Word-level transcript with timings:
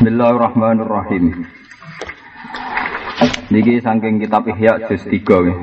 Bismillahirrahmanirrahim. 0.00 1.44
Niki 3.52 3.84
saking 3.84 4.16
kitab 4.24 4.48
Ihya 4.48 4.88
juz 4.88 5.04
3 5.04 5.12
nggih. 5.12 5.58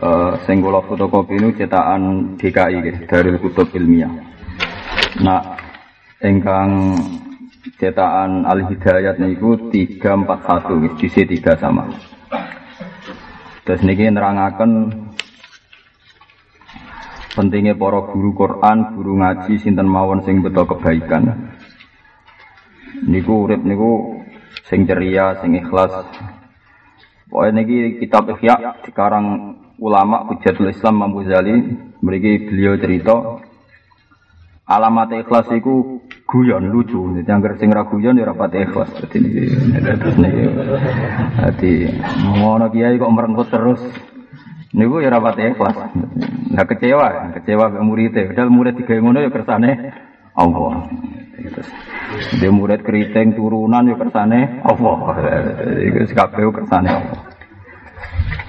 Eh 0.00 0.32
sing 0.48 0.64
kula 0.64 0.80
fotokopi 0.88 1.36
nu 1.36 1.52
cetakan 1.52 2.32
DKI 2.40 2.80
nggih, 2.80 2.96
Darul 3.04 3.36
Kutub 3.36 3.68
Ilmiah. 3.76 4.08
Nah, 5.20 5.60
ingkang 6.24 6.96
cetakan 7.76 8.48
Al 8.48 8.64
Hidayat 8.64 9.20
niku 9.20 9.68
341 9.68 10.80
nggih, 10.80 10.92
juz 11.04 11.12
3 11.12 11.60
sama. 11.60 11.84
Terus 13.68 13.84
niki 13.84 14.08
nerangaken 14.08 14.88
pentingnya 17.36 17.76
para 17.76 18.08
guru 18.08 18.32
Quran, 18.32 18.96
guru 18.96 19.20
ngaji 19.20 19.60
sinten 19.60 19.84
mawon 19.84 20.24
sing 20.24 20.40
beto 20.40 20.64
kebaikan. 20.64 21.53
Niku 23.02 23.50
urip 23.50 23.66
niku 23.66 24.22
sing 24.70 24.86
ceria, 24.86 25.42
sing 25.42 25.58
ikhlas. 25.58 25.90
Pokoknya 27.26 27.66
niki 27.66 27.98
kitab 27.98 28.30
Ihya 28.30 28.86
dikarang 28.86 29.58
ulama 29.82 30.30
Hujatul 30.30 30.70
Islam 30.70 31.02
Imam 31.02 31.18
Ghazali 31.18 31.54
mriki 31.98 32.46
beliau 32.46 32.78
cerita 32.78 33.42
alamat 34.70 35.26
ikhlas 35.26 35.50
iku 35.50 35.98
guyon 36.30 36.70
lucu. 36.70 37.18
Jadi 37.18 37.30
anggar 37.34 37.58
sing 37.58 37.74
ra 37.74 37.82
guyon 37.90 38.14
ya 38.14 38.30
ora 38.30 38.38
pati 38.38 38.62
ikhlas. 38.62 38.94
Dadi 38.94 39.18
niki 39.18 39.42
terus 39.82 40.16
niki. 40.16 40.42
Dadi 41.42 41.72
ngono 42.38 42.70
kiai 42.70 42.94
kok 42.94 43.10
merengkut 43.10 43.48
terus. 43.50 43.82
Niku 44.70 45.02
ya 45.02 45.10
ora 45.10 45.18
pati 45.18 45.42
ikhlas. 45.50 45.76
Nah 46.54 46.64
kecewa, 46.70 47.34
kecewa 47.34 47.66
ke 47.74 47.80
muridnya. 47.82 48.30
Padahal 48.30 48.50
murid 48.54 48.78
digawe 48.78 49.00
ngono 49.02 49.18
ya 49.26 49.30
kersane 49.34 49.70
Allah. 50.34 50.90
Terus 51.34 51.68
dia 52.38 52.50
murid 52.50 52.86
keriting 52.86 53.34
turunan 53.34 53.90
ya 53.90 53.94
kersane 53.98 54.62
Allah. 54.62 54.96
Iku 55.82 55.98
kabeh 56.14 56.42
kersane 56.50 56.90
Allah. 56.90 57.18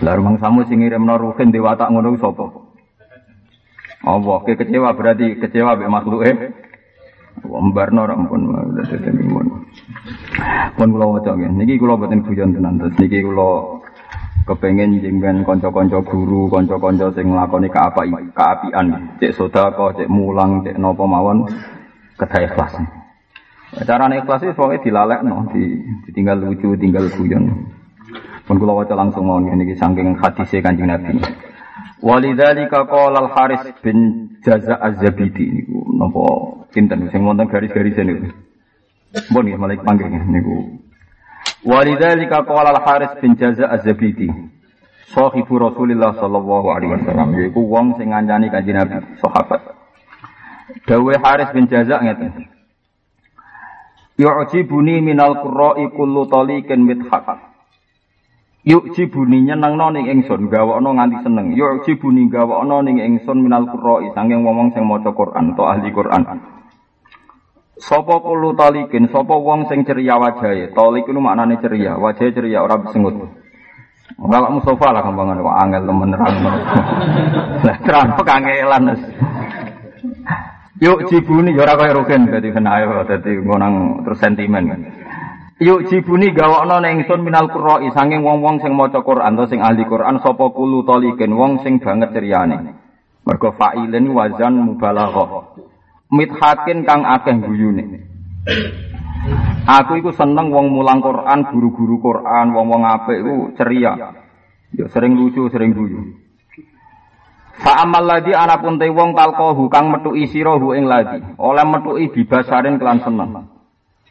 Lah 0.04 0.14
rumang 0.20 0.38
samu 0.38 0.68
sing 0.68 0.84
ngirimno 0.84 1.16
ruhin 1.18 1.50
di 1.50 1.60
watak 1.62 1.90
ngono 1.90 2.20
sapa? 2.20 2.46
Allah, 4.06 4.38
ke 4.46 4.54
kecewa 4.54 4.94
berarti 4.94 5.40
kecewa 5.42 5.74
mbek 5.78 5.90
makhluke. 5.90 6.32
Wambarno 7.46 8.08
ora 8.08 8.16
ampun 8.16 8.48
dadi 8.80 9.24
mun. 9.28 9.66
Pun 10.78 10.90
kula 10.94 11.20
nggih. 11.20 11.52
Niki 11.52 11.76
kula 11.82 12.00
boten 12.00 12.24
guyon 12.24 12.54
tenan. 12.56 12.80
Terus 12.80 12.96
niki 13.02 13.20
kula 13.26 13.82
kepengen 14.46 15.02
jengben 15.02 15.42
konco-konco 15.42 16.06
guru, 16.06 16.48
konco-konco 16.48 17.10
sing 17.18 17.34
nglakoni 17.34 17.66
keapi, 17.66 18.14
keapian, 18.30 19.18
cek 19.18 19.34
sedekah, 19.34 19.90
cek 19.98 20.06
mulang, 20.06 20.62
cek 20.62 20.78
napa 20.78 21.02
mawon 21.02 21.50
kedah 22.16 22.42
ikhlas. 22.48 22.74
Cara 23.84 24.08
ikhlas 24.08 24.40
itu 24.40 24.56
pokoknya 24.56 24.84
dilalekno, 24.88 25.52
di, 25.52 25.84
ditinggal 26.08 26.38
lucu, 26.40 26.80
tinggal 26.80 27.12
guyon. 27.12 27.76
Pun 28.46 28.62
kula 28.62 28.78
waca 28.78 28.94
langsung 28.94 29.26
ngono 29.26 29.52
niki 29.58 29.74
saking 29.76 30.22
hadise 30.22 30.62
Kanjeng 30.62 30.88
Nabi. 30.88 31.18
Walidzalika 32.06 32.86
qala 32.86 33.26
al-Haris 33.26 33.74
bin 33.82 34.30
Jaza 34.46 34.78
Az-Zabidi 34.78 35.50
niku 35.50 35.82
napa 35.98 36.24
pinten 36.70 37.10
sing 37.10 37.26
wonten 37.26 37.50
garis-garis 37.50 37.98
niku. 37.98 38.30
Mbon 39.34 39.44
nggih 39.50 39.58
malah 39.58 39.80
panggil 39.82 40.14
niku 40.14 40.78
Walidzalika 41.66 42.46
qala 42.46 42.78
al-Haris 42.78 43.18
bin 43.18 43.34
Jaza 43.34 43.66
Az-Zabidi. 43.66 44.30
Sahibu 45.10 45.58
Rasulillah 45.58 46.14
sallallahu 46.22 46.68
alaihi 46.70 46.94
wasallam 47.02 47.34
yaiku 47.42 47.66
wong 47.66 47.98
sing 47.98 48.14
ngancani 48.14 48.54
Kanjeng 48.54 48.78
Nabi 48.78 49.02
sahabat. 49.18 49.75
Dawe 50.66 51.14
Haris 51.22 51.50
bin 51.54 51.70
Jaza 51.70 52.02
ngeten. 52.02 52.50
Yu'jibuni 54.16 55.04
minal 55.04 55.44
qurra'i 55.44 55.92
kullu 55.94 56.26
taliqin 56.26 56.88
mithaq. 56.88 57.28
Yu'jibuni 58.66 59.46
nyenengno 59.46 59.94
ning 59.94 60.10
ingsun 60.10 60.50
gawakno 60.50 60.96
nganti 60.98 61.22
seneng. 61.22 61.54
Yu'jibuni 61.54 62.32
gawakno 62.32 62.82
ning 62.82 62.98
ingsun 62.98 63.46
minal 63.46 63.70
qurra'i 63.70 64.10
saking 64.16 64.42
wong 64.42 64.74
sing 64.74 64.88
maca 64.88 65.14
Quran 65.14 65.54
atau 65.54 65.70
ahli 65.70 65.90
Quran. 65.94 66.24
Sopo 67.76 68.24
kulo 68.24 68.56
talikin, 68.56 69.12
sopo 69.12 69.44
wong 69.44 69.68
sing 69.68 69.84
ceria 69.84 70.16
wajahe. 70.16 70.72
Talik 70.72 71.06
itu 71.12 71.20
maknane 71.20 71.60
ceria, 71.60 72.00
wajahe 72.00 72.32
ceria 72.32 72.64
ora 72.64 72.80
besengut. 72.80 73.20
Ora 74.16 74.48
Mustafa 74.48 74.96
lah 74.96 75.04
kambangan 75.04 75.44
kok 75.44 75.58
angel 75.60 75.84
temen 75.84 76.10
terang. 76.16 76.36
Terang 77.84 78.08
kangelan. 78.24 78.84
Yuk 80.76 81.08
jibuni 81.08 81.56
ora 81.56 81.80
kaya 81.80 81.96
rugen 81.96 82.28
dadi 82.28 82.52
kena 82.52 82.84
ayo 82.84 83.08
dadi 83.08 83.40
ngonang 83.40 84.04
terus 84.04 84.20
sentimen. 84.20 84.66
Yuk 85.64 85.88
jibuni 85.88 86.36
gawakno 86.36 86.84
ning 86.84 87.00
ingsun 87.00 87.24
minal 87.24 87.48
qurra'i 87.48 87.88
saking 87.96 88.20
wong-wong 88.28 88.60
sing 88.60 88.76
maca 88.76 89.00
Quran 89.00 89.40
atau 89.40 89.48
sing 89.48 89.64
ahli 89.64 89.88
Quran 89.88 90.20
sapa 90.20 90.52
kulo 90.52 90.84
talikin 90.84 91.32
wong 91.32 91.64
sing 91.64 91.80
banget 91.80 92.12
ceriane. 92.12 92.76
Mergo 93.24 93.56
fa'ilin 93.56 94.12
wazan 94.12 94.60
mubalaghah. 94.60 95.56
mithakin 96.12 96.86
kang 96.86 97.02
akeh 97.04 97.36
guyune. 97.42 98.06
Aku 99.66 99.98
iku 99.98 100.14
seneng 100.14 100.54
wong 100.54 100.70
mulang 100.70 101.02
Quran, 101.02 101.50
guru-guru 101.50 101.98
Quran, 101.98 102.54
wong-wong 102.54 102.86
apik 102.86 103.18
iku 103.26 103.36
ceria. 103.58 104.14
Ya 104.76 104.86
sering 104.94 105.18
lucu, 105.18 105.50
sering 105.50 105.74
guyu. 105.74 106.25
Fa 107.56 107.88
amal 107.88 108.04
ladhi 108.04 108.36
anapun 108.36 108.76
te 108.76 108.92
wong 108.92 109.16
talqahu 109.16 109.72
kang 109.72 109.88
metuki 109.88 110.28
sirahu 110.28 110.76
ing 110.76 110.92
ladhi, 110.92 111.24
oleh 111.40 111.64
metuki 111.64 112.12
bibasarin 112.12 112.76
kelan 112.76 113.00
seneng. 113.00 113.48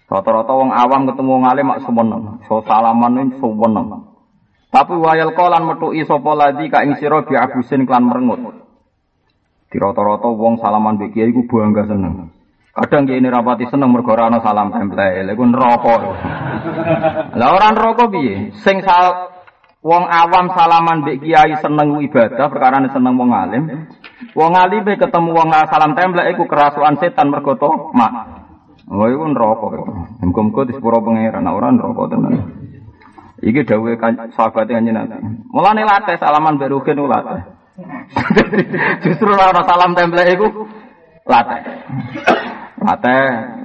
Rata-rata 0.09 0.53
wong 0.53 0.73
awam 0.73 1.09
ketemu 1.09 1.31
wong 1.33 1.45
alim 1.49 1.67
mak 1.69 1.81
semeneng, 1.85 2.45
so 2.49 2.65
salaman 2.65 3.37
semeneng. 3.37 4.09
Tapi 4.73 4.95
wayal 4.97 5.37
kolan 5.37 5.69
metuki 5.69 6.03
sapa 6.09 6.33
ladhi 6.33 6.73
ka 6.73 6.83
ing 6.83 6.97
sira 6.97 7.21
bi 7.23 7.37
abusin 7.37 7.85
kelan 7.85 8.09
merengut. 8.09 8.65
Di 9.69 9.77
rata-rata 9.77 10.29
wong 10.31 10.63
salaman 10.63 10.97
mbek 10.97 11.13
kiai 11.13 11.29
iku 11.29 11.45
bangga 11.45 11.85
seneng. 11.85 12.33
Kadang 12.75 13.07
kiai 13.07 13.23
rapati 13.23 13.71
seneng 13.71 13.95
mergo 13.95 14.11
ora 14.17 14.27
ana 14.27 14.43
salam 14.43 14.75
tempel, 14.75 14.99
lha 14.99 15.31
iku 15.31 15.45
neraka. 15.47 15.95
Lah 17.39 17.49
ora 17.55 17.69
neraka 17.71 18.11
piye? 18.11 18.51
Sing 18.67 18.83
wong 19.85 20.05
awam 20.09 20.49
salaman 20.57 21.05
mbek 21.05 21.21
kiai 21.21 21.61
seneng 21.61 22.01
ibadah 22.01 22.49
perkara 22.49 22.81
seneng 22.89 23.21
wong 23.21 23.31
alim. 23.37 23.65
Wong 24.33 24.53
alim 24.57 24.89
ketemu 24.89 25.31
wong 25.37 25.53
salam 25.69 25.93
tempel 25.93 26.25
iku 26.33 26.49
kerasukan 26.49 26.97
setan 26.99 27.29
mergo 27.29 27.55
mak. 27.93 28.13
Oh 28.89 29.09
iku 29.09 29.25
neraka. 29.29 29.69
Muga-muga 30.25 30.69
di 30.69 30.73
sepuro 30.77 31.05
pangeran 31.05 31.49
ora 31.49 31.69
neraka 31.69 32.03
tenan. 32.17 32.35
Iki 33.45 33.61
dawuhe 33.69 34.01
sahabat 34.33 34.65
kanjeng 34.73 34.97
Nabi. 34.97 35.21
Mulane 35.53 35.85
latih 35.85 36.17
salaman 36.17 36.57
mbek 36.57 36.73
rugen 36.73 37.05
latih. 37.05 37.45
Justru 39.05 39.31
ora 39.37 39.63
salam 39.69 39.93
template 39.93 40.33
iku 40.33 40.49
latih. 41.29 41.61
Latih. 42.81 43.64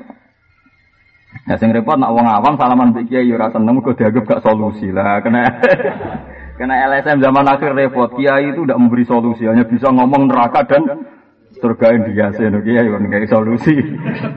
Ya 1.48 1.56
sing 1.56 1.72
repot 1.72 1.96
nak 1.96 2.12
wong 2.12 2.28
awam 2.28 2.60
salaman 2.60 2.92
mbek 2.92 3.08
kiai 3.08 3.32
ora 3.32 3.48
seneng 3.54 3.80
kok 3.80 3.96
dianggap 3.96 4.24
gak 4.28 4.44
solusi 4.44 4.92
lah. 4.92 5.24
Kena 5.24 5.48
kena 6.60 6.76
LSM 6.92 7.24
zaman 7.24 7.48
akhir 7.48 7.72
repot. 7.72 8.12
Kiai 8.20 8.52
itu 8.52 8.68
tidak 8.68 8.80
memberi 8.82 9.08
solusi, 9.08 9.48
hanya 9.48 9.64
bisa 9.64 9.88
ngomong 9.88 10.28
neraka 10.28 10.68
dan 10.68 11.08
surga 11.58 11.96
yang 11.96 12.04
dihiasi. 12.12 12.44
No, 12.52 12.60
kiai 12.60 12.86
kan 12.86 13.04
kayak 13.08 13.32
solusi. 13.32 13.76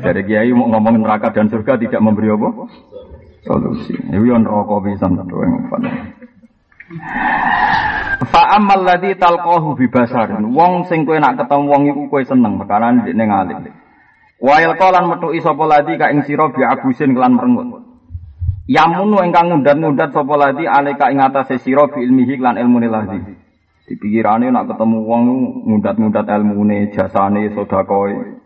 Jadi 0.04 0.20
kiai 0.24 0.54
mau 0.54 0.70
ngomong 0.70 1.02
neraka 1.02 1.34
dan 1.34 1.50
surga 1.50 1.80
tidak 1.80 2.00
memberi 2.00 2.30
apa? 2.30 2.48
Solusi. 3.42 3.98
Ini 3.98 4.22
yang 4.22 4.46
rokok 4.46 4.86
bisa 4.86 5.10
tentu 5.10 5.42
yang 5.42 5.66
Fa 8.22 8.54
amal 8.54 8.86
ladzi 8.86 9.18
talqahu 9.18 9.74
bi. 9.74 9.90
Wong 10.54 10.86
sing 10.86 11.02
kowe 11.02 11.18
nak 11.18 11.40
ketemu 11.42 11.64
wong 11.66 11.82
iku 11.90 12.02
kowe 12.06 12.22
seneng 12.22 12.60
perkara 12.60 12.94
ning 12.94 13.28
alim. 13.32 13.81
Wa 14.42 14.58
yalqalan 14.58 15.06
metu 15.06 15.30
sapa 15.38 15.64
ladzi 15.70 15.94
ka 15.94 16.10
ing 16.10 16.26
sira 16.26 16.50
bi 16.50 16.66
abusin 16.66 17.14
kelan 17.14 17.38
merengut. 17.38 17.86
Yamunu 18.66 19.22
ingkang 19.22 19.54
ngundat-ngundat 19.54 20.10
sapa 20.10 20.34
ladzi 20.34 20.66
alika 20.66 21.14
ing 21.14 21.22
atase 21.22 21.62
sira 21.62 21.86
bi 21.86 22.02
ilmihi 22.02 22.42
lan 22.42 22.58
ilmune 22.58 22.90
ladzi. 22.90 23.22
Dipikirane 23.86 24.50
nak 24.50 24.66
ketemu 24.74 24.98
wong 25.06 25.22
ngundat-ngundat 25.70 26.26
ilmune, 26.26 26.90
jasane, 26.90 27.54
sedekahe. 27.54 28.42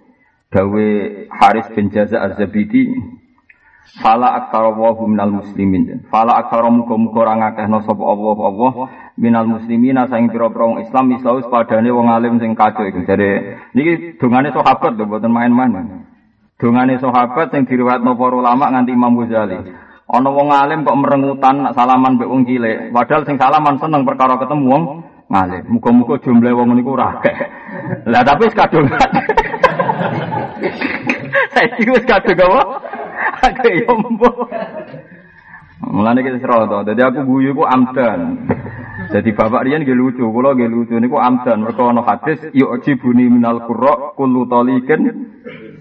Dawe 0.53 0.87
Haris 1.33 1.69
bin 1.73 1.89
Jaza 1.91 2.23
Az-Zabidi 2.23 2.93
Fala 3.95 4.35
aktsara 4.43 4.75
wa 4.75 4.91
minal 5.07 5.31
muslimin. 5.31 6.03
Fala 6.11 6.43
aktsara 6.43 6.67
muga-muga 6.69 7.23
ora 7.23 7.35
ngakehno 7.39 7.87
sapa 7.87 8.03
Allah 8.03 8.37
Allah 8.43 8.73
minal 9.15 9.47
muslimina 9.47 10.11
saing 10.11 10.27
pira-pira 10.29 10.67
wong 10.67 10.83
Islam 10.83 11.15
misaus 11.15 11.47
padane 11.47 11.89
wong 11.95 12.11
alim 12.11 12.43
sing 12.43 12.59
kacau 12.59 12.83
iku. 12.83 13.07
Jadi 13.07 13.57
niki 13.79 14.19
dongane 14.19 14.51
sahabat 14.51 14.99
lho 14.99 15.07
mboten 15.07 15.31
main-main. 15.31 16.03
Dongane 16.59 16.99
sahabat 16.99 17.55
sing 17.55 17.65
diriwayatno 17.71 18.19
para 18.19 18.35
ulama 18.35 18.75
nganti 18.75 18.91
Imam 18.91 19.15
Ghazali. 19.23 19.55
Ana 20.07 20.31
wong 20.31 20.51
alim 20.51 20.83
kok 20.83 20.99
merengutan 20.99 21.67
salaman 21.75 22.15
mbek 22.19 22.31
wong 22.31 22.47
cilik, 22.47 22.95
padahal 22.95 23.27
sing 23.27 23.43
salaman 23.43 23.75
seneng 23.83 24.07
perkara 24.07 24.39
ketemu 24.39 24.67
wong 24.67 24.83
ngalim. 25.31 25.63
Muga-muga 25.67 26.19
jumlah 26.23 26.53
wong 26.55 26.75
niku 26.75 26.95
ora 26.99 27.19
akeh. 27.19 27.35
Lah 28.11 28.23
tapi 28.27 28.51
wis 28.51 28.55
kadung. 28.55 28.87
Saya 31.57 31.91
wis 31.91 32.05
kadung 32.07 32.39
apa? 32.39 32.86
Akeh 33.47 33.87
yo 33.87 33.95
mbok. 33.95 34.51
Mulane 35.87 36.25
kita 36.25 36.43
seroto. 36.43 36.83
Jadi 36.83 37.01
aku 37.05 37.21
guyu 37.23 37.55
ku 37.55 37.63
amdan. 37.63 38.49
Jadi 39.13 39.31
bapak 39.37 39.69
riyen 39.69 39.87
nggih 39.87 39.95
lucu, 39.95 40.25
kula 40.25 40.57
nggih 40.57 40.67
lucu 40.73 40.97
niku 40.99 41.21
amdan 41.21 41.63
mergo 41.63 41.87
ana 41.87 42.03
hadis 42.03 42.43
yu'jibuni 42.51 43.29
minal 43.31 43.63
qurra 43.69 44.17
kullu 44.19 44.49
taliqin 44.51 45.31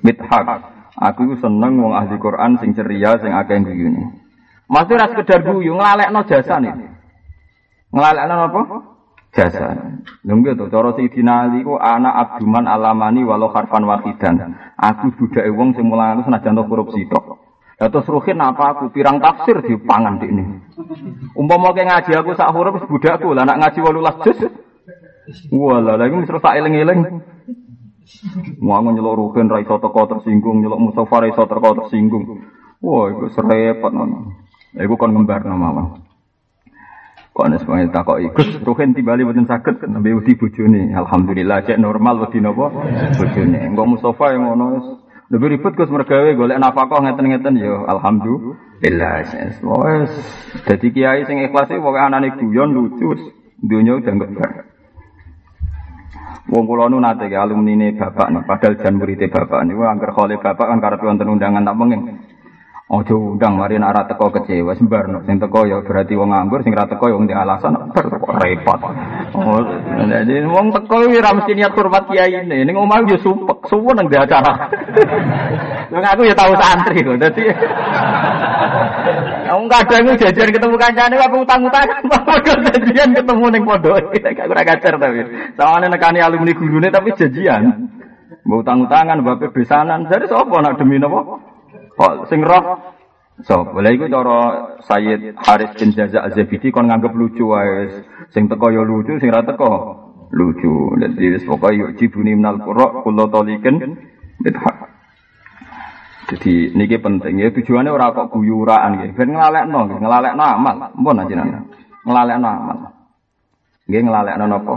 mithaq. 0.05 0.47
Aku 0.95 1.35
seneng 1.41 1.81
wong 1.81 1.91
ahli 1.95 2.15
Quran 2.21 2.61
sing 2.61 2.77
ceria 2.77 3.17
sing 3.19 3.33
akeh 3.33 3.59
guyune. 3.65 4.21
Maksudnya 4.69 5.01
ras 5.05 5.09
sekedar 5.15 5.41
guyu 5.47 5.73
nglalekno 5.73 6.21
jasane. 6.27 6.71
Nglalekno 7.91 8.35
apa? 8.51 8.61
Jasa. 9.35 9.75
Lha 10.23 10.51
to 10.55 10.71
cara 10.71 10.95
Sidina 10.95 11.43
Ali 11.43 11.67
ku 11.67 11.75
anak 11.75 12.39
abduman 12.39 12.71
alamani 12.71 13.27
walau 13.27 13.51
harfan 13.51 13.83
wahidan. 13.83 14.55
Aku 14.79 15.11
budake 15.19 15.51
wong 15.51 15.75
sing 15.75 15.91
mulang 15.91 16.23
senajan 16.23 16.55
korupsi 16.71 17.03
tok. 17.11 17.44
Ya 17.75 17.91
terus 17.91 18.07
ruhin 18.07 18.39
apa 18.39 18.71
aku 18.71 18.87
pirang 18.95 19.19
tafsir 19.19 19.59
di 19.59 19.75
pangan 19.75 20.15
di 20.23 20.31
ini. 20.31 20.43
Umpama 21.35 21.75
kayak 21.75 21.91
ngaji 21.91 22.11
aku 22.15 22.31
sak 22.39 22.55
huruf 22.55 22.87
budakku 22.87 23.35
lah 23.35 23.43
nak 23.43 23.59
ngaji 23.59 23.79
walulas 23.83 24.15
juz. 24.23 24.39
Wala 25.51 25.99
lagi 25.99 26.15
misal 26.15 26.39
sak 26.39 26.55
eling-eling. 26.55 27.19
Mau 28.63 28.79
nyelok 28.79 29.17
ruhin 29.19 29.51
ra 29.51 29.59
iso 29.59 29.75
teko 29.81 30.07
tersinggung, 30.07 30.63
nyelok 30.63 30.79
Mustafa 30.79 31.25
ra 31.25 31.27
iso 31.27 31.43
teko 31.43 31.69
tersinggung. 31.83 32.47
Wah, 32.79 33.11
itu 33.11 33.27
serepot 33.35 33.91
ngono. 33.91 34.31
Iku 34.75 34.95
kon 34.95 35.11
ngembar 35.11 35.43
nama 35.43 35.99
Kok 37.35 37.43
ana 37.43 37.59
semuanya 37.59 37.91
takok 37.91 38.23
ikut 38.23 38.63
ruhin 38.63 38.95
tibali 38.95 39.27
mboten 39.27 39.43
saged 39.43 39.83
nembe 39.91 40.15
wedi 40.15 40.39
bojone. 40.39 40.95
Alhamdulillah 40.95 41.67
cek 41.67 41.75
normal 41.75 42.23
wedi 42.23 42.39
napa 42.39 42.71
bojone. 43.19 43.59
Engko 43.59 43.83
Mustafa 43.83 44.31
yang 44.31 44.47
ngono 44.47 45.03
lebih 45.33 45.57
ribet 45.57 45.73
Gus 45.73 45.89
mergawe 45.89 46.29
golek 46.37 46.61
nafkah 46.61 47.01
ngeten-ngeten 47.01 47.57
ya 47.57 47.81
alhamdulillah. 47.89 49.25
Wes 49.61 50.11
dadi 50.69 50.87
kiai 50.93 51.25
sing 51.25 51.41
ikhlas 51.41 51.73
e 51.73 51.81
pokoke 51.81 51.97
anane 51.97 52.29
guyon 52.37 52.75
lucu 52.75 53.33
dunya 53.57 53.97
udah 53.97 54.13
enggak 54.13 54.31
bar. 54.37 54.51
Wong 56.45 56.69
kula 56.69 56.93
nu 56.93 57.01
nate 57.01 57.25
ke 57.25 57.33
alumni 57.33 57.73
ne 57.73 57.87
bapak 57.97 58.29
padahal 58.45 58.77
jan 58.77 59.01
murid 59.01 59.25
bapak 59.33 59.65
niku 59.65 59.81
angker 59.81 60.13
khole 60.13 60.37
bapak 60.37 60.69
kan 60.69 60.77
karep 60.77 61.01
wonten 61.01 61.33
undangan 61.33 61.65
tak 61.65 61.73
pengen. 61.73 62.01
Ojo 62.85 63.33
undang 63.33 63.57
mari 63.57 63.81
nak 63.81 63.97
ora 63.97 64.05
teko 64.05 64.29
kecewa 64.29 64.77
sembarno 64.77 65.25
sing 65.25 65.41
teko 65.41 65.65
ya 65.65 65.81
berarti 65.81 66.13
wong 66.13 66.29
nganggur 66.29 66.61
sing 66.61 66.69
ora 66.77 66.85
teko 66.85 67.09
ya 67.09 67.17
di 67.17 67.33
alasan 67.33 67.73
repot. 68.37 68.77
Oh, 69.33 69.57
jadi 70.05 70.45
wong 70.45 70.69
teko 70.69 71.09
iki 71.09 71.17
ora 71.17 71.33
mesti 71.33 71.57
niat 71.57 71.73
hormat 71.73 72.05
kiai 72.13 72.45
ini. 72.45 72.61
Ning 72.61 72.77
omah 72.77 73.01
yo 73.09 73.17
supek, 73.17 73.65
suwun 73.73 73.97
nang 73.97 74.05
acara. 74.05 74.69
Wong 75.89 76.03
aku 76.05 76.29
ya 76.29 76.37
tahu 76.37 76.53
santri 76.61 77.01
kok. 77.01 77.17
Dadi 77.17 77.43
Wong 79.49 79.65
kadang 79.65 80.05
jajan 80.21 80.49
ketemu 80.53 80.75
kancane 80.77 81.15
apa 81.17 81.35
utang-utang. 81.41 81.89
Janjian 82.69 83.17
ketemu 83.17 83.45
ning 83.49 83.63
pondok. 83.65 84.13
Gak 84.13 84.45
ora 84.45 84.61
kacer 84.61 84.93
tapi. 85.01 85.25
Sawane 85.57 85.89
nekani 85.89 86.21
alumni 86.21 86.53
gurune 86.53 86.93
tapi 86.93 87.17
janjian. 87.17 87.89
Mbok 88.45 88.61
utang-utangan, 88.61 89.25
mbok 89.25 89.57
besanan. 89.57 90.05
Jadi 90.05 90.29
sapa 90.29 90.53
nak 90.61 90.77
demi 90.77 91.01
napa? 91.01 91.44
Kok 91.95 92.27
sing 92.27 92.43
roh 92.43 92.95
So, 93.43 93.67
boleh 93.67 93.99
iku 93.99 94.07
cara 94.07 94.39
Sayyid 94.87 95.35
Haris 95.35 95.75
bin 95.75 95.91
Jaza 95.91 96.23
Az-Zabidi 96.23 96.71
kon 96.71 96.87
nganggep 96.87 97.11
lucu 97.11 97.51
wae. 97.51 97.91
Sing 98.31 98.47
teko 98.47 98.71
ya 98.71 98.79
lucu, 98.79 99.19
sing 99.19 99.27
ra 99.27 99.43
teko 99.43 99.91
lucu. 100.31 100.95
Dadi 100.95 101.35
wis 101.35 101.43
pokoke 101.43 101.75
yuk 101.75 101.99
jibuni 101.99 102.31
minal 102.31 102.63
qura 102.63 103.03
kullu 103.03 103.27
talikin 103.27 103.99
bidhaq. 104.39 104.87
Jadi 106.31 106.79
niki 106.79 106.95
penting 106.95 107.43
ya 107.43 107.51
tujuannya 107.51 107.91
ora 107.91 108.15
kok 108.15 108.31
guyuraan 108.31 109.03
nggih. 109.03 109.11
Ben 109.19 109.35
nglalekno, 109.35 109.99
nglalekno 109.99 110.43
amal. 110.55 110.75
Mpun 110.95 111.21
ajenengan. 111.27 111.63
Nglalekno 112.07 112.47
amal. 112.47 112.77
Nggih 113.91 114.01
nglalekno 114.07 114.45
napa? 114.47 114.73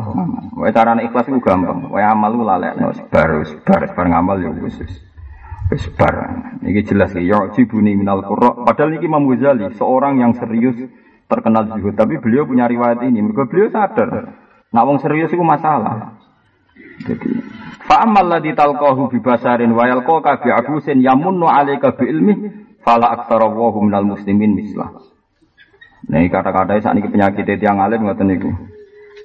Wae 0.58 0.74
carane 0.74 1.06
ikhlas 1.06 1.30
iku 1.30 1.38
gampang. 1.46 1.94
Wae 1.94 2.02
amal 2.02 2.34
ku 2.34 2.42
lalekno 2.42 2.90
bar 3.06 3.46
bar 3.62 3.82
bar 3.94 4.06
ngamal 4.10 4.42
ya 4.42 4.50
wis. 4.50 4.82
Wis 5.68 5.84
Ini 6.64 6.80
jelas 6.86 7.12
ya 7.12 7.52
jibuni 7.52 7.92
minal 7.92 8.24
qurra. 8.24 8.64
Padahal 8.64 8.96
ini 8.96 9.04
Imam 9.04 9.28
Ghazali 9.28 9.68
seorang 9.76 10.16
yang 10.16 10.32
serius 10.32 10.80
terkenal 11.28 11.68
zuhud, 11.68 11.92
tapi 11.92 12.16
beliau 12.16 12.48
punya 12.48 12.64
riwayat 12.64 13.04
ini. 13.04 13.20
Mereka 13.20 13.52
beliau 13.52 13.68
sadar, 13.68 14.32
nak 14.72 14.84
wong 14.88 14.98
serius 15.04 15.28
itu 15.28 15.44
masalah. 15.44 16.16
Jadi, 17.04 17.30
fa'amal 17.84 18.26
ladzi 18.26 18.56
talqahu 18.56 19.12
bi 19.12 19.20
basarin 19.20 19.70
wa 19.76 19.84
yalqaka 19.86 20.40
bi 20.40 20.48
abusin 20.50 21.04
yamunnu 21.04 21.46
'alaika 21.46 21.94
bi 21.94 22.10
ilmi 22.10 22.34
fala 22.80 23.12
aktsara 23.12 23.46
wa 23.46 23.70
minal 23.84 24.08
muslimin 24.08 24.56
mislah. 24.56 24.88
Nah, 26.08 26.24
kata-kata 26.32 26.80
saat 26.80 26.96
ini 26.96 27.12
penyakit 27.12 27.44
yang 27.60 27.84
alim 27.84 28.08
ngoten 28.08 28.32
niku. 28.32 28.50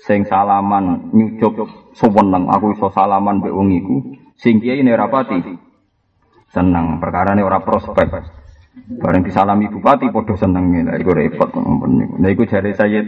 Sing 0.04 0.28
salaman 0.28 1.16
nyucup 1.16 1.56
suweneng 1.96 2.52
aku 2.52 2.76
iso 2.76 2.92
salaman 2.92 3.40
mbek 3.40 3.56
wong 3.56 3.72
iku. 3.72 3.96
Sing 4.36 4.60
kiai 4.60 4.84
seneng. 6.54 7.02
Perkara 7.02 7.34
ini 7.34 7.42
orang 7.42 7.66
prospek. 7.66 8.08
Bareng 9.02 9.26
disalami 9.26 9.66
bupati 9.74 10.14
podo 10.14 10.38
seneng. 10.38 10.70
Lah 10.86 10.96
iku 11.02 11.12
repot 11.18 11.50
nah 11.54 12.30
iku 12.30 12.46
jari 12.46 12.78
saya 12.78 13.02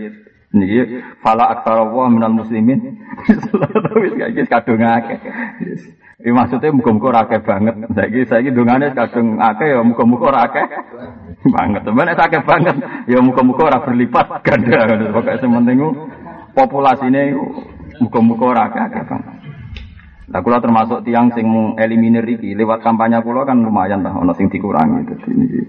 niki 0.55 1.01
fala 1.21 1.53
aktsara 1.53 1.85
wa 1.85 2.09
minal 2.09 2.33
muslimin. 2.33 2.97
Wis 4.01 4.13
iki 4.17 4.43
kadung 4.49 4.81
akeh. 4.81 5.21
Ini 6.25 6.31
maksudnya 6.31 6.73
muka-muka 6.73 7.13
ora 7.13 7.21
akeh 7.29 7.41
banget. 7.45 7.75
Saiki 7.93 8.25
saiki 8.25 8.49
dongane 8.49 8.97
kadung 8.97 9.37
akeh 9.37 9.77
ya 9.77 9.81
muka-muka 9.85 10.33
ora 10.33 10.49
banget. 11.55 11.81
Temen 11.85 12.09
akeh 12.09 12.41
banget. 12.41 12.75
Ya 13.05 13.19
muka-muka 13.21 13.61
ora 13.69 13.77
berlipat 13.85 14.41
ganda. 14.41 14.89
Pokoke 15.11 15.37
sementing 15.37 15.81
populasine 16.55 17.35
muka-muka 18.01 18.43
ora 18.47 18.61
akeh 18.71 19.03
banget. 19.05 19.34
Lah 20.25 20.41
kula 20.41 20.57
termasuk 20.57 21.05
tiang 21.05 21.29
sing 21.37 21.45
eliminir 21.77 22.25
iki 22.25 22.57
lewat 22.57 22.81
kampanye 22.81 23.21
kula 23.21 23.45
kan 23.45 23.61
lumayan 23.61 24.01
lah 24.01 24.17
ana 24.17 24.33
sing 24.33 24.49
dikurangi 24.49 25.05
dadi 25.05 25.29
niki. 25.37 25.61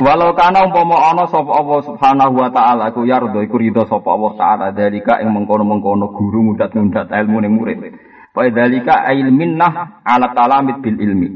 Walau 0.00 0.32
kana 0.32 0.64
umpama 0.64 1.12
ana 1.12 1.24
sapa 1.28 1.56
Allah 1.56 1.80
Subhanahu 1.84 2.34
wa 2.36 2.48
taala 2.52 2.92
ku 2.96 3.04
yardo 3.04 3.36
iku 3.44 3.60
ridho 3.60 3.84
sapa 3.84 4.08
Allah 4.12 4.32
taala 4.36 4.66
dalika 4.72 5.20
ing 5.20 5.28
mengkono-mengkono 5.32 6.12
guru 6.12 6.52
mudat-mudat 6.52 7.12
ilmu 7.12 7.36
ning 7.44 7.52
murid. 7.52 7.78
Wa 8.32 8.48
dalika 8.48 9.08
ilminnah 9.12 10.04
ala 10.04 10.32
talamid 10.32 10.80
bil 10.80 10.96
ilmi. 10.96 11.28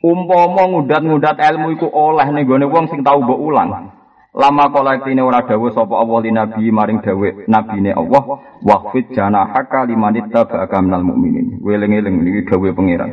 Umpama 0.00 0.72
ngudat-ngudat 0.72 1.36
ilmu 1.36 1.76
iku 1.76 1.88
oleh 1.88 2.26
ning 2.32 2.48
gone 2.48 2.64
wong 2.64 2.88
sing 2.88 3.04
tau 3.04 3.20
mbok 3.20 3.40
ulang. 3.40 3.92
Lama 4.32 4.72
kolektine 4.72 5.20
ora 5.20 5.44
dawuh 5.44 5.68
sapa 5.76 5.92
Allah 5.92 6.18
li 6.24 6.32
nabi 6.32 6.72
maring 6.72 7.04
dawuh 7.04 7.44
nabine 7.52 7.92
Allah 7.92 8.40
waqfid 8.64 9.12
janahaka 9.12 9.84
limanit 9.84 10.32
tabaka 10.32 10.80
minal 10.80 11.04
mukminin. 11.04 11.60
Weling-eling 11.60 12.24
niki 12.24 12.48
dawuh 12.48 12.72
pangeran. 12.72 13.12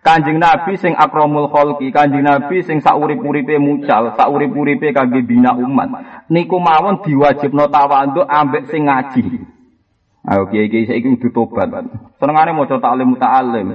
Kanjeng 0.00 0.40
Nabi 0.40 0.80
sing 0.80 0.96
akramul 0.96 1.52
khalqi, 1.52 1.92
Kanjeng 1.92 2.24
Nabi 2.24 2.64
sing 2.64 2.80
saurip-uripe 2.80 3.60
mucal, 3.60 4.16
saurip-uripe 4.16 4.96
kangge 4.96 5.20
bina 5.20 5.52
umat. 5.52 6.24
Niku 6.32 6.56
mawon 6.56 7.04
diwajibno 7.04 7.68
ambek 8.24 8.72
sing 8.72 8.88
ngaji. 8.88 9.44
Ayo 10.24 10.48
kiai-kiai 10.48 10.88
saiki 10.88 11.16
kudu 11.20 11.28
tobat. 11.32 11.68
Senengane 12.16 12.52
maca 12.56 12.80
taklim 12.80 13.12
muta'allim. 13.12 13.68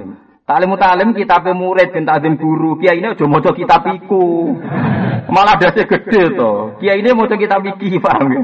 Taklim 0.46 0.70
muta'allim 0.70 1.10
kitabe 1.10 1.50
murid 1.58 1.90
ben 1.90 2.06
takdim 2.06 2.38
guru. 2.38 2.78
Kiai 2.78 3.02
ini 3.02 3.10
aja 3.10 3.26
maca 3.26 3.50
kitab 3.50 3.82
iku. 3.82 4.54
Malah 5.26 5.58
dasi 5.58 5.82
gede 5.82 6.38
to. 6.38 6.78
Kiai 6.78 7.02
ini 7.02 7.10
mau 7.10 7.26
kita 7.26 7.58
mikir 7.58 7.98
paham 7.98 8.30
ya? 8.30 8.40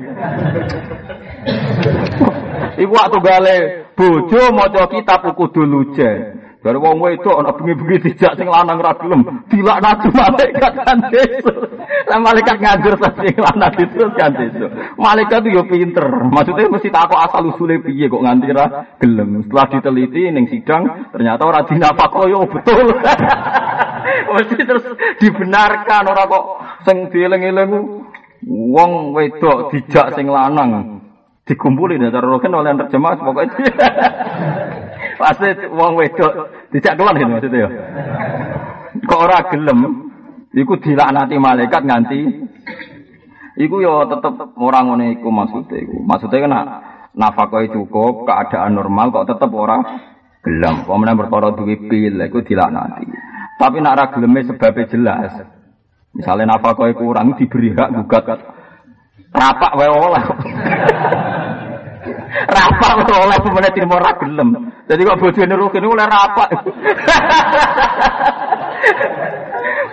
Iku 2.75 2.91
waktu 2.91 3.19
gale 3.23 3.57
bojo 3.95 4.51
mau 4.51 4.67
kita 4.67 5.15
buku 5.23 5.45
dulu 5.55 5.95
Dari 6.62 6.78
wong 6.78 7.02
wedok 7.02 7.42
ana 7.42 7.50
bengi-bengi 7.59 8.07
dijak 8.07 8.38
sing 8.38 8.47
lanang 8.47 8.78
ra 8.78 8.95
gelem, 8.95 9.26
dilaknati 9.50 10.14
malaikat 10.14 10.73
kan 10.87 10.99
deso. 11.11 11.50
Lah 12.07 12.23
malaikat 12.23 12.62
ngajar 12.62 12.95
sing 13.19 13.35
lanang 13.35 13.75
terus 13.75 14.14
kan 14.14 14.31
deso. 14.31 14.71
Malaikat 14.95 15.42
yo 15.50 15.66
pinter. 15.66 16.07
Maksudnya 16.31 16.71
mesti 16.71 16.87
takok 16.87 17.19
asal 17.19 17.50
usule 17.50 17.83
piye 17.83 18.07
kok 18.07 18.23
nganti 18.23 18.54
ra 18.54 18.95
gelem. 19.02 19.42
Setelah 19.42 19.66
diteliti 19.75 20.23
ning 20.31 20.47
sidang 20.47 21.11
ternyata 21.11 21.42
ora 21.42 21.66
dinafako 21.66 22.31
yo 22.31 22.47
betul. 22.47 22.95
Mesti 24.33 24.62
terus 24.62 24.87
dibenarkan 25.19 26.02
ora 26.14 26.31
kok 26.31 26.45
sing 26.87 27.11
dieling-eling 27.11 27.71
wong 28.47 29.11
wedok 29.19 29.75
dijak 29.75 30.14
sing 30.14 30.31
lanang 30.31 31.02
dikumpuli 31.42 31.99
dasar 31.99 32.23
roken 32.23 32.54
oleh 32.54 32.71
terjemah 32.87 33.19
pokoknya 33.19 33.66
pasti 35.23 35.47
wong 35.71 35.95
wedok 35.95 36.33
dijak 36.75 36.99
kelan 36.99 37.14
gitu 37.14 37.31
maksudnya 37.31 37.62
ya 37.62 37.69
kok 39.07 39.23
ora 39.23 39.38
gelem 39.55 39.79
iku 40.50 40.75
dilaknati 40.83 41.38
malaikat 41.38 41.83
nganti 41.87 42.21
iku 43.62 43.79
yo 43.79 44.11
tetep 44.11 44.35
orang 44.59 44.85
ngono 44.91 45.05
iku 45.14 45.29
maksudnya 45.31 45.79
iku 45.79 45.97
maksudnya 46.02 46.38
kan 46.43 46.52
nafkah 47.14 47.62
cukup 47.71 48.26
keadaan 48.26 48.75
normal 48.75 49.14
kok 49.14 49.31
tetep 49.31 49.50
ora 49.55 49.79
gelem 50.43 50.83
pemenang 50.83 51.14
berkara 51.23 51.55
duwe 51.55 51.79
pil 51.87 52.19
iku 52.19 52.43
dilaknati 52.43 53.31
Tapi 53.62 53.79
nak 53.79 53.95
ra 53.95 54.05
geleme 54.11 54.43
sebabnya 54.43 54.91
jelas. 54.91 55.33
Misalnya 56.19 56.59
nafkah 56.59 56.91
kurang 56.99 57.38
diberi 57.38 57.71
hak 57.71 57.95
gugat. 57.95 58.43
Rapak 59.31 59.73
wae 59.79 59.87
oleh. 59.87 60.25
Rapak 62.33 62.91
wae 63.05 63.17
oleh 63.29 63.39
pemene 63.41 63.69
trimo 63.77 63.97
ra 64.01 64.12
gelem. 64.17 64.49
Jadi 64.89 65.01
kok 65.05 65.21
bojone 65.21 65.55
rugen 65.57 65.85
oleh 65.85 66.07
rapak. 66.09 66.49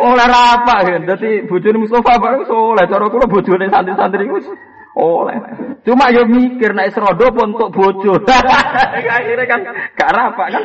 oleh 0.09 0.27
rapak 0.27 0.79
kan. 0.87 1.01
Dadi 1.03 1.29
bojone 1.45 1.77
Mustafa 1.83 2.19
bareng 2.19 2.43
soleh. 2.47 2.85
Cara 2.87 3.05
kula 3.11 3.27
bojone 3.27 3.67
santri-santri 3.67 4.25
iku 4.25 4.39
oleh. 4.99 5.35
Cuma 5.83 6.11
yo 6.11 6.27
mikir 6.27 6.75
nek 6.75 6.91
serodo 6.91 7.31
pun 7.31 7.55
untuk 7.55 7.71
bojo. 7.71 8.19
Akhirnya 9.15 9.45
kan 9.47 9.59
gak 9.95 10.11
kan. 10.35 10.63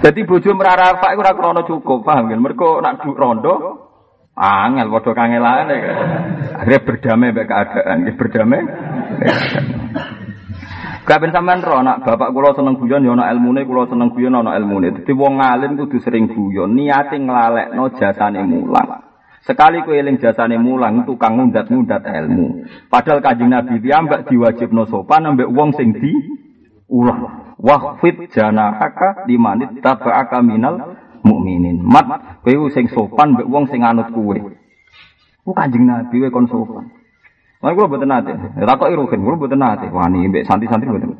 Jadi 0.00 0.20
bojo 0.24 0.50
merarapak 0.56 1.12
iku 1.12 1.20
ora 1.20 1.36
krana 1.36 1.62
cukup, 1.66 2.00
paham 2.04 2.32
kan? 2.32 2.40
Mergo 2.40 2.80
nak 2.80 3.04
rondo 3.04 3.89
angel 4.36 4.88
padha 4.90 5.12
kangelane. 5.14 5.78
Akhirnya 6.60 6.84
berdamai 6.84 7.32
mbek 7.32 7.46
keadaan, 7.48 7.98
ya 8.06 8.12
berdamai. 8.14 8.62
Kabeh 11.00 11.32
sampean 11.32 11.64
ro 11.64 11.82
nak 11.82 12.06
bapak 12.06 12.30
kula 12.30 12.54
seneng 12.54 12.78
guyon 12.78 13.02
ya 13.02 13.16
ana 13.16 13.32
ilmune, 13.34 13.66
kula 13.66 13.90
seneng 13.90 14.14
guyon 14.14 14.36
ana 14.36 14.54
ilmune. 14.54 14.94
Dadi 14.94 15.12
wong 15.16 15.42
alim 15.42 15.74
kudu 15.74 15.98
sering 15.98 16.30
guyon, 16.30 16.76
niate 16.76 17.18
nglalekno 17.18 17.90
jasane 17.98 18.44
mulang. 18.46 19.10
Sekali 19.40 19.80
kowe 19.82 19.96
eling 19.96 20.20
jasane 20.20 20.60
mulang 20.60 21.08
tukang 21.08 21.40
ngundat-ngundat 21.40 22.04
ilmu. 22.04 22.68
Padahal 22.92 23.24
Kanjeng 23.24 23.48
Nabi 23.48 23.80
piyambak 23.80 24.28
diwajibno 24.28 24.84
sopan 24.84 25.24
ambek 25.24 25.48
wong 25.48 25.72
sing 25.74 25.96
di 25.96 26.12
ulah. 26.92 27.56
Wahfid 27.60 28.28
janahaka 28.32 29.24
limanit 29.28 29.80
taba'aka 29.84 30.40
minal 30.44 30.99
mukminin. 31.22 31.82
Mat 31.84 32.40
kowe 32.44 32.68
sing 32.72 32.88
sopan 32.90 33.36
mbek 33.36 33.48
wong 33.48 33.68
sing 33.68 33.80
anut 33.84 34.08
kowe. 34.12 34.34
Ku 35.44 35.50
Kanjeng 35.56 35.86
Nabi 35.88 36.20
kowe 36.20 36.30
kon 36.30 36.46
sopan. 36.48 37.00
Lah 37.60 37.76
kula 37.76 37.92
mboten 37.92 38.08
nate. 38.08 38.32
Takoki 38.56 38.96
rugen 38.96 39.20
kula 39.20 39.36
mboten 39.36 39.60
nate 39.60 39.86
wani 39.92 40.28
mbek 40.32 40.48
santri-santri 40.48 40.88
mboten. 40.88 41.12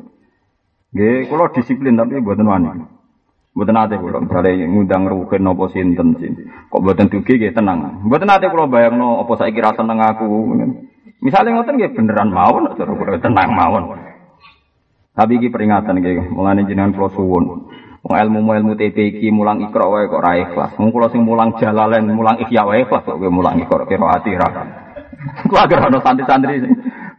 Nggih, 0.91 1.29
kula 1.29 1.53
disiplin 1.53 1.93
tapi 1.93 2.17
mboten 2.17 2.49
wani. 2.49 2.69
Mboten 3.53 3.75
nate 3.77 4.01
kula 4.01 4.25
bare 4.25 4.57
ngundang 4.57 5.05
rugen 5.05 5.45
napa 5.45 5.69
sinten 5.69 6.17
sin. 6.17 6.33
Kok 6.73 6.81
mboten 6.81 7.13
dugi 7.13 7.37
nggih 7.37 7.53
tenang. 7.53 8.01
Mboten 8.09 8.25
nate 8.25 8.49
kula 8.49 8.65
bayangno 8.65 9.21
apa 9.21 9.33
saiki 9.37 9.61
ra 9.61 9.77
seneng 9.77 10.01
aku. 10.01 10.25
Misalnya 11.21 11.61
ngoten 11.61 11.77
nggih 11.77 11.93
beneran 11.93 12.33
mawon 12.33 12.73
cara 12.73 12.89
kula 12.89 13.21
tenang 13.21 13.53
mawon. 13.53 13.83
Tapi 15.11 15.37
iki 15.37 15.53
peringatan 15.53 16.01
nggih, 16.01 16.33
mulane 16.33 16.65
jenengan 16.65 16.97
kula 16.97 17.13
suwun. 17.13 17.69
Wong 18.01 18.17
ilmu 18.17 18.49
ilmu 18.49 18.73
TP 18.73 19.13
iki 19.13 19.29
mulang 19.29 19.61
ikra 19.61 19.85
wae 19.85 20.09
kok 20.09 20.25
ra 20.25 20.33
ikhlas. 20.33 20.73
Wong 20.81 20.89
kula 20.89 21.13
sing 21.13 21.21
mulang 21.21 21.53
jalalen, 21.61 22.09
mulang 22.09 22.41
ihya 22.41 22.65
wae 22.65 22.81
ikhlas 22.81 23.05
kok 23.05 23.21
mulang 23.21 23.61
ikra 23.61 23.85
kira 23.85 24.17
ati 24.17 24.33
ra. 24.33 24.49
Kula 25.45 25.69
agar 25.69 25.85
ana 25.85 26.01
santri-santri 26.01 26.65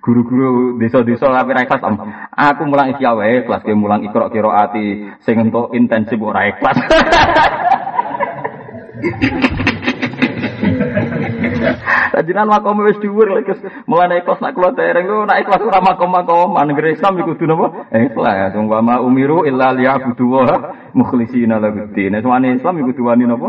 guru-guru 0.03 0.75
desa-desa 0.83 1.31
tapi 1.31 1.55
ra 1.55 1.63
ikhlas. 1.63 1.87
Aku 2.35 2.67
mulang 2.67 2.99
isya 2.99 3.15
wae 3.15 3.47
kelas 3.47 3.63
ke 3.63 3.71
mulang 3.79 4.03
ikra 4.03 4.27
kira 4.35 4.51
ati 4.67 5.07
sing 5.23 5.39
entuk 5.39 5.71
intensif 5.71 6.19
ora 6.19 6.51
ikhlas. 6.51 6.75
Lajinan 12.13 12.45
makom 12.45 12.85
wis 12.85 13.01
dhuwur 13.01 13.33
lek 13.33 13.49
mulane 13.89 14.21
ikhlas 14.21 14.45
nak 14.45 14.53
kula 14.53 14.77
dereng 14.77 15.09
ku 15.09 15.25
nak 15.25 15.41
ikhlas 15.41 15.65
ora 15.65 15.81
makom-makom 15.81 16.61
negeri 16.69 16.93
Islam 16.93 17.17
iku 17.25 17.33
kudu 17.33 17.49
napa? 17.49 17.89
Ikhlas. 17.89 18.53
Wong 18.53 18.69
wa 18.69 18.81
ma 18.85 18.95
umiru 19.01 19.49
illa 19.49 19.73
liya'budu 19.73 20.27
wa 20.29 20.45
mukhlishina 20.93 21.57
lahuddin. 21.57 22.21
Semane 22.21 22.53
Islam 22.61 22.85
iku 22.85 22.93
kudu 22.93 23.03
wani 23.09 23.25
napa? 23.25 23.49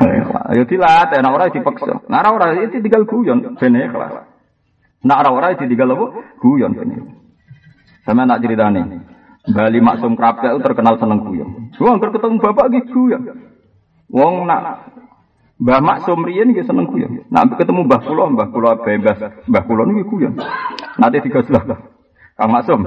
Ikhlas. 0.00 0.56
Ya 0.56 0.64
dilatih 0.64 1.18
nek 1.20 1.32
ora 1.36 1.44
dipaksa. 1.52 2.00
Nek 2.08 2.32
ora 2.32 2.46
itu 2.56 2.80
tinggal 2.80 3.04
guyon 3.04 3.60
ben 3.60 3.76
ikhlas. 3.76 4.32
Nak 5.02 5.18
ora-ora 5.26 5.58
ditinggal 5.58 5.92
apa? 5.92 6.06
Guyon 6.38 6.72
kene. 6.78 6.96
Sama 8.06 8.22
nak 8.22 8.40
ceritane. 8.40 9.02
Bali 9.42 9.82
Maksum 9.82 10.14
itu 10.14 10.58
terkenal 10.62 10.94
seneng 11.02 11.26
guyon. 11.26 11.74
Wong 11.76 11.98
ketemu 11.98 12.38
bapak 12.38 12.66
gitu 12.72 13.10
guyon. 13.10 13.22
Wong 14.08 14.46
nak 14.46 14.94
Mbah 15.60 15.80
Maksum 15.84 16.24
riyen 16.24 16.52
nggih 16.54 16.64
seneng 16.64 16.88
guyon. 16.88 17.28
Nak 17.28 17.60
ketemu 17.60 17.84
Mbah 17.84 18.00
kula, 18.04 18.24
Mbah 18.32 18.48
kula 18.48 18.70
bebas, 18.80 19.20
Mbah 19.48 19.62
kula 19.68 19.84
niku 19.84 20.16
guyon. 20.16 20.38
Nanti 20.96 21.20
digaslah. 21.20 21.64
Kang 22.36 22.50
Maksum, 22.50 22.80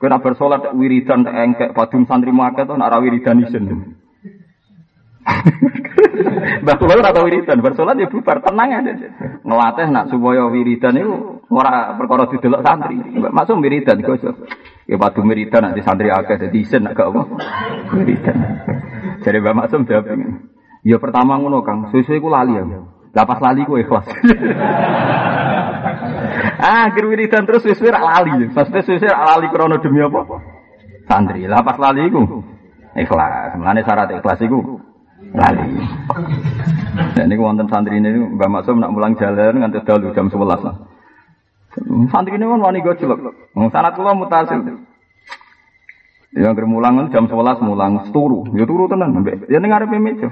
kowe 0.00 0.08
nak 0.10 0.22
bersolat 0.26 0.66
wiridan 0.74 1.22
engkek 1.24 1.72
padum 1.72 2.04
santri 2.10 2.34
akeh 2.34 2.66
to 2.66 2.74
nak 2.74 2.90
ra 2.90 2.98
wiridan 2.98 3.46
isin. 3.46 3.64
Mbah 6.66 6.76
kula 6.78 6.98
ora 6.98 7.14
tau 7.14 7.24
wiridan, 7.24 7.62
bersolat 7.62 7.94
ya 7.94 8.10
bubar, 8.10 8.42
tenang 8.42 8.82
aja. 8.82 8.92
Ngelatih 9.46 9.86
nak 9.94 10.10
supaya 10.10 10.50
wiridan 10.50 10.98
itu 10.98 11.42
Ora 11.52 11.92
perkara 12.00 12.24
didelok 12.32 12.64
santri. 12.64 12.96
Maksud 13.20 13.60
wiridan 13.60 14.00
gosok. 14.00 14.48
Ya 14.88 14.96
padu 14.96 15.20
wiridan 15.28 15.68
nanti 15.68 15.84
santri 15.84 16.08
akeh 16.08 16.40
dadi 16.40 16.64
isen 16.64 16.88
agak 16.88 17.12
apa. 17.12 17.22
Wiridan. 17.92 18.36
Jadi 19.20 19.36
Mbak 19.36 19.56
Maksum 19.60 19.84
jawab. 19.84 20.16
Ya 20.82 20.98
pertama 20.98 21.38
ngono 21.38 21.62
Kang, 21.62 21.94
susu 21.94 22.18
iku 22.18 22.26
lali 22.26 22.58
ya. 22.58 22.66
Lah 23.12 23.24
pas 23.28 23.38
lali 23.38 23.62
ku 23.62 23.78
ikhlas. 23.78 24.02
ah, 26.64 26.90
akhir 26.90 27.04
wiridan 27.06 27.46
terus 27.46 27.62
susu 27.62 27.86
rak 27.86 28.02
lali. 28.02 28.50
Maksudnya 28.50 28.82
susu 28.82 29.06
rak 29.06 29.22
lali 29.22 29.46
krono 29.54 29.78
demi 29.78 30.02
apa? 30.02 30.26
Santri. 31.06 31.46
Lah 31.46 31.62
pas 31.62 31.78
lali 31.78 32.10
iku 32.10 32.42
ikhlas. 32.98 33.54
Mulane 33.54 33.86
syarat 33.86 34.10
ikhlas 34.10 34.42
iku 34.42 34.58
lali. 35.30 35.70
Dan 37.14 37.30
ini 37.30 37.38
wonten 37.38 37.70
santri 37.70 38.02
ini 38.02 38.10
Mbak 38.34 38.48
Maksum 38.50 38.82
nak 38.82 38.90
mulang 38.90 39.14
jalan 39.14 39.62
nganti 39.62 39.86
dalu 39.86 40.10
jam 40.18 40.26
11 40.26 40.66
lah. 40.66 40.74
Santri 42.10 42.34
ini 42.34 42.42
kan 42.42 42.58
wani 42.58 42.82
gojlok. 42.82 43.54
Sanat 43.70 43.94
kula 43.94 44.18
mutasil. 44.18 44.82
Ya 46.32 46.50
mulang 46.64 47.12
jam 47.14 47.30
11 47.30 47.60
mulang 47.62 48.08
turu. 48.10 48.50
Ya 48.56 48.66
turu 48.66 48.90
tenan. 48.90 49.20
Ya 49.46 49.62
ning 49.62 49.70
arepe 49.70 50.00
meja. 50.00 50.26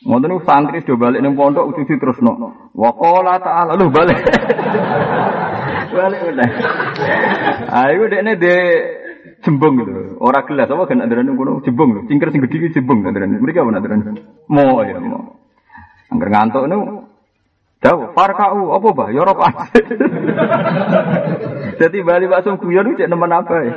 Ngoten 0.00 0.40
santri 0.48 0.80
do 0.80 0.96
balik 0.96 1.20
ning 1.20 1.36
pondok 1.36 1.76
uji 1.76 2.00
terusno. 2.00 2.72
Wa 2.72 2.90
qala 2.96 3.36
ta'ala 3.36 3.76
lu 3.76 3.92
balik. 3.92 4.16
balik 5.96 6.20
udah. 6.24 6.50
Ayo 7.84 8.08
dekne 8.08 8.40
de 8.40 8.54
jembung 9.44 9.76
gitu. 9.76 10.16
Ora 10.16 10.40
gelas 10.48 10.72
apa 10.72 10.88
kan 10.88 11.04
andaran 11.04 11.28
ngono 11.28 11.60
jembung 11.60 11.92
lho. 11.92 12.00
Cingker 12.08 12.32
sing 12.32 12.40
gedhi 12.40 12.72
jembung 12.72 13.04
andaran. 13.04 13.36
Mriki 13.36 13.60
apa 13.60 13.76
andaran? 13.76 14.00
Mo 14.48 14.80
ya 14.88 14.96
mo. 14.96 15.36
Angger 16.10 16.28
ngantuk 16.32 16.64
niku 16.66 17.10
Jauh, 17.80 18.12
farkau, 18.12 18.76
apa 18.76 18.88
bah? 18.92 19.08
Ya 19.08 19.24
rokok 19.24 19.56
Jadi 21.80 21.98
bali 22.06 22.28
maksum 22.28 22.60
guyon 22.60 22.92
cek 22.92 23.08
nemen 23.08 23.32
apa 23.32 23.56
ya? 23.64 23.72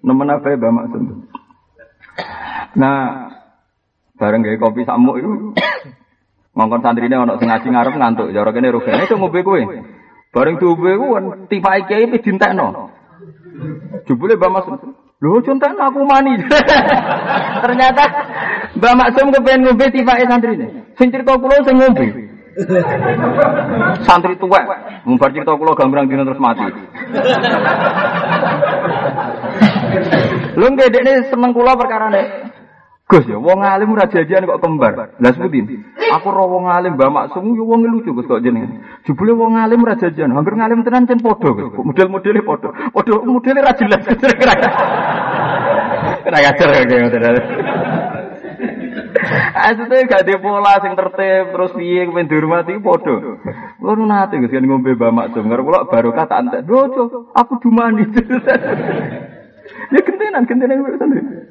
Nemen 0.00 0.32
apa 0.32 0.46
ya 0.48 0.56
Mbak 0.56 0.72
Maksum? 0.72 1.02
Nah, 2.80 2.98
bareng 4.22 4.46
gaya 4.46 4.54
kopi 4.62 4.86
samuk 4.86 5.18
itu, 5.18 5.50
ngongkon 6.54 6.82
santri 6.86 7.10
ini 7.10 7.18
ono 7.18 7.34
ngaji 7.34 7.66
ngarep 7.66 7.94
ngantuk. 7.98 8.30
Jorok 8.30 8.54
ini 8.62 8.70
rugane 8.70 9.02
itu 9.02 9.18
ngopi 9.18 9.42
kue. 9.42 9.62
Bareng 10.30 10.62
tuh 10.62 10.78
gue 10.78 10.94
kan 10.94 11.24
tipe 11.50 11.70
kiai 11.90 12.06
ini 12.06 12.22
dintekno. 12.22 12.94
Jebule 14.06 14.38
Mbak 14.38 14.50
Maksum, 14.54 14.94
Lho 15.22 15.38
contoh 15.42 15.70
aku 15.70 16.00
mani. 16.06 16.38
Ternyata 17.66 18.04
Mbak 18.78 18.94
Maksum 18.94 19.34
kepengen 19.34 19.66
ngombe 19.66 19.90
tipe 19.90 20.14
santri 20.30 20.54
ini. 20.54 20.66
Sing 20.94 21.10
cerita 21.10 21.34
kula 21.34 21.66
sing 21.66 21.82
ngombe. 21.82 22.06
Santri 24.06 24.38
tua, 24.38 24.60
mumbar 25.02 25.32
cerita 25.34 25.56
kulo 25.56 25.72
gambrang 25.74 26.06
dino 26.06 26.22
terus 26.22 26.38
mati. 26.38 26.68
Nggak 30.52 30.94
ini 30.94 31.12
seneng 31.32 31.50
kulo 31.56 31.72
perkara 31.74 32.12
nih. 32.12 32.51
Gus 33.12 33.28
ya, 33.28 33.36
wong 33.36 33.60
alim 33.60 33.92
ora 33.92 34.08
jajan 34.08 34.48
kok 34.48 34.56
kembar. 34.64 35.20
Lah 35.20 35.32
sebutin. 35.36 35.84
Aku 36.16 36.32
ro 36.32 36.48
wong 36.48 36.64
alim 36.64 36.96
Mbak 36.96 37.12
Maksum 37.12 37.52
yo 37.52 37.68
wong 37.68 37.84
lucu 37.84 38.16
Gus 38.16 38.24
kok 38.24 38.40
jenenge. 38.40 38.80
Jebule 39.04 39.36
wong 39.36 39.60
alim 39.60 39.84
ora 39.84 40.00
jajan, 40.00 40.32
hampir 40.32 40.56
ngalim 40.56 40.80
tenan 40.80 41.04
cen 41.04 41.20
padha 41.20 41.52
Gus. 41.52 41.76
Model-modele 41.76 42.40
padha. 42.40 42.72
Padha 42.72 43.20
modele 43.20 43.60
ra 43.60 43.76
jelas. 43.76 44.00
Ra 46.24 46.38
ngajar 46.40 46.68
kaya 46.72 47.04
ngoten. 47.04 47.36
Asline 49.52 50.08
gak 50.08 50.24
ada 50.24 50.34
pola 50.40 50.80
sing 50.80 50.96
tertib 50.96 51.52
terus 51.52 51.76
piye 51.76 52.08
kepen 52.08 52.32
dihormati 52.32 52.80
padha. 52.80 53.16
Kulo 53.76 54.08
nate 54.08 54.40
Gus 54.40 54.56
kan 54.56 54.64
ngombe 54.64 54.96
Mbak 54.96 55.12
Maksum 55.12 55.52
karo 55.52 55.68
kula 55.68 55.84
barokah 55.84 56.24
tak 56.24 56.48
entek. 56.48 56.64
Aku 57.36 57.60
dumani. 57.60 58.08
ya 59.92 60.00
gentenan, 60.00 60.48
gentenan 60.48 60.80
santri. 60.96 61.41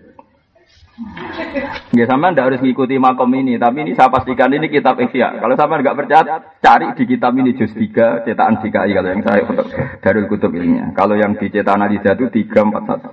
Ya 1.91 2.05
sama 2.07 2.31
ndak 2.31 2.45
harus 2.47 2.61
mengikuti 2.63 2.95
makom 2.95 3.27
ini, 3.35 3.59
tapi 3.59 3.83
ini 3.83 3.91
saya 3.97 4.07
pastikan 4.07 4.47
ini 4.53 4.71
kitab 4.71 4.95
Ihya. 4.95 5.43
Kalau 5.43 5.55
sama 5.59 5.81
nggak 5.83 5.97
percaya, 5.97 6.39
cari 6.63 6.87
di 6.95 7.03
kitab 7.03 7.35
ini 7.35 7.51
juz 7.57 7.71
3 7.75 8.23
cetakan 8.23 8.63
DKI 8.63 8.91
kalau 8.95 9.09
yang 9.11 9.23
saya 9.25 9.41
untuk 9.43 9.67
Darul 9.99 10.27
Kutub 10.31 10.51
ilmiah. 10.55 10.95
Kalau 10.95 11.19
yang 11.19 11.35
di 11.35 11.51
cetakan 11.51 11.87
Aliza 11.89 12.15
itu 12.15 12.31
341. 12.31 13.11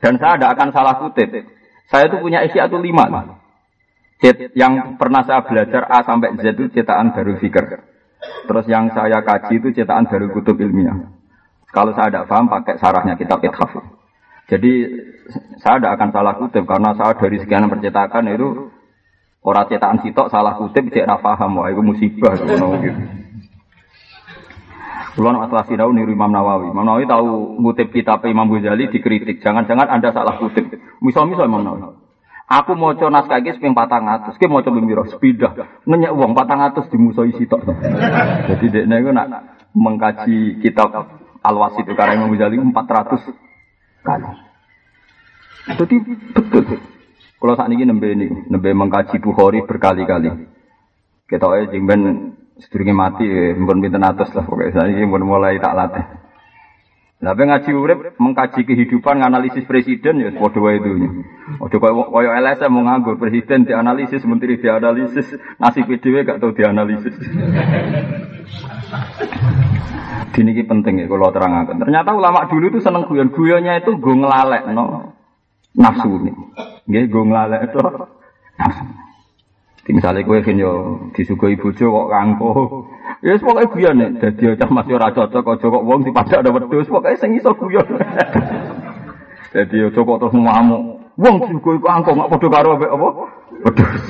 Dan 0.00 0.14
saya 0.16 0.34
tidak 0.36 0.50
akan 0.56 0.68
salah 0.72 0.94
kutip. 1.00 1.28
Saya 1.88 2.08
itu 2.08 2.16
punya 2.20 2.40
isi 2.44 2.56
atau 2.56 2.80
lima. 2.80 3.04
Cet, 4.20 4.52
yang 4.52 5.00
pernah 5.00 5.24
saya 5.24 5.44
belajar 5.44 5.88
A 5.88 6.04
sampai 6.04 6.36
Z 6.40 6.56
itu 6.56 6.68
cetakan 6.72 7.16
Darul 7.16 7.40
Fikr. 7.40 7.64
Terus 8.20 8.66
yang 8.68 8.92
saya 8.92 9.24
kaji 9.24 9.60
itu 9.60 9.68
cetakan 9.72 10.08
Darul 10.08 10.32
Kutub 10.32 10.60
Ilmiah. 10.60 10.96
Kalau 11.70 11.94
saya 11.94 12.10
tidak 12.10 12.26
paham 12.26 12.50
pakai 12.50 12.76
sarahnya 12.76 13.14
kitab 13.16 13.40
Ithaf. 13.40 13.99
Jadi 14.50 14.72
saya 15.62 15.78
tidak 15.78 15.94
akan 15.94 16.10
salah 16.10 16.34
kutip 16.34 16.66
karena 16.66 16.90
saya 16.98 17.14
dari 17.14 17.38
sekian 17.38 17.70
percetakan 17.70 18.26
itu 18.34 18.74
orang 19.46 19.70
cetakan 19.70 20.02
sitok 20.02 20.26
salah 20.26 20.58
kutip 20.58 20.90
cek 20.90 21.06
paham 21.22 21.62
wah 21.62 21.70
itu 21.70 21.80
musibah 21.86 22.34
gitu. 22.34 22.58
Kulon 25.10 25.42
masalah 25.42 25.66
sinau 25.66 25.90
niru 25.90 26.14
Imam 26.14 26.30
Nawawi. 26.30 26.70
Imam 26.70 26.86
Nawawi 26.86 27.06
tahu 27.06 27.58
ngutip 27.62 27.90
kitab 27.90 28.22
Imam 28.26 28.46
Ghazali 28.46 28.90
dikritik. 28.90 29.42
Jangan-jangan 29.42 29.90
anda 29.90 30.14
salah 30.14 30.38
kutip. 30.38 30.70
Misal-misal 31.02 31.50
Imam 31.50 31.62
Nawawi. 31.62 31.98
Aku 32.50 32.74
mau 32.74 32.90
coba 32.98 33.22
naskah 33.22 33.38
ini 33.38 33.54
seping 33.54 33.78
patang 33.78 34.10
atas, 34.10 34.34
kita 34.34 34.50
mau 34.50 34.58
coba 34.58 34.82
biro 34.82 35.06
sepidah, 35.06 35.86
nanya 35.86 36.10
uang 36.10 36.34
patang 36.34 36.58
atas 36.58 36.90
dimusuhi 36.90 37.30
sitok. 37.38 37.62
Jadi 37.62 38.66
dia 38.74 38.90
nak 38.90 39.70
mengkaji 39.70 40.58
kitab 40.58 40.90
Al 41.46 41.54
Wasit 41.54 41.86
itu 41.86 41.94
karena 41.94 42.18
Imam 42.18 42.34
Ghazali 42.34 42.58
empat 42.58 42.90
ratus 42.90 43.22
kali. 44.02 44.30
Jadi 45.70 45.96
betul. 46.34 46.64
Kalau 47.40 47.54
saat 47.56 47.72
ini 47.72 47.88
nembe 47.88 48.12
ini, 48.12 48.28
nembe 48.52 48.68
mengkaji 48.76 49.16
Bukhari 49.16 49.64
berkali-kali. 49.64 50.28
Kita 51.24 51.46
aja 51.48 51.72
jengben 51.72 52.36
sedurunge 52.60 52.92
mati 52.92 53.24
ya, 53.24 53.56
pinten 53.56 54.04
atus 54.04 54.28
lah 54.36 54.44
pokoknya 54.44 54.84
ini 54.92 55.08
mbon 55.08 55.24
mulai 55.24 55.56
tak 55.56 55.72
latih. 55.72 56.04
Nah, 57.20 57.36
ngaji 57.36 57.70
urip 57.76 58.16
mengkaji 58.16 58.64
kehidupan 58.64 59.20
analisis 59.20 59.68
presiden 59.68 60.24
ya 60.24 60.32
padha 60.32 60.56
wae 60.56 60.80
itu. 60.80 61.20
Ojo 61.60 61.76
koyo 61.76 62.08
koyo 62.08 62.32
LSM 62.32 62.72
mau 62.72 62.80
nganggur 62.88 63.20
presiden 63.20 63.68
dianalisis, 63.68 64.24
menteri 64.24 64.56
dianalisis, 64.56 65.36
nasib 65.60 65.92
dhewe 66.00 66.24
gak 66.24 66.40
tau 66.40 66.56
dianalisis. 66.56 67.12
Dini 70.30 70.54
ini 70.56 70.62
penting 70.64 71.04
ya 71.04 71.06
kalau 71.10 71.28
terangkan. 71.34 71.76
Ternyata 71.76 72.16
ulama 72.16 72.48
dulu 72.48 72.72
itu 72.72 72.80
seneng 72.80 73.04
guyon. 73.04 73.34
Guyonnya 73.34 73.82
itu 73.82 73.98
gue 73.98 74.14
ngelalek 74.14 74.72
no 74.72 75.12
nafsu. 75.76 76.08
Gue 76.86 77.02
gue 77.04 77.24
ngelalek 77.28 77.68
itu 77.68 77.78
nafsu. 78.56 78.84
Misalnya 79.90 80.22
gue 80.22 80.38
kan 80.44 80.56
yo 80.56 80.72
disugoi 81.16 81.58
bojo 81.58 81.86
kok 81.90 82.08
kangko. 82.10 82.52
Ya 83.20 83.36
wis 83.36 83.44
pokoke 83.44 83.76
guyon 83.76 84.00
nek 84.00 84.10
dadi 84.22 84.56
cah 84.56 84.70
masih 84.72 84.96
ora 84.96 85.12
cocok 85.12 85.44
aja 85.44 85.66
kok 85.68 85.84
wong 85.84 86.00
dipadak 86.08 86.40
ada 86.40 86.50
wedhus 86.54 86.88
pokoke 86.88 87.18
sing 87.20 87.36
iso 87.36 87.52
guyon. 87.52 87.84
Dadi 89.54 89.76
aja 89.82 90.00
kok 90.00 90.18
terus 90.22 90.34
ngamuk. 90.36 90.82
Wong 91.20 91.34
disugoi 91.44 91.82
kangko 91.84 92.16
gak 92.16 92.30
padha 92.32 92.48
karo 92.48 92.70
apa? 92.80 93.08
Wedhus. 93.66 94.04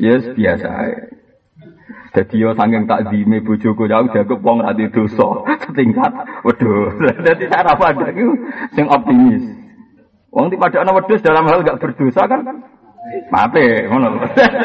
Yes 0.00 0.24
biasa. 0.32 0.70
Dadi 2.16 2.36
yo 2.40 2.56
saking 2.56 2.88
tak 2.88 3.12
bojoku 3.44 3.84
jauh 3.92 4.08
dianggap 4.08 4.40
wong 4.40 4.64
ra 4.64 4.72
dosa 4.72 5.28
setingkat 5.68 6.12
wedhus. 6.46 6.96
Dadi 7.28 7.44
cara 7.50 7.76
pandang 7.76 8.40
sing 8.72 8.86
optimis. 8.88 9.44
Wong 10.32 10.48
dipadakno 10.48 10.96
wedhus 10.96 11.20
dalam 11.20 11.44
hal 11.44 11.60
gak 11.60 11.76
berdosa 11.76 12.24
kan 12.24 12.40
Mate, 13.30 13.86
ngono. 13.86 14.08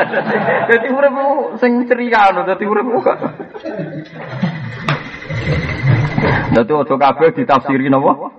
Dadi 0.70 0.88
urip 0.90 1.16
sing 1.62 1.86
ceria 1.86 2.32
ngono, 2.32 2.42
dadi 2.48 2.66
urip 2.66 2.88
kok. 3.02 3.18
Dadi 6.54 6.72
ojo 6.72 6.96
kabeh 6.98 7.30
ditafsiri 7.38 7.90
napa? 7.90 8.32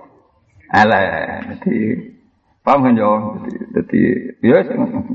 Elek. 0.71 1.55
Dadi 1.55 1.75
paham 2.63 2.83
kan 2.87 2.99
yo? 2.99 3.11
Dadi 3.71 4.01
ya 4.43 4.63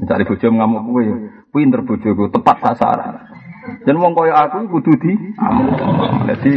cari 0.09 0.25
bojo 0.25 0.47
ngamuk 0.47 0.97
ya. 1.05 1.17
Pinter 1.49 1.81
bojoku 1.85 2.29
tepat 2.33 2.57
sasaran. 2.61 3.17
Dan 3.85 4.01
wong 4.01 4.17
kaya 4.17 4.49
aku 4.49 4.81
kudu 4.81 4.93
di 5.01 5.13
Dadi 6.29 6.53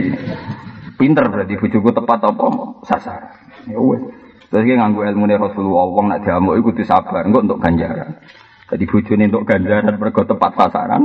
pinter 0.96 1.28
berarti 1.28 1.56
bojoku 1.60 1.90
tepat 1.92 2.20
apa 2.32 2.48
sasaran. 2.88 3.34
Ya 3.68 3.80
wes. 3.80 4.21
Terus 4.52 4.68
dia 4.68 4.76
nganggu 4.76 5.08
ilmu 5.08 5.32
nih 5.32 5.40
Rasulullah, 5.40 5.88
wong 5.88 6.12
nak 6.12 6.28
diamuk 6.28 6.60
itu 6.60 6.84
disabar, 6.84 7.24
enggak 7.24 7.48
untuk 7.48 7.64
ganjaran. 7.64 8.20
Jadi 8.68 8.84
bujuni 8.84 9.24
untuk 9.32 9.48
ganjaran 9.48 9.96
mergo 9.96 10.28
tepat 10.28 10.52
sasaran, 10.60 11.04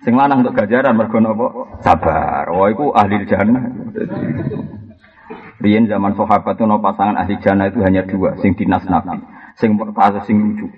sing 0.00 0.16
lanang 0.16 0.40
untuk 0.40 0.56
ganjaran 0.56 0.96
mergo 0.96 1.20
nopo 1.20 1.68
sabar. 1.84 2.48
Wah 2.48 2.68
itu 2.72 2.88
ahli 2.96 3.28
jannah. 3.28 3.64
Rian 5.60 5.84
zaman 5.84 6.16
sahabat 6.16 6.56
itu 6.56 6.64
no 6.64 6.80
pasangan 6.80 7.20
ahli 7.20 7.36
jannah 7.44 7.68
itu 7.68 7.84
hanya 7.84 8.08
dua, 8.08 8.40
sing 8.40 8.56
dinas 8.56 8.88
nabi, 8.88 9.20
sing 9.60 9.76
kasus 9.92 10.24
sing 10.24 10.40
lucu. 10.40 10.72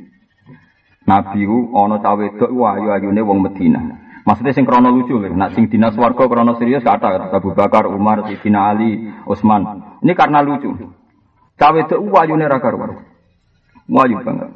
Nabi 1.06 1.46
u 1.46 1.70
ono 1.70 2.02
cawe 2.02 2.26
dok 2.42 2.50
wah 2.58 2.74
ayu 2.74 2.90
ayune 2.90 3.22
wong 3.22 3.38
Medina. 3.38 3.78
Maksudnya 4.26 4.50
sing 4.50 4.66
krono 4.66 4.90
lucu 4.90 5.14
lho, 5.14 5.30
nak 5.30 5.54
sing 5.54 5.70
dinas 5.70 5.94
warga 5.94 6.26
krono 6.26 6.58
serius 6.58 6.82
kata 6.82 7.32
Abu 7.32 7.54
Bakar, 7.56 7.86
Umar, 7.88 8.26
Sidina 8.28 8.74
Ali, 8.74 9.08
Utsman. 9.24 9.62
Ini 10.02 10.12
karena 10.12 10.42
lucu. 10.42 10.99
Cawe 11.60 11.76
itu 11.76 12.00
wayune 12.08 12.48
ra 12.48 12.56
karuan. 12.56 13.04
Wayu 13.84 14.16
banget. 14.24 14.48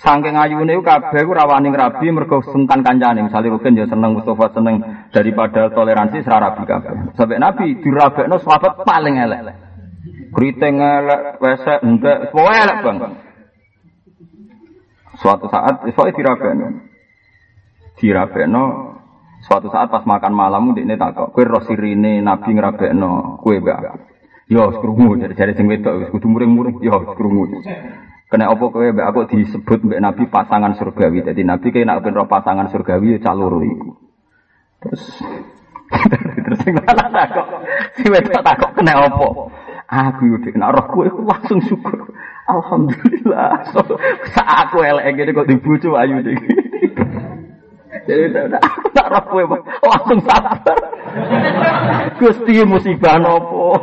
Saking 0.00 0.32
ayune 0.32 0.80
ku 0.80 0.82
kabeh 0.86 1.28
ku 1.28 1.36
rawani 1.36 1.68
rabi 1.76 2.08
mergo 2.08 2.40
sungkan 2.40 2.80
kancane. 2.80 3.20
Misale 3.20 3.52
Rukin 3.52 3.76
ya 3.76 3.84
seneng 3.84 4.16
Mustafa 4.16 4.48
seneng 4.56 4.80
daripada 5.12 5.68
toleransi 5.68 6.24
sira 6.24 6.40
rabi 6.40 6.64
kabeh. 6.64 7.12
Sampai 7.20 7.36
Nabi 7.36 7.84
dirabekno 7.84 8.40
sahabat 8.40 8.80
paling 8.80 9.20
elek. 9.20 9.40
Kriting 10.32 10.80
elek, 10.80 11.42
wesek, 11.42 11.84
entek, 11.84 12.32
semua 12.32 12.52
elek 12.54 12.78
bang. 12.80 12.96
Suatu 15.20 15.50
saat, 15.52 15.84
soalnya 15.90 16.16
dirabekno. 16.16 16.66
Dirabekno, 17.98 18.64
suatu 19.44 19.68
saat 19.68 19.90
pas 19.90 20.06
makan 20.06 20.32
malam, 20.32 20.70
ini 20.78 20.96
takut, 20.96 21.34
kue 21.34 21.44
rosirine 21.44 22.22
Nabi 22.24 22.56
ngerabekno, 22.56 23.42
kue 23.42 23.58
mbak 23.58 24.09
Yo 24.50 24.66
krungu 24.82 25.14
jadi 25.14 25.30
jadi 25.30 25.52
sing 25.54 25.70
wedok 25.70 26.02
wis 26.02 26.10
kudu 26.10 26.26
muring-muring 26.26 26.82
yo 26.82 27.14
krungu. 27.14 27.62
Kena 28.26 28.50
apa 28.50 28.64
kowe 28.66 28.82
mbek 28.82 29.06
aku 29.06 29.30
disebut 29.30 29.86
mbek 29.86 30.02
Nabi 30.02 30.26
pasangan 30.26 30.74
surgawi. 30.74 31.22
Jadi 31.22 31.46
Nabi 31.46 31.70
kayak 31.70 31.86
nak 31.86 32.02
ben 32.02 32.18
pasangan 32.26 32.66
surgawi 32.66 33.14
ya 33.14 33.18
calur 33.22 33.62
iku. 33.62 33.94
Terus 34.82 35.02
terus 36.46 36.58
sing 36.66 36.74
lanang 36.74 37.14
takok 37.14 37.46
si 37.94 38.10
wedok 38.10 38.42
takok 38.42 38.70
kena 38.74 39.06
apa? 39.06 39.26
Aku 39.86 40.22
yo 40.26 40.42
nek 40.42 40.70
roh 40.74 40.86
kowe 40.98 41.06
langsung 41.06 41.62
syukur. 41.62 42.10
Alhamdulillah. 42.50 43.70
Sak 44.34 44.48
aku 44.66 44.82
elek 44.82 45.14
ngene 45.14 45.30
kok 45.30 45.46
dibucu 45.46 45.94
ayu 45.94 46.26
iki. 46.26 46.69
Jadi 47.90 48.30
aku 48.54 48.86
tak 48.94 49.06
roh 49.10 49.22
kowe 49.26 49.44
langsung 49.82 50.20
sabar. 50.22 50.78
Gusti 52.22 52.62
musibah 52.62 53.18
nopo. 53.18 53.74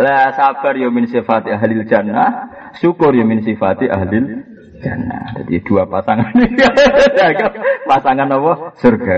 Lah 0.00 0.32
sabar 0.32 0.72
ya 0.72 0.88
min 0.88 1.04
sifati 1.04 1.52
ahli 1.52 1.84
jannah, 1.84 2.48
syukur 2.80 3.12
ya 3.12 3.28
min 3.28 3.44
sifati 3.44 3.92
ahli 3.92 4.40
jannah. 4.80 5.36
Jadi 5.36 5.60
dua 5.68 5.84
pasangan 5.84 6.32
pasangan 7.84 8.28
apa? 8.32 8.52
Surga. 8.80 9.14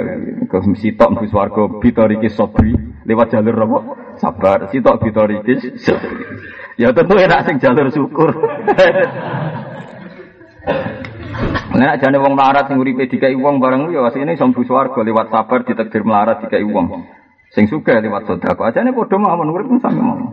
Kau 0.51 0.63
sitok 0.75 1.15
mbus 1.15 1.31
warga 1.31 1.71
bitoriki 1.79 2.27
sobri 2.27 2.75
lewat 3.07 3.31
jalur 3.31 3.55
apa? 3.55 3.79
Sabar. 4.19 4.59
Sitok 4.75 4.99
bitoriki 4.99 5.79
sobri. 5.79 6.27
Ya 6.75 6.91
tentu 6.91 7.15
enak 7.15 7.47
sing 7.47 7.63
jalur 7.63 7.87
syukur. 7.95 8.35
Nek 11.77 12.01
jane 12.01 12.17
wong 12.17 12.33
melarat 12.33 12.73
sing 12.73 12.81
uripe 12.81 13.05
dikai 13.05 13.37
wong 13.37 13.61
bareng 13.61 13.93
ya 13.93 14.09
asline 14.09 14.33
iso 14.33 14.49
mlebu 14.49 14.65
swarga 14.65 15.01
lewat 15.05 15.29
sabar 15.29 15.61
ditakdir 15.67 16.03
melarat 16.07 16.41
dikai 16.41 16.65
wong. 16.65 17.05
Sing 17.53 17.69
suka 17.69 18.01
lewat 18.01 18.25
sedekah. 18.25 18.73
Ajane 18.73 18.97
padha 18.97 19.17
mawon 19.21 19.53
urip 19.53 19.69
sami 19.85 20.01
mawon. 20.01 20.33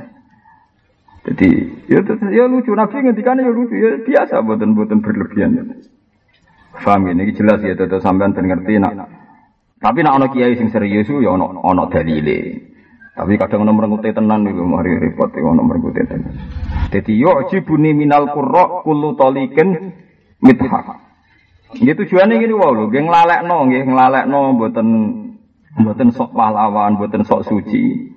Jadi 1.23 1.49
ya, 1.87 2.03
ya 2.35 2.43
lucu 2.51 2.75
nabi 2.75 2.99
ngendikane 2.99 3.47
ya 3.47 3.51
lucu 3.51 3.75
ya 3.79 3.95
biasa 4.03 4.43
boten-boten 4.43 4.99
berlebihan. 4.99 5.79
Faham 6.83 7.07
ini 7.07 7.31
jelas 7.31 7.63
ya 7.63 7.79
tetap 7.79 8.03
sampean 8.03 8.35
ben 8.35 8.51
ngerti 8.51 8.75
nak. 8.79 9.07
Tapi 9.79 9.99
nak 10.03 10.15
ana 10.19 10.27
kiai 10.31 10.59
sing 10.59 10.67
serius 10.71 11.07
ya 11.07 11.31
ana 11.31 11.47
ana 11.63 11.87
dalile. 11.87 12.71
Tapi 13.13 13.39
kadang 13.39 13.63
ana 13.63 13.71
merengute 13.71 14.11
tenan 14.11 14.43
niku 14.43 14.67
mari 14.67 14.99
repot 14.99 15.31
ya 15.31 15.47
ana 15.47 15.63
merengute 15.63 16.03
tenan. 16.07 16.33
Dadi 16.91 17.13
yo 17.15 17.47
jibuni 17.47 17.95
minal 17.95 18.31
qurra 18.35 18.83
kullu 18.83 19.15
taliqin 19.15 19.95
mithaq. 20.43 20.87
Nggih 21.73 21.95
tujuane 21.97 22.37
ngene 22.37 22.53
wae 22.53 22.71
lho, 22.75 22.83
nggih 22.91 23.03
nglalekno, 23.07 23.57
nggih 23.65 23.83
nglalekno 23.89 24.39
mboten 24.53 24.87
mboten 25.73 26.09
sok 26.13 26.29
pahlawan, 26.37 26.99
mboten 26.99 27.25
sok 27.25 27.49
suci. 27.49 28.13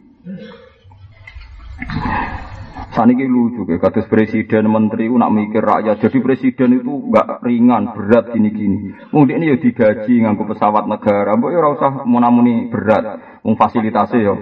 Saniki 2.92 3.28
lucu 3.28 3.68
kayak 3.68 3.92
kados 3.92 4.08
presiden 4.08 4.72
menteri 4.72 5.12
nak 5.12 5.28
mikir 5.28 5.60
rakyat. 5.60 6.00
Jadi 6.00 6.16
presiden 6.24 6.80
itu 6.80 7.12
enggak 7.12 7.44
ringan, 7.44 7.92
berat 7.92 8.32
gini-gini. 8.32 8.96
Mungkin 9.12 9.36
ini 9.36 9.52
ya 9.52 9.56
digaji 9.60 10.24
nganggo 10.24 10.48
pesawat 10.48 10.88
negara. 10.88 11.36
Mbok 11.36 11.52
ya 11.52 11.58
ora 11.60 11.70
usah 11.76 11.92
munamuni 12.08 12.72
berat. 12.72 13.20
Wong 13.44 13.60
fasilitasnya 13.60 14.24
ya 14.24 14.34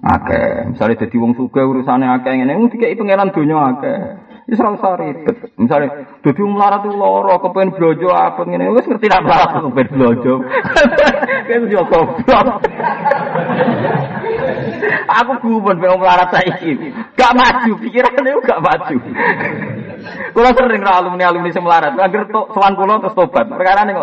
akeh. 0.00 0.80
Jadi 0.80 1.16
wong 1.20 1.36
sugih 1.36 1.68
urusane 1.68 2.08
akeh 2.08 2.40
ngene, 2.40 2.56
wong 2.56 2.72
dikeki 2.72 2.96
pangeran 2.96 3.36
donya 3.36 3.56
akeh. 3.76 4.00
Wis 4.50 4.58
ora 4.58 4.74
usah 4.74 4.98
ribet. 4.98 5.54
Misale 5.54 5.86
dudu 6.26 6.42
melarat 6.50 6.82
tuh 6.82 6.90
loro 6.90 7.38
kepen 7.38 7.70
blojo 7.70 8.10
apa 8.10 8.42
ngene 8.42 8.74
wis 8.74 8.82
ngerti 8.82 9.06
nak 9.06 9.22
melarat 9.22 9.50
kepen 9.62 9.88
blojo. 9.94 10.34
Kan 11.46 11.62
yo 11.74 11.86
goblok. 11.86 12.58
Aku 15.06 15.32
gumun 15.38 15.78
pengen 15.78 16.02
melarat 16.02 16.34
saiki. 16.34 16.90
Gak 17.14 17.32
maju 17.38 17.72
pikirane 17.78 18.30
gak 18.42 18.58
maju. 18.58 18.98
Kula 20.32 20.50
sering 20.56 20.80
ra 20.80 21.02
alumni-alumni 21.02 21.52
sing 21.52 21.64
melarat, 21.64 21.98
anggere 21.98 22.32
tok 22.32 22.56
sowan 22.56 22.74
kula 22.78 23.00
terus 23.04 23.16
tobat. 23.16 23.46
Perkara 23.48 23.84
ning. 23.84 23.96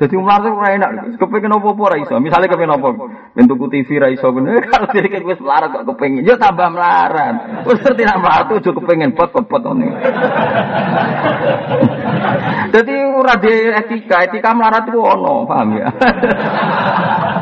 Dadi 0.00 0.14
melarat 0.18 0.50
ora 0.50 0.68
enak. 0.74 0.90
Kepengin 1.20 1.54
opo-opo 1.54 1.82
ora 1.86 1.96
iso. 2.00 2.18
Misale 2.18 2.50
kepengin 2.50 2.74
opo? 2.74 2.88
Bentuk 3.34 3.70
TV 3.70 3.88
ra 4.02 4.08
iso 4.10 4.32
bener. 4.34 4.66
Kalau 4.72 4.88
dhewe 4.90 5.24
wis 5.24 5.40
melarat 5.40 5.70
kok 5.70 5.86
kepengin, 5.94 6.26
yo 6.26 6.34
tambah 6.34 6.68
melarat. 6.72 7.34
Wis 7.66 7.78
ngerti 7.82 8.02
nak 8.02 8.20
melarat 8.20 8.46
ojo 8.50 8.70
kepengin 8.82 9.14
pot-pot 9.14 9.62
ngene. 9.62 9.88
Jadi 12.74 12.94
ora 13.14 13.38
di 13.38 13.54
etika, 13.70 14.26
etika 14.26 14.50
melarat 14.50 14.90
itu 14.90 14.98
ono, 14.98 15.46
paham 15.46 15.78
ya? 15.78 15.88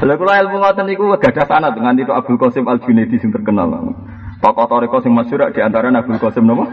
Lha 0.00 0.14
kula 0.16 0.40
ilmu 0.40 0.56
ngoten 0.62 0.86
niku 0.88 1.12
gadah 1.20 1.44
sanad 1.44 1.76
dengan 1.76 1.98
itu 1.98 2.08
Abdul 2.08 2.40
Qasim 2.40 2.64
Al 2.64 2.80
Junaidi 2.80 3.20
sing 3.20 3.34
terkenal. 3.34 3.92
Tokoh 4.40 4.66
toriko 4.72 5.04
sing 5.04 5.12
masyhur 5.12 5.52
di 5.52 5.60
antara 5.60 5.92
Abdul 5.92 6.16
Qasim 6.16 6.48
napa? 6.48 6.64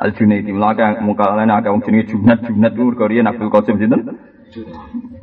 Al 0.00 0.16
Junaidi. 0.16 0.56
Mulane 0.56 1.04
muka 1.04 1.36
lain 1.36 1.52
akeh 1.52 1.68
wong 1.68 1.84
jenenge 1.84 2.08
Junad 2.08 2.40
Junad 2.48 2.72
ku 2.72 2.96
Korea 2.96 3.28
Abdul 3.28 3.52
Qasim 3.52 3.76
sinten? 3.76 4.08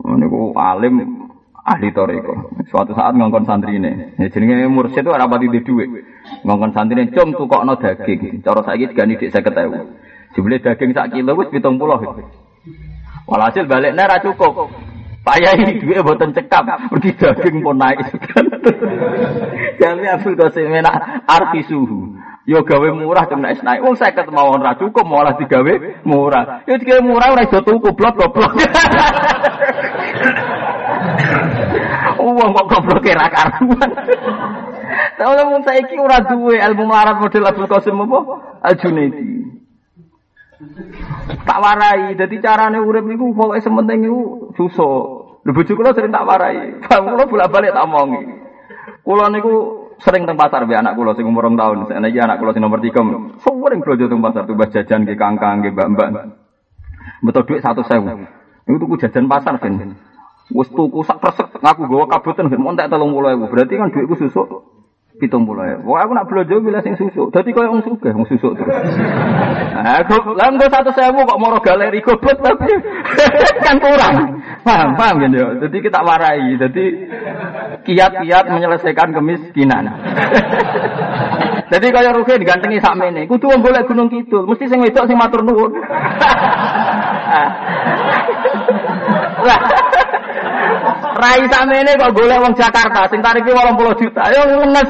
Niku 0.06 0.54
alim 0.54 1.26
ahli 1.66 1.90
toriko. 1.90 2.54
Suatu 2.70 2.94
saat 2.94 3.18
ngongkon 3.18 3.50
santri 3.50 3.82
ini. 3.82 4.14
Ya, 4.22 4.30
jenenge 4.30 4.70
mursyid 4.70 5.02
itu 5.02 5.10
ora 5.10 5.26
pati 5.26 5.50
duwe. 5.50 6.06
Ngongkon 6.46 6.72
santri 6.78 7.02
ini 7.02 7.10
cum 7.10 7.34
tukokno 7.34 7.82
daging. 7.82 8.46
Cara 8.46 8.62
saiki 8.62 8.94
digani 8.94 9.18
dik 9.18 9.34
50.000. 9.34 10.38
Jebule 10.38 10.62
daging 10.62 10.94
sak 10.94 11.18
kilo 11.18 11.34
wis 11.34 11.50
70. 11.50 11.82
Walhasil 13.26 13.66
baliknya 13.66 14.06
ra 14.06 14.22
cukup. 14.22 14.70
Payah 15.28 15.60
ini 15.60 15.84
duit 15.84 16.00
buatan 16.08 16.32
cekap, 16.32 16.88
pergi 16.88 17.12
daging 17.20 17.60
pun 17.60 17.76
naik. 17.76 18.00
Jami 19.84 20.08
Abdul 20.08 20.40
Qasim 20.40 20.72
enak 20.72 21.28
arti 21.28 21.68
suhu. 21.68 22.16
Yo 22.48 22.64
gawe 22.64 22.88
murah 22.96 23.28
cuma 23.28 23.52
naik 23.52 23.60
naik. 23.60 23.84
Wong 23.84 24.00
saya 24.00 24.16
ketemu 24.16 24.40
orang 24.40 24.64
ra 24.64 24.80
cukup 24.80 25.04
malah 25.04 25.36
digawe 25.36 26.00
murah. 26.08 26.64
Yo 26.64 26.80
digawe 26.80 27.04
murah 27.04 27.36
ora 27.36 27.44
iso 27.44 27.60
tuku 27.60 27.92
blok 27.92 28.16
goblok. 28.16 28.56
Uang 32.24 32.50
kok 32.56 32.68
goblok 32.72 33.04
ra 33.12 33.28
karuan. 33.28 33.92
Tahu 35.20 35.32
wong 35.44 35.64
saiki 35.68 36.00
ora 36.00 36.24
duwe 36.24 36.56
ilmu 36.56 36.88
model 36.88 37.52
Abdul 37.52 37.68
Qasim 37.68 38.00
apa? 38.00 38.20
Al-Junaidi. 38.64 39.60
tak 41.46 41.60
warai, 41.62 42.18
jadi 42.18 42.36
carane 42.42 42.82
urip 42.82 43.06
niku 43.06 43.30
pokoke 43.38 43.62
sementing 43.62 44.10
niku 44.10 44.50
susah. 44.58 45.17
Lho 45.48 45.56
bojo 45.56 45.80
sering 45.96 46.12
tak 46.12 46.28
warai. 46.28 46.76
Bang 46.92 47.08
kula 47.08 47.24
bolak-balik 47.24 47.72
tak 47.72 47.88
omongi. 47.88 48.20
Kula 49.08 49.32
niku 49.32 49.88
sering 50.04 50.28
teng 50.28 50.36
pasar 50.36 50.68
be 50.68 50.76
anak 50.76 51.00
kula 51.00 51.16
sing 51.16 51.24
umur 51.24 51.48
2 51.48 51.56
tahun. 51.56 51.88
Saiki 51.88 52.20
anak 52.20 52.44
kula 52.44 52.52
sing 52.52 52.60
nomor 52.60 52.84
3. 52.84 52.92
Sering 53.40 53.80
belanja 53.80 54.06
teng 54.12 54.20
pasar 54.20 54.44
tuh 54.44 54.60
jajan 54.60 55.08
ke 55.08 55.16
kangkang 55.16 55.64
ke 55.64 55.72
mbak-mbak. 55.72 56.36
Betul 57.24 57.48
duit 57.48 57.64
100.000. 57.64 58.68
Niku 58.68 58.78
tuku 58.84 58.96
jajan 59.08 59.32
pasar 59.32 59.56
ben. 59.64 59.96
Wis 60.52 60.68
tuku 60.68 61.00
sak 61.08 61.24
kresek 61.24 61.56
ngaku 61.64 61.88
gawa 61.88 62.12
kabutan 62.12 62.52
ben 62.52 62.60
montek 62.60 62.92
30.000. 62.92 63.48
Berarti 63.48 63.74
kan 63.80 63.88
duitku 63.88 64.20
susuk 64.20 64.48
pitung 65.18 65.50
puluh 65.50 65.66
ya. 65.66 65.78
Wah 65.82 66.06
aku 66.06 66.14
nak 66.14 66.30
belanja 66.30 66.56
bila 66.62 66.80
sing 66.86 66.94
susu. 66.96 67.34
Jadi 67.34 67.50
kau 67.52 67.66
yang 67.66 67.82
suka, 67.82 68.14
yang 68.14 68.26
susu 68.30 68.54
terus. 68.54 68.70
Aku 69.78 70.38
lah 70.38 70.54
nggak 70.54 70.70
satu 70.70 70.94
sewu 70.94 71.26
kok 71.26 71.42
moro 71.42 71.58
galeri 71.62 72.00
goblok 72.02 72.38
tapi 72.42 72.72
kan 73.66 73.78
kurang. 73.82 74.42
Paham, 74.62 74.94
paham 74.94 75.16
kan 75.22 75.32
ya. 75.34 75.58
Jadi 75.68 75.78
kita 75.82 76.00
warai. 76.06 76.56
Jadi 76.56 76.86
kiat-kiat 77.84 78.46
menyelesaikan 78.54 79.10
kemiskinan. 79.14 79.90
Jadi 81.74 81.88
kaya 81.92 82.16
rugi 82.16 82.40
digantengi 82.40 82.80
sakmene. 82.80 83.28
Kudu 83.28 83.52
wong 83.52 83.60
golek 83.60 83.92
gunung 83.92 84.08
kidul, 84.08 84.48
mesti 84.48 84.72
sing 84.72 84.80
wedok 84.80 85.04
sing 85.04 85.20
matur 85.20 85.44
nuwun. 85.44 85.76
Lah 89.38 89.87
Rai 91.18 91.42
ini 91.42 91.92
kok 91.98 92.14
golek 92.14 92.38
wong 92.46 92.54
Jakarta 92.54 93.10
sing 93.10 93.26
tarike 93.26 93.50
80 93.50 94.02
juta. 94.02 94.22
Ayo 94.30 94.46
ngenes. 94.46 94.90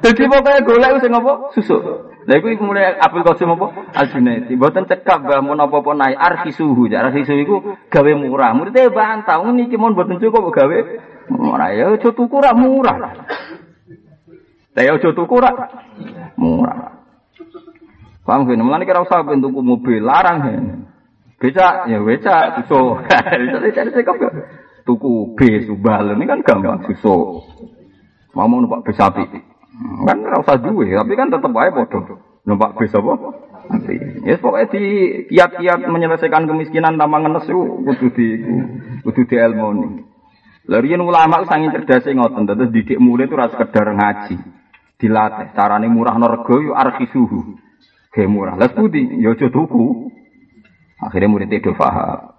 Dadi 0.00 0.24
pokoke 0.24 0.64
golek 0.64 1.04
sing 1.04 1.12
apa? 1.12 1.32
Susu. 1.52 1.76
Lha 2.24 2.38
iku 2.38 2.64
mulai 2.64 2.96
Abdul 2.96 3.26
Qasim 3.26 3.52
apa? 3.52 3.92
Al 3.92 4.06
Junaidi. 4.08 4.56
Mboten 4.56 4.88
cekap 4.88 5.26
mbah 5.26 5.44
mun 5.44 5.60
apa-apa 5.60 5.92
naik 5.92 6.16
arfi 6.16 6.50
suhu. 6.56 6.88
Arfi 6.88 7.28
suhu 7.28 7.40
iku 7.44 7.56
gawe 7.92 8.10
murah. 8.16 8.56
Muridé 8.56 8.88
bantah 8.88 9.42
wong 9.44 9.60
niki 9.60 9.76
mun 9.76 9.92
mboten 9.92 10.16
cukup 10.16 10.48
gawe 10.48 10.78
murah. 11.28 11.68
Ya 11.76 11.92
aja 11.92 12.08
tuku 12.08 12.36
ra 12.40 12.56
murah. 12.56 12.96
Lah 14.72 14.82
ya 14.82 14.96
aja 14.96 15.08
tuku 15.12 15.34
ra 15.36 15.50
murah. 16.40 17.04
Paham 18.22 18.46
gini, 18.46 18.62
mulane 18.62 18.86
kira 18.86 19.02
usah 19.02 19.26
ben 19.26 19.42
tuku 19.42 19.60
mobil 19.60 19.98
larang 19.98 20.38
ya. 20.46 20.62
Beca, 21.42 21.90
ya 21.90 21.98
beca, 21.98 22.62
susu. 22.62 23.02
Jadi 23.50 23.68
cari 23.74 23.90
cekap 23.90 24.16
ya 24.16 24.30
tuku 24.82 25.34
bis 25.38 25.66
subal 25.66 26.14
ini 26.14 26.24
kan 26.26 26.42
gampang 26.42 26.86
susu. 26.90 27.42
Mau 28.32 28.48
mau 28.48 28.60
numpak 28.60 28.88
bis 28.88 28.96
sapi. 28.96 29.24
Kan 30.06 30.24
ora 30.24 30.40
usah 30.40 30.60
duwe, 30.60 30.92
tapi 30.92 31.12
kan 31.16 31.32
tetep 31.32 31.52
wae 31.52 31.70
padha. 31.72 32.00
Numpak 32.42 32.74
bis 32.78 32.94
apa? 32.94 33.14
Ya 34.26 34.36
pokoknya 34.42 34.66
di 34.74 34.82
kiat-kiat 35.30 35.86
menyelesaikan 35.86 36.50
kemiskinan 36.50 36.98
tanpa 36.98 37.22
ngenes 37.22 37.46
itu 37.46 37.62
kudu 37.86 38.06
di 38.12 38.26
kudu 39.06 39.22
di 39.30 39.36
ilmu 39.38 39.68
ini. 39.78 39.88
Lalu 40.66 40.94
ulama 41.02 41.42
sangin 41.46 41.74
cerdas 41.74 42.06
ngoten, 42.06 42.46
terus 42.46 42.70
didik 42.70 42.98
murid 43.02 43.26
itu 43.26 43.34
rasa 43.34 43.58
sekedar 43.58 43.90
ngaji, 43.90 44.38
dilatih. 44.98 45.50
Carane 45.58 45.90
murah 45.90 46.14
norgo 46.14 46.62
yuk 46.62 46.78
suhu, 47.10 47.58
kayak 48.14 48.30
murah. 48.30 48.54
Lalu 48.54 48.74
budi, 48.74 49.02
yo 49.18 49.34
tuku. 49.34 50.10
Akhirnya 51.02 51.26
murid 51.26 51.50
itu 51.50 51.74
faham. 51.74 52.31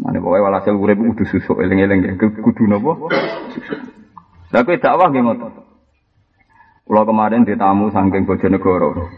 Nah, 0.00 0.16
pokoknya 0.16 0.44
walhasil 0.48 0.74
urip 0.80 0.96
kudu 0.96 1.24
susuk 1.28 1.60
eling-eling. 1.60 2.16
Kudu 2.16 2.64
napa? 2.64 3.12
Lah 4.50 4.60
kowe 4.64 4.76
dakwah 4.80 5.12
nggih 5.12 5.22
ngoten. 5.22 5.52
Kula 6.88 7.02
kemarin 7.06 7.44
ditamu 7.44 7.92
saking 7.92 8.24
Bojonegoro. 8.24 9.12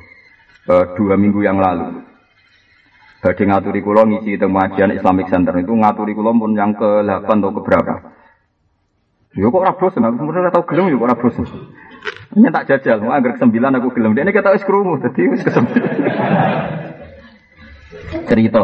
Uh, 0.69 0.85
dua 0.99 1.15
minggu 1.15 1.41
yang 1.43 1.59
lalu. 1.59 2.03
Badhe 3.23 3.47
ngaturi 3.47 3.81
kula 3.87 4.03
ngisi 4.03 4.35
teng 4.35 4.51
majian 4.51 4.91
Islamic 4.91 5.31
Center 5.31 5.55
itu 5.55 5.71
ngaturi 5.71 6.13
kula 6.13 6.35
pun 6.35 6.59
yang 6.59 6.75
ke-8 6.75 7.31
atau 7.31 7.55
ke 7.55 7.61
berapa. 7.63 7.95
Yo 9.33 9.49
kok 9.49 9.63
ora 9.63 9.73
bosen, 9.79 10.05
aku 10.05 10.21
sebenarnya 10.21 10.53
tau 10.53 10.67
gelem 10.67 10.93
yo 10.93 10.99
kok 10.99 11.07
ora 11.07 11.17
bosen. 11.17 11.47
Ini 12.35 12.51
tak 12.51 12.67
jajal, 12.69 12.99
mau 13.01 13.15
anggar 13.15 13.39
sembilan 13.39 13.79
aku 13.79 13.95
gelem. 13.95 14.19
Ini 14.19 14.35
kita 14.35 14.51
wis 14.53 14.67
krungu, 14.67 14.99
dadi 15.01 15.23
wis 15.31 15.47
kesembilan. 15.47 15.95
Cerita. 18.29 18.59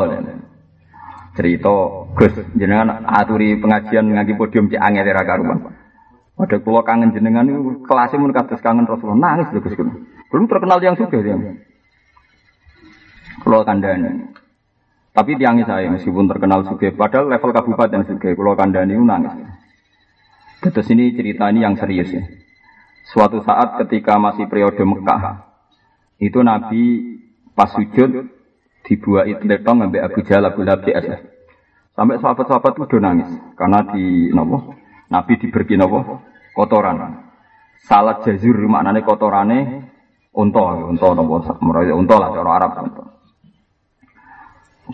Cerita 1.38 1.70
Gus 2.18 2.34
jenengan 2.58 3.06
aturi 3.06 3.54
pengajian 3.62 4.10
ngaji 4.10 4.34
podium 4.34 4.66
cek 4.66 4.82
angel 4.82 5.06
era 5.06 5.22
karuan. 5.22 5.70
Ada 6.34 6.58
kula 6.58 6.82
kangen 6.82 7.14
jenengan 7.14 7.46
niku 7.46 7.86
kelasnya 7.86 8.18
mun 8.18 8.34
kados 8.34 8.58
kangen 8.58 8.90
Rasulullah 8.90 9.38
nangis 9.38 9.54
lho 9.54 9.62
Gus. 9.62 9.78
Belum 10.34 10.50
terkenal 10.50 10.82
yang 10.82 10.98
suka 10.98 11.22
dia. 11.22 11.38
Kula 13.38 13.62
kandhani. 13.62 14.34
Tapi 15.14 15.38
tiangi 15.38 15.62
saya 15.66 15.90
meskipun 15.90 16.30
terkenal 16.30 16.62
suge, 16.66 16.94
padahal 16.94 17.26
level 17.26 17.50
kabupaten 17.54 18.02
suge, 18.06 18.34
kula 18.34 18.58
kandhani 18.58 18.98
nangis. 18.98 19.34
Terus 20.58 20.90
ini 20.90 21.14
cerita 21.14 21.46
ini 21.54 21.62
yang 21.62 21.78
serius 21.78 22.10
ya. 22.10 22.22
Suatu 23.14 23.40
saat 23.46 23.78
ketika 23.86 24.18
masih 24.18 24.50
periode 24.50 24.82
Mekah, 24.82 25.46
itu 26.18 26.42
Nabi 26.42 26.82
pas 27.54 27.70
sujud 27.70 28.26
dibuat 28.88 29.28
letong 29.44 29.84
ngambil 29.84 30.00
Abu 30.08 30.24
Jahal 30.24 30.48
Abu 30.48 30.64
Lahab 30.64 30.88
Sampai 31.92 32.16
sahabat-sahabat 32.22 32.78
itu 32.78 32.94
udah 32.94 33.02
nangis 33.02 33.30
karena 33.58 33.82
di 33.90 34.30
nopo 34.30 34.72
Nabi 35.10 35.34
diberi 35.36 35.74
nopo 35.74 36.22
kotoran. 36.54 37.26
Salat 37.84 38.22
jazur 38.22 38.54
maknane 38.70 39.02
kotorane 39.02 39.58
unta, 40.32 40.64
unta 40.88 41.08
nopo 41.12 41.42
meraya 41.60 41.92
unta 41.98 42.16
lah 42.16 42.30
cara 42.32 42.50
Arab 42.54 42.72
unta. 42.86 43.04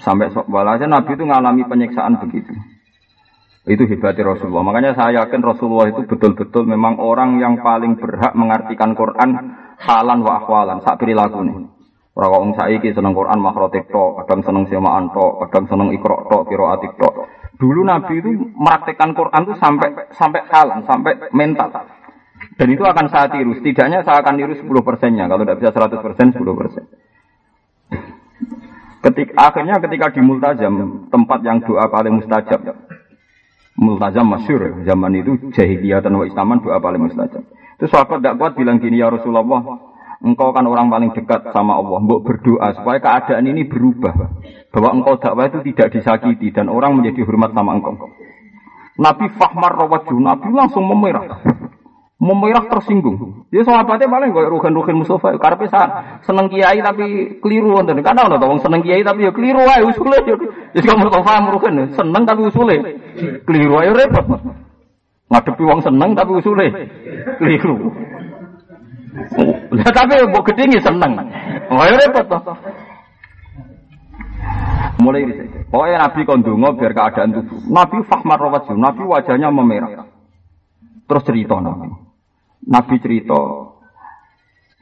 Sampai 0.01 0.33
walhasil 0.33 0.91
Nabi 0.91 1.15
itu 1.15 1.23
mengalami 1.23 1.63
penyiksaan 1.69 2.19
begitu. 2.19 2.57
Itu 3.65 3.89
hebatnya 3.89 4.37
Rasulullah. 4.37 4.65
Makanya 4.65 4.93
saya 4.93 5.25
yakin 5.25 5.41
Rasulullah 5.41 5.89
itu 5.89 6.05
betul-betul 6.05 6.69
memang 6.69 7.01
orang 7.01 7.41
yang 7.41 7.65
paling 7.65 7.97
berhak 7.97 8.37
mengartikan 8.37 8.93
Quran 8.93 9.57
halan 9.81 10.21
wa 10.21 10.41
akhwalan, 10.41 10.85
sak 10.85 11.01
perilaku 11.01 11.41
nih. 11.45 11.74
Ora 12.15 12.31
kok 12.31 12.63
saiki 12.63 12.95
seneng 12.95 13.11
Quran 13.11 13.43
makrotik 13.43 13.91
tok, 13.91 14.23
kadang 14.23 14.47
seneng 14.47 14.71
semaan 14.71 15.11
tok, 15.11 15.51
kadang 15.51 15.67
seneng 15.67 15.91
ikro 15.91 16.31
tok, 16.31 16.47
qiraatik 16.47 16.95
tok. 16.95 17.27
Dulu 17.59 17.83
Nabi 17.83 18.23
itu 18.23 18.31
meraktekkan 18.55 19.19
Quran 19.19 19.43
itu 19.51 19.55
sampai 19.59 20.15
sampai 20.15 20.47
kalah, 20.47 20.79
sampai 20.87 21.31
mental. 21.35 21.75
Dan 22.55 22.69
itu 22.71 22.87
akan 22.87 23.11
saya 23.11 23.27
tiru. 23.35 23.59
Setidaknya 23.59 24.07
saya 24.07 24.23
akan 24.23 24.35
tiru 24.39 24.55
10 24.55 24.63
persennya. 24.87 25.27
Kalau 25.27 25.43
tidak 25.43 25.59
bisa 25.59 25.71
100 25.75 26.07
persen, 26.07 26.27
10 26.35 26.55
persen. 26.55 26.85
Ketika, 29.05 29.33
akhirnya 29.37 29.77
ketika 29.83 30.07
di 30.15 30.21
Multazam, 30.23 31.07
tempat 31.11 31.39
yang 31.43 31.61
doa 31.67 31.91
paling 31.91 32.23
mustajab. 32.23 32.63
Multazam 33.75 34.27
masyur, 34.31 34.87
zaman 34.87 35.19
itu 35.19 35.51
jahiliyah 35.51 35.99
dan 35.99 36.15
wa 36.15 36.25
doa 36.63 36.79
paling 36.79 37.11
mustajab. 37.11 37.43
Itu 37.75 37.91
sahabat 37.91 38.23
tidak 38.23 38.39
kuat 38.39 38.53
bilang 38.55 38.79
gini, 38.79 39.03
ya 39.03 39.11
Rasulullah, 39.11 39.45
engkau 40.25 40.57
kan 40.57 40.65
orang 40.65 40.89
paling 40.89 41.13
dekat 41.13 41.53
sama 41.53 41.77
Allah. 41.77 42.01
Mbok 42.01 42.25
berdoa 42.25 42.73
supaya 42.81 42.99
keadaan 42.99 43.45
ini 43.45 43.69
berubah. 43.69 44.17
Bahwa 44.73 44.91
engkau 44.97 45.21
dakwah 45.21 45.53
itu 45.53 45.61
tidak 45.71 45.93
disakiti 45.93 46.51
dan 46.51 46.73
orang 46.73 46.97
menjadi 46.97 47.23
hormat 47.29 47.53
sama 47.53 47.77
engkau. 47.77 47.95
Nabi 48.97 49.27
Fahmar 49.37 49.77
Rawaju, 49.77 50.17
Nabi 50.19 50.49
langsung 50.55 50.89
memerah 50.89 51.45
memerah 52.25 52.65
tersinggung. 52.73 53.45
Dia 53.53 53.67
sahabatnya 53.67 54.09
paling 54.09 54.33
gue 54.33 54.49
rugen-rugen 54.49 54.97
Mustafa. 54.97 55.37
Karena 55.37 55.67
sa 55.69 55.83
seneng 56.25 56.49
kiai 56.49 56.81
tapi 56.81 57.37
keliru. 57.45 57.77
Karena 57.85 58.25
ono 58.25 58.41
to 58.41 58.65
seneng 58.65 58.81
kiai 58.81 59.05
tapi 59.05 59.29
ya 59.29 59.33
keliru 59.35 59.61
wae 59.61 59.85
usule. 59.85 60.19
Jadi 60.73 60.87
kamu 60.89 61.11
Mustafa 61.11 61.53
rugen 61.53 61.93
seneng 61.93 62.23
tapi 62.25 62.41
usule 62.49 62.77
keliru 63.45 63.77
ayo 63.83 63.93
repot. 63.93 64.25
Ngadepi 65.29 65.63
wong 65.67 65.81
seneng 65.85 66.11
tapi 66.17 66.33
usule 66.41 66.67
keliru. 67.37 67.93
Lah 69.71 69.91
tapi 69.95 70.15
mbok 70.27 70.43
gedhe 70.51 70.79
seneng. 70.83 71.13
Ayo 71.71 71.95
repot 72.03 72.27
to. 72.27 72.55
Mulai 74.95 75.27
ini 75.27 75.35
Pokoknya 75.75 76.07
Nabi 76.07 76.21
kondungo 76.23 76.79
biar 76.79 76.95
keadaan 76.95 77.35
tubuh. 77.35 77.59
Nabi 77.67 78.07
Fahmar 78.07 78.39
Rawajul, 78.39 78.79
Nabi 78.79 79.03
wajahnya 79.03 79.51
memerah. 79.51 80.07
Terus 81.11 81.27
cerita 81.27 81.59
Nabi. 81.59 81.91
Nabi 82.65 82.95
cerita 83.03 83.39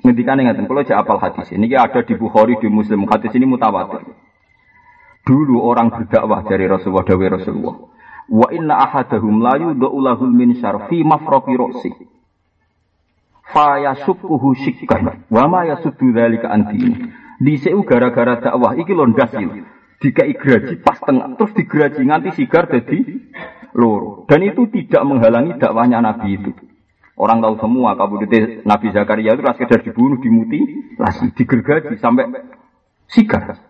ngendikan 0.03 0.37
ngaten 0.37 0.67
kalau 0.67 0.83
jek 0.83 0.99
apal 0.99 1.19
hadis 1.23 1.47
ini 1.55 1.71
ada 1.79 2.03
di 2.03 2.15
Bukhari 2.19 2.59
di 2.59 2.67
Muslim 2.67 3.07
hadis 3.07 3.31
ini 3.33 3.47
mutawatir. 3.47 4.03
Dulu 5.23 5.63
orang 5.63 5.95
berdakwah 5.95 6.43
dari 6.43 6.67
Rasulullah 6.67 7.07
dawe 7.07 7.27
Rasulullah. 7.39 7.77
Wa 8.27 8.51
inna 8.51 8.75
ahadahum 8.83 9.39
la 9.39 9.55
yudau 9.59 9.95
min 10.29 10.59
syarfi 10.59 11.07
mafraqi 11.07 11.55
ra'si. 11.55 11.91
Fa 13.53 13.77
yasukkuhu 13.79 14.57
shikkan 14.57 15.29
wa 15.29 15.45
ma 15.47 15.69
yasuddu 15.69 16.17
dzalika. 16.17 16.49
Diseu 17.43 17.83
gara-gara 17.85 18.41
dakwah 18.41 18.73
iki 18.79 18.97
lho 18.97 19.13
ndas 19.13 19.33
iki. 19.37 19.61
Dikai 20.03 20.35
graji 20.35 20.83
pas 20.83 20.99
tengah 20.99 21.39
terus 21.39 21.55
digraji 21.55 22.03
nganti 22.03 22.35
sigar 22.35 22.67
jadi 22.67 23.23
loro. 23.77 24.27
Dan 24.27 24.43
itu 24.43 24.67
tidak 24.67 25.03
menghalangi 25.07 25.61
dakwahnya 25.61 26.03
Nabi 26.03 26.39
itu. 26.39 26.51
Orang 27.15 27.39
tahu 27.45 27.61
semua 27.61 27.95
kabudute 27.95 28.65
Nabi 28.67 28.91
Zakaria 28.91 29.37
itu 29.37 29.45
sekedar 29.45 29.85
dibunuh, 29.85 30.19
dimutilasi, 30.19 31.37
digergaji 31.37 32.01
sampai 32.01 32.27
sigar. 33.07 33.63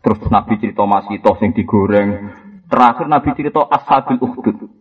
Terus 0.00 0.20
Nabi 0.28 0.58
cerita 0.60 0.84
masih 0.84 1.20
toh 1.22 1.36
digoreng. 1.38 2.34
Terakhir 2.68 3.06
Nabi 3.08 3.30
cerita 3.36 3.62
ashabil 3.68 4.20
ukhdud. 4.20 4.79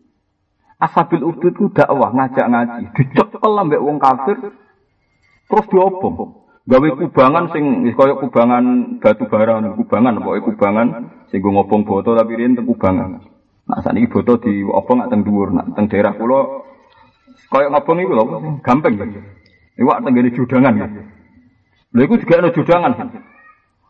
Ashabil 0.80 1.28
ukhdud 1.28 1.60
itu 1.60 1.66
dakwah 1.76 2.16
ngajak 2.16 2.48
ngaji, 2.48 2.84
dicekel 2.96 3.52
ambek 3.52 3.84
wong 3.84 4.00
kafir. 4.00 4.40
Terus 5.52 5.66
diobong. 5.68 6.40
Gawe 6.70 6.88
kubangan 6.96 7.52
sing 7.52 7.84
kaya 7.98 8.16
kubangan 8.16 8.96
batu 9.04 9.28
bara, 9.28 9.60
kubangan 9.76 10.24
pokoke 10.24 10.54
kubangan 10.54 10.88
sing 11.28 11.44
ngobong 11.44 11.84
boto 11.84 12.16
tapi 12.16 12.40
riyen 12.40 12.56
kubangan. 12.56 13.20
Nah, 13.68 13.80
saat 13.84 13.98
ini 13.98 14.08
boto 14.08 14.40
di 14.40 14.64
obong 14.64 15.04
teng 15.12 15.28
dhuwur, 15.28 15.52
nak 15.52 15.76
teng 15.76 15.92
daerah 15.92 16.16
kula 16.16 16.70
Kayak 17.50 17.72
ngobong 17.74 17.98
itu 18.06 18.14
loh, 18.14 18.28
gampang 18.62 18.94
ya. 18.96 19.06
Iwak 19.82 20.06
tenggene 20.06 20.30
judangan 20.32 20.74
ya. 20.78 20.88
Lha 21.98 22.02
iku 22.06 22.22
juga 22.22 22.46
ada 22.46 22.54
judangan. 22.54 22.94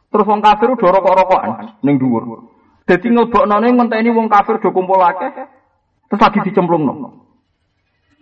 Terus 0.09 0.25
wong 0.25 0.41
kafir 0.41 0.71
udah 0.71 0.89
rokok-rokokan 0.89 1.83
ning 1.83 1.99
dhuwur. 1.99 2.49
Dadi 2.87 3.11
ngelbokno 3.11 3.61
ngenteni 3.61 4.09
wong 4.15 4.31
kafir 4.31 4.57
do 4.63 4.71
kumpul 4.71 5.03
akeh. 5.03 5.58
Terus 6.09 6.21
lagi 6.25 6.39
dicemplungno. 6.49 6.93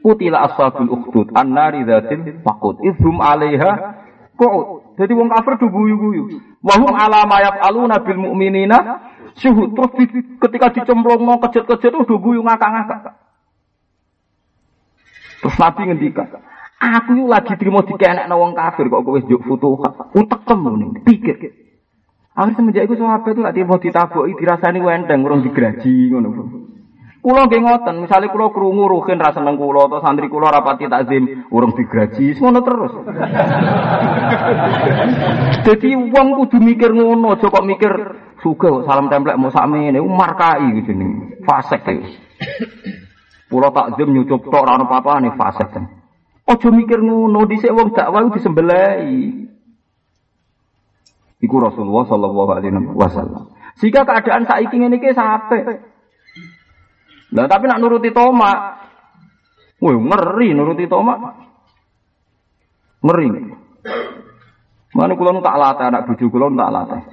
Kutila 0.03 0.43
ashabul 0.47 0.91
ukhdud 0.91 1.31
annari 1.35 1.87
dzatil 1.87 2.43
waqud 2.43 2.83
idhum 2.83 3.23
'alaiha 3.23 3.71
qu'ud. 4.35 4.95
Jadi 4.99 5.11
wong 5.15 5.31
kafir 5.31 5.55
do 5.59 5.67
guyu-guyu. 5.71 6.23
Wa 6.63 6.75
hum 6.79 6.91
'ala 6.91 7.23
ma 7.23 7.39
yaf'aluna 7.43 8.03
bil 8.03 8.19
mu'minina 8.19 8.77
syuhud. 9.39 9.71
Terus 9.71 9.91
ketika 10.43 10.67
dicemplungno 10.75 11.39
kejet-kejet 11.47 11.95
udah 11.95 12.17
guyu 12.19 12.43
ngakak-ngakak. 12.43 13.15
Terus 15.37 15.55
Nabi 15.61 15.81
ngendikan, 15.85 16.27
aku 16.81 17.13
yuk 17.13 17.29
lagi 17.29 17.53
terima 17.61 17.85
dikenek 17.85 18.25
wong 18.25 18.57
kafir 18.57 18.89
kok 18.89 19.05
kowe 19.05 19.19
njuk 19.21 19.45
foto 19.45 19.77
utekem 20.17 20.59
ning 20.75 20.91
pikir. 21.05 21.37
Akhir 22.37 22.53
semenjak 22.53 22.85
itu 22.85 23.01
sahabat 23.01 23.33
itu 23.33 23.41
lagi 23.41 23.61
mau 23.65 23.81
ditaboki 23.81 24.37
dirasani 24.37 24.77
wenteng 24.81 25.25
urung 25.25 25.41
digraji. 25.41 26.13
Kulo 27.27 27.43
nggih 27.43 27.59
ngoten, 27.59 28.07
misale 28.07 28.31
kulo 28.31 28.55
krungu 28.55 28.87
ruhin 28.87 29.19
ra 29.19 29.35
seneng 29.35 29.59
kulo 29.59 29.91
atau 29.91 29.99
santri 29.99 30.31
kulo 30.31 30.47
rapati 30.47 30.87
takzim 30.87 31.43
urung 31.51 31.75
digraji, 31.75 32.39
ngono 32.39 32.63
terus. 32.63 32.95
Jadi 35.67 35.89
wong 36.07 36.27
kudu 36.39 36.63
mikir 36.63 36.95
ngono, 36.95 37.35
aja 37.35 37.51
kok 37.51 37.67
mikir 37.67 37.91
suga 38.39 38.79
salam 38.87 39.11
templek 39.11 39.35
mau 39.35 39.51
sakmene, 39.51 39.99
markai 39.99 40.71
gitu 40.79 40.95
nih, 40.95 41.43
fasek 41.43 41.83
ya. 41.83 41.99
Pulau 43.51 43.75
takzim 43.75 44.07
nyucup 44.07 44.47
tok 44.47 44.63
ora 44.63 44.79
ono 44.79 44.87
apa 44.87 45.19
nih 45.19 45.35
fasik. 45.35 45.67
Ojo 46.47 46.67
mikir 46.71 47.03
ngono 47.03 47.43
dhisik 47.43 47.75
wong 47.75 47.91
dakwah 47.91 48.23
disembelai. 48.31 49.35
Iku 51.43 51.55
Rasulullah 51.59 52.07
sallallahu 52.07 52.55
alaihi 52.55 52.71
wasallam. 52.95 53.51
Jika 53.83 54.07
keadaan 54.07 54.47
saiki 54.47 54.79
ngene 54.79 54.95
iki 54.95 55.11
sampe. 55.11 55.91
Lah 57.35 57.45
tapi 57.51 57.67
nak 57.67 57.79
nuruti 57.83 58.11
Toma, 58.15 58.79
Woi 59.77 59.93
ngeri 59.93 60.57
nuruti 60.57 60.87
Toma. 60.87 61.13
Ngeri. 63.03 63.27
Mana 64.97 65.13
kulo 65.13 65.37
tak 65.45 65.59
latih 65.59 65.85
anak 65.93 66.09
bojo 66.09 66.25
kulo 66.33 66.49
tak 66.57 66.71
latih. 66.73 67.03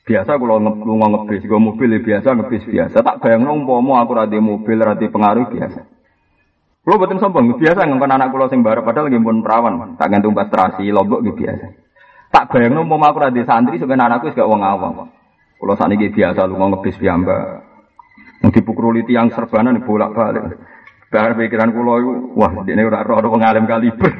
Biasa 0.00 0.40
kalau 0.42 0.58
lunga 0.58 1.06
ngebis, 1.06 1.46
gue 1.46 1.60
mobil 1.60 1.94
ya 1.94 2.00
biasa 2.02 2.34
ngebis 2.34 2.66
biasa. 2.66 2.98
Tak 2.98 3.22
bayang 3.22 3.46
nong 3.46 3.62
pomo 3.62 3.94
aku 3.94 4.16
rati 4.18 4.42
mobil, 4.42 4.80
rati 4.82 5.06
pengaruh 5.06 5.46
biasa. 5.54 5.86
Lo 6.82 6.98
betul 6.98 7.22
sombong, 7.22 7.54
biasa 7.60 7.86
ngomong 7.86 8.10
anak 8.10 8.34
kulo 8.34 8.50
sing 8.50 8.66
barep 8.66 8.82
padahal 8.82 9.12
pun 9.22 9.44
perawan, 9.44 9.94
tak 10.00 10.10
gantung 10.10 10.34
pastrasi, 10.34 10.90
lombok 10.90 11.22
gitu 11.22 11.46
biasa. 11.46 11.66
Tak 12.34 12.50
bayang 12.50 12.74
nong 12.74 12.90
pomo 12.90 13.06
aku 13.06 13.22
rati 13.22 13.46
santri, 13.46 13.78
sebenarnya 13.78 14.18
anakku 14.18 14.34
gak 14.34 14.48
uang 14.50 14.62
awam. 14.66 15.14
Kulo 15.60 15.78
saat 15.78 15.94
ini 15.94 16.10
biasa 16.10 16.48
lunga 16.48 16.74
ngebis 16.74 16.98
piamba. 16.98 17.69
Dipukuli 18.40 19.04
tiang 19.04 19.28
serbanan 19.36 19.84
bolak 19.84 20.16
balik. 20.16 20.56
Bahar 21.10 21.34
pikiran 21.34 21.74
kulo 21.74 21.94
itu, 21.98 22.12
wah 22.38 22.54
ini 22.70 22.86
udah 22.86 23.02
roh 23.02 23.18
pengalim 23.18 23.66
kaliber. 23.66 24.14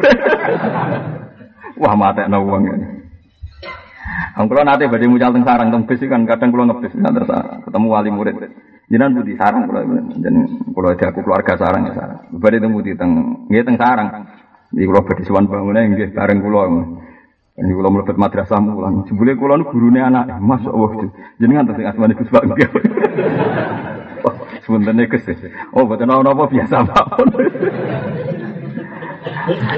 wah 1.79 1.95
mata 1.95 2.27
uang 2.27 2.63
ini. 2.67 2.87
Kalau 4.35 4.65
nanti 4.67 4.91
badai 4.91 5.07
mucal 5.07 5.31
teng 5.31 5.47
sarang 5.47 5.71
teng 5.71 5.87
bis 5.87 6.03
kan 6.03 6.27
kadang 6.27 6.51
kalau 6.51 6.67
ngebis 6.67 6.93
nggak 6.99 7.13
terus 7.15 7.31
ketemu 7.63 7.87
wali 7.87 8.11
murid. 8.11 8.37
Jinan 8.91 9.15
budi 9.15 9.39
sarang 9.39 9.71
kalau 9.71 9.87
jadi 10.19 10.41
kalau 10.75 10.89
ada 10.91 11.07
aku 11.15 11.21
keluarga 11.23 11.55
sarang 11.55 11.83
ya 11.87 11.93
sarang. 11.95 12.21
Badai 12.43 12.59
teng 12.59 12.73
budi 12.75 12.93
teng 12.99 13.11
nggak 13.47 13.65
teng 13.71 13.79
sarang. 13.79 14.09
Di 14.75 14.83
kalau 14.83 15.07
badai 15.07 15.25
suwan 15.31 15.47
bangunnya 15.47 15.87
nggak 15.95 16.11
bareng 16.11 16.39
kulo. 16.43 16.61
Ini 17.61 17.71
kalau 17.77 17.91
melebat 17.93 18.17
madrasah 18.19 18.59
mulan. 18.59 19.05
Sebelum 19.07 19.37
kulo 19.39 19.53
nu 19.61 19.65
gurunya 19.69 20.09
anak, 20.09 20.33
masuk 20.43 20.73
Allah. 20.75 21.13
Jadi 21.39 21.53
kan 21.55 21.65
terus 21.69 21.87
asmani 21.87 22.15
dia. 22.19 22.69
Sebenarnya 24.65 25.09
kes. 25.09 25.27
Oh 25.73 25.85
betul 25.89 26.11
apa 26.11 26.45
biasa 26.47 26.77
bangun. 26.87 27.29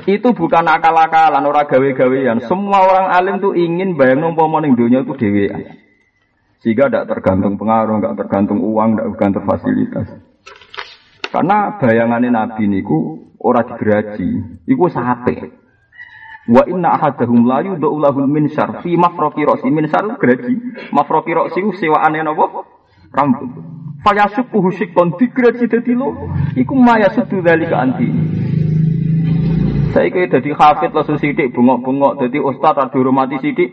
itu 0.06 0.28
bukan 0.34 0.64
akal-akalan 0.68 1.44
orang 1.44 1.66
gawe-gawean. 1.68 2.38
Semua 2.46 2.78
orang 2.84 3.06
alim 3.10 3.36
tuh 3.42 3.54
ingin 3.56 3.94
bayang 3.98 4.34
umpama 4.34 4.62
ning 4.62 4.74
dunia 4.76 5.02
itu 5.02 5.14
dewi. 5.16 5.48
Sehingga 6.62 6.86
tidak 6.86 7.10
tergantung 7.10 7.58
pengaruh, 7.58 7.98
tidak 7.98 8.16
tergantung 8.22 8.62
uang, 8.62 8.94
tidak 8.94 9.08
tergantung 9.14 9.44
fasilitas. 9.50 10.08
Karena 11.32 11.80
bayangannya 11.80 12.30
Nabi 12.30 12.70
niku 12.70 13.18
ora 13.42 13.66
digeraji, 13.66 14.62
iku 14.70 14.86
sape. 14.86 15.58
Wa 16.42 16.66
inna 16.66 16.98
ahadahum 16.98 17.46
la 17.46 17.62
yudau 17.62 17.98
lahul 18.02 18.26
minsar 18.26 18.82
fi 18.82 18.98
mafroqi 18.98 19.46
roksi 19.46 19.70
minsar 19.70 20.06
geraji. 20.18 20.54
Mafroqi 20.90 21.34
roksi 21.34 21.62
sewaane 21.78 22.22
napa? 22.22 22.66
Rambut. 23.14 23.81
Fayasukuhu 24.02 24.70
sikon 24.74 25.14
digeraji 25.14 25.70
dadi 25.70 25.94
lo. 25.94 26.30
Iku 26.58 26.74
maya 26.74 27.08
sudu 27.14 27.38
dalika 27.38 27.78
anti. 27.78 28.10
Saya 29.92 30.08
kira 30.08 30.40
jadi 30.40 30.56
hafid 30.56 30.90
langsung 30.96 31.20
sidik 31.20 31.52
bungok-bungok 31.52 32.24
jadi 32.24 32.40
ustad 32.40 32.80
ada 32.80 32.96
hormati 32.96 33.36
sidik. 33.38 33.70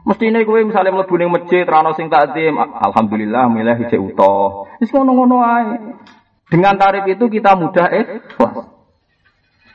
Mesti 0.00 0.32
ini 0.32 0.48
gue 0.48 0.64
misalnya 0.64 0.96
mlebu 0.96 1.14
ning 1.20 1.28
masjid 1.28 1.68
rano 1.68 1.92
sing 1.92 2.08
takdim, 2.08 2.56
alhamdulillah 2.56 3.52
milih 3.52 3.84
hijau 3.84 4.08
utuh. 4.08 4.64
Wis 4.80 4.88
ngono-ngono. 4.90 5.44
Dengan 6.48 6.74
tarif 6.80 7.04
itu 7.06 7.28
kita 7.28 7.52
mudah 7.54 7.86
eh. 7.92 8.24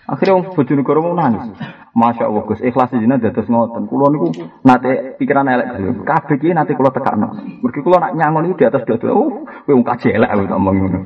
Akhirnya 0.10 0.34
wong 0.42 0.58
bojo 0.58 0.74
negara 0.74 1.00
mau 1.00 1.14
nangis. 1.14 1.54
Masya 1.96 2.28
Allah 2.28 2.44
Gus, 2.44 2.60
ikhlas 2.60 2.92
jenengan 2.92 3.24
dados 3.24 3.48
ngoten. 3.48 3.88
Kulo 3.88 4.12
niku 4.12 4.28
nate 4.68 5.16
pikiran 5.16 5.48
elek 5.48 5.80
dhewe. 5.80 6.04
Kabeh 6.04 6.36
iki 6.36 6.52
nate 6.52 6.76
kula 6.76 6.92
tekakno. 6.92 7.40
Mergi 7.64 7.80
kula 7.80 8.04
nak 8.04 8.14
nyangon 8.20 8.52
itu 8.52 8.60
di 8.60 8.66
atas 8.68 8.84
dadu. 8.84 9.08
Oh, 9.08 9.48
kowe 9.48 9.72
wong 9.72 9.88
kajelek 9.88 10.28
aku 10.28 10.44
ngomong 10.44 10.76
ngono. 10.76 11.00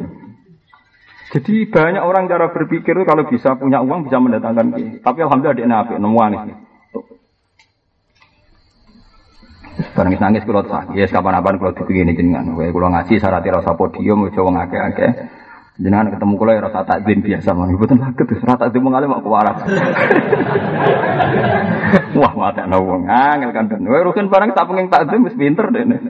Jadi 1.29 1.69
banyak 1.69 2.01
orang 2.01 2.25
cara 2.25 2.49
berpikir 2.49 2.97
itu 2.97 3.05
kalau 3.05 3.29
bisa 3.29 3.53
punya 3.53 3.85
uang 3.85 4.09
bisa 4.09 4.17
mendatangkan 4.17 4.73
ki. 4.73 4.85
Tapi 5.05 5.19
alhamdulillah 5.21 5.57
dia 5.61 5.69
nabi 5.69 5.93
nemu 6.01 6.19
nangis. 6.25 6.57
Barang 9.93 10.11
nangis 10.17 10.43
kalau 10.43 10.65
tak, 10.65 10.91
ya 10.97 11.05
kapan-kapan 11.05 11.55
kalau 11.61 11.77
dipingin 11.77 12.17
jenengan. 12.17 12.49
Kowe 12.57 12.65
kula 12.65 12.89
ngaji 12.89 13.21
syarat 13.21 13.45
rasa 13.45 13.77
podium 13.77 14.25
aja 14.25 14.41
wong 14.41 14.57
akeh-akeh. 14.57 15.11
Jenengan 15.79 16.11
ketemu 16.11 16.35
kula 16.35 16.59
ya 16.59 16.67
rasa 16.67 16.83
takzim 16.83 17.23
biasa 17.23 17.55
mah. 17.55 17.71
Mboten 17.71 18.03
saged 18.03 18.27
terus 18.27 18.43
rasa 18.43 18.67
takzim 18.67 18.83
mengalih 18.83 19.07
mak 19.07 19.23
kuwaras. 19.23 19.63
Wah, 22.19 22.35
mata 22.35 22.67
wong 22.67 23.07
angel 23.07 23.55
kan 23.55 23.71
den. 23.71 23.87
Kowe 23.87 24.03
rugen 24.03 24.27
barang 24.27 24.51
tak 24.51 24.67
pengen 24.67 24.91
takzim 24.91 25.23
wis 25.23 25.39
pinter 25.39 25.71
dene. 25.71 26.03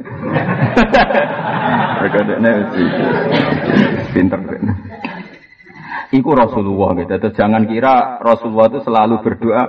Mereka 2.01 2.19
dene 2.33 2.49
wis 2.65 2.73
pinter 4.09 4.41
dene. 4.41 4.73
Iku 6.17 6.33
Rasulullah 6.33 7.05
gitu. 7.05 7.29
jangan 7.37 7.69
kira 7.69 8.17
Rasulullah 8.25 8.73
itu 8.73 8.81
selalu 8.81 9.21
berdoa 9.21 9.63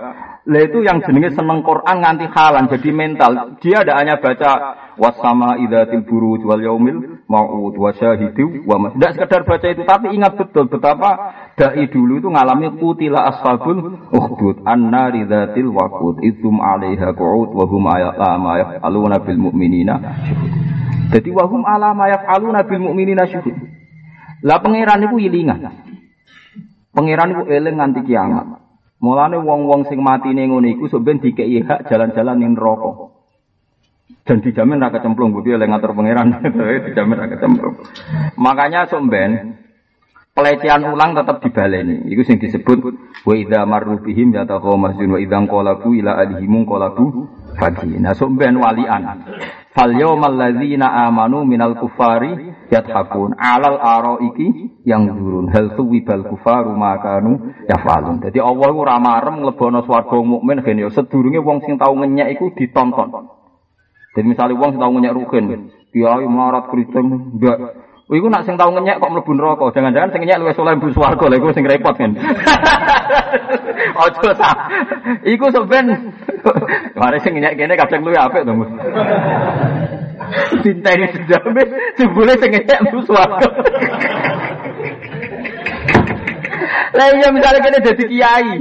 lah 0.51 0.67
itu 0.67 0.83
yang 0.83 0.99
jenenge 1.07 1.31
seneng 1.39 1.63
Quran 1.63 2.03
nganti 2.03 2.27
halan 2.27 2.67
jadi 2.67 2.91
mental. 2.91 3.55
Dia 3.63 3.87
ada 3.87 4.03
hanya 4.03 4.19
baca 4.19 4.75
wasama 4.99 5.63
idatil 5.63 6.03
buruj 6.03 6.43
wal 6.43 6.59
yaumil 6.59 7.23
mau'ud 7.31 7.79
wa 7.79 7.95
syahidu 7.95 8.67
wa 8.67 8.83
mas. 8.83 8.99
Tidak 8.99 9.13
sekedar 9.15 9.47
baca 9.47 9.67
itu 9.71 9.87
tapi 9.87 10.11
ingat 10.11 10.35
betul 10.35 10.67
betapa 10.67 11.11
dai 11.55 11.87
dulu 11.87 12.19
itu 12.19 12.27
ngalami 12.35 12.83
kutila 12.83 13.31
ashabul 13.31 14.11
ukhdud 14.11 14.67
an-nari 14.67 15.23
dzatil 15.23 15.71
waqud 15.71 16.19
idzum 16.19 16.59
'alaiha 16.59 17.15
qu'ud 17.15 17.55
wa 17.55 17.65
hum 17.71 17.87
ma 17.87 18.53
yaf'aluna 18.59 19.23
bil 19.23 19.39
mu'minina. 19.39 20.03
Jadi 21.15 21.31
wa 21.31 21.47
hum 21.47 21.63
ala 21.63 21.95
ma 21.95 22.11
yaf'aluna 22.11 22.67
bil 22.67 22.91
mu'minina 22.91 23.23
syuhud. 23.31 23.55
Lah 24.43 24.59
pangeran 24.59 25.07
itu 25.07 25.17
ilingan. 25.31 25.63
Pangeran 26.91 27.39
itu 27.39 27.43
eling 27.55 27.79
nganti 27.79 28.03
kiamat. 28.03 28.60
Mulane 29.01 29.41
wong-wong 29.41 29.89
sing 29.89 30.05
mati 30.05 30.37
ning 30.37 30.53
ngene 30.53 30.77
iku 30.77 30.85
sok 30.93 31.01
ben 31.01 31.25
dikeki 31.25 31.65
hak 31.65 31.89
jalan-jalan 31.89 32.37
ning 32.37 32.53
neraka. 32.53 33.17
Dan 34.29 34.45
dijamin 34.45 34.77
ra 34.77 34.93
kecemplung 34.93 35.33
budi 35.33 35.57
oleh 35.57 35.65
ngatur 35.65 35.97
pangeran. 35.97 36.45
dijamin 36.87 37.17
ra 37.17 37.27
kecemplung. 37.33 37.81
Makanya 38.37 38.85
sok 38.93 39.09
ben 39.09 39.57
pelecehan 40.37 40.85
ulang 40.85 41.17
tetap 41.17 41.41
dibaleni. 41.41 42.13
Iku 42.13 42.29
sing 42.29 42.37
disebut 42.37 42.79
wa 43.25 43.35
idza 43.35 43.65
marru 43.65 44.05
bihim 44.05 44.37
yataqamasun 44.37 45.09
wa 45.09 45.19
idza 45.19 45.39
qalabu 45.49 45.97
ila 45.97 46.21
alihim 46.21 46.69
qalabu 46.69 47.25
fagi. 47.57 47.97
Nah 47.97 48.13
sok 48.13 48.37
ben 48.37 48.61
walian. 48.61 49.25
Fal 49.71 49.95
yawmal 49.95 50.35
ladzina 50.35 51.07
amanu 51.07 51.47
minal 51.47 51.79
kufari 51.79 52.51
yathakun 52.75 53.39
alal 53.39 53.79
araiki 53.79 54.83
yang 54.83 55.07
durun 55.15 55.47
hal 55.55 55.79
tuwibal 55.79 56.27
kufaru 56.27 56.75
makanu 56.75 57.55
yafalun. 57.71 58.19
Jadi 58.19 58.43
Allah 58.43 58.67
iku 58.67 58.83
ora 58.83 58.99
marem 58.99 59.39
nglebono 59.43 59.87
swarga 59.87 60.19
mukmin 60.19 60.67
gen 60.67 60.83
yo 60.83 60.91
sedurunge 60.91 61.39
wong 61.39 61.63
sing 61.63 61.79
tau 61.79 61.95
ngenyek 61.95 62.35
iku 62.35 62.51
ditonton. 62.59 63.31
Jadi 64.19 64.27
misalnya 64.27 64.59
wong 64.59 64.71
sing 64.75 64.83
tau 64.83 64.91
ngenyek 64.91 65.15
rugen, 65.15 65.71
kiai 65.95 66.27
marat 66.27 66.67
kriting 66.75 67.39
Oh, 67.39 67.59
iku 68.11 68.27
nak 68.27 68.43
sing 68.43 68.59
tau 68.59 68.75
ngenyek 68.75 68.99
kok 68.99 69.11
mlebu 69.11 69.33
neraka. 69.39 69.71
Jangan-jangan 69.71 70.11
sing 70.11 70.21
ngenyek 70.27 70.39
luwih 70.43 70.55
saleh 70.59 70.75
mlebu 70.75 70.91
swarga. 70.91 71.25
Lha 71.31 71.37
iku 71.39 71.49
sing 71.55 71.65
repot 71.67 71.95
kan. 71.95 72.11
Ojo 74.03 74.31
ta. 74.35 74.51
Iku 75.23 75.47
sampean 75.55 76.11
mare 76.99 77.19
sing 77.23 77.39
ngenyek 77.39 77.55
kene 77.55 77.75
kadang 77.79 78.03
luwih 78.03 78.19
apik 78.19 78.43
to, 78.43 78.53
ini 80.67 81.07
sejame 81.15 81.63
jebule 81.95 82.35
sing 82.43 82.51
ngenyek 82.51 82.79
mlebu 82.83 83.01
swarga. 83.07 83.47
Lah 86.91 87.07
iya 87.15 87.29
misalnya 87.31 87.63
kene 87.63 87.79
dadi 87.79 88.05
kiai. 88.11 88.55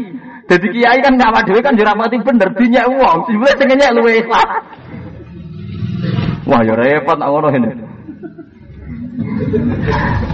Dadi 0.46 0.68
kiai 0.78 1.00
kan 1.02 1.18
nyawa 1.18 1.42
dhewe 1.42 1.62
kan 1.66 1.74
jurang 1.74 1.98
mati 1.98 2.22
bener 2.22 2.54
dinyak 2.54 2.86
wong. 2.86 3.26
Jebule 3.26 3.54
sing 3.58 3.66
ngenyek 3.66 3.94
luwih 3.98 4.22
ikhlas. 4.22 4.50
Wah, 6.50 6.66
ya 6.66 6.74
repot 6.74 7.18
nak 7.18 7.30
ngono 7.30 7.50
ini. 7.54 7.90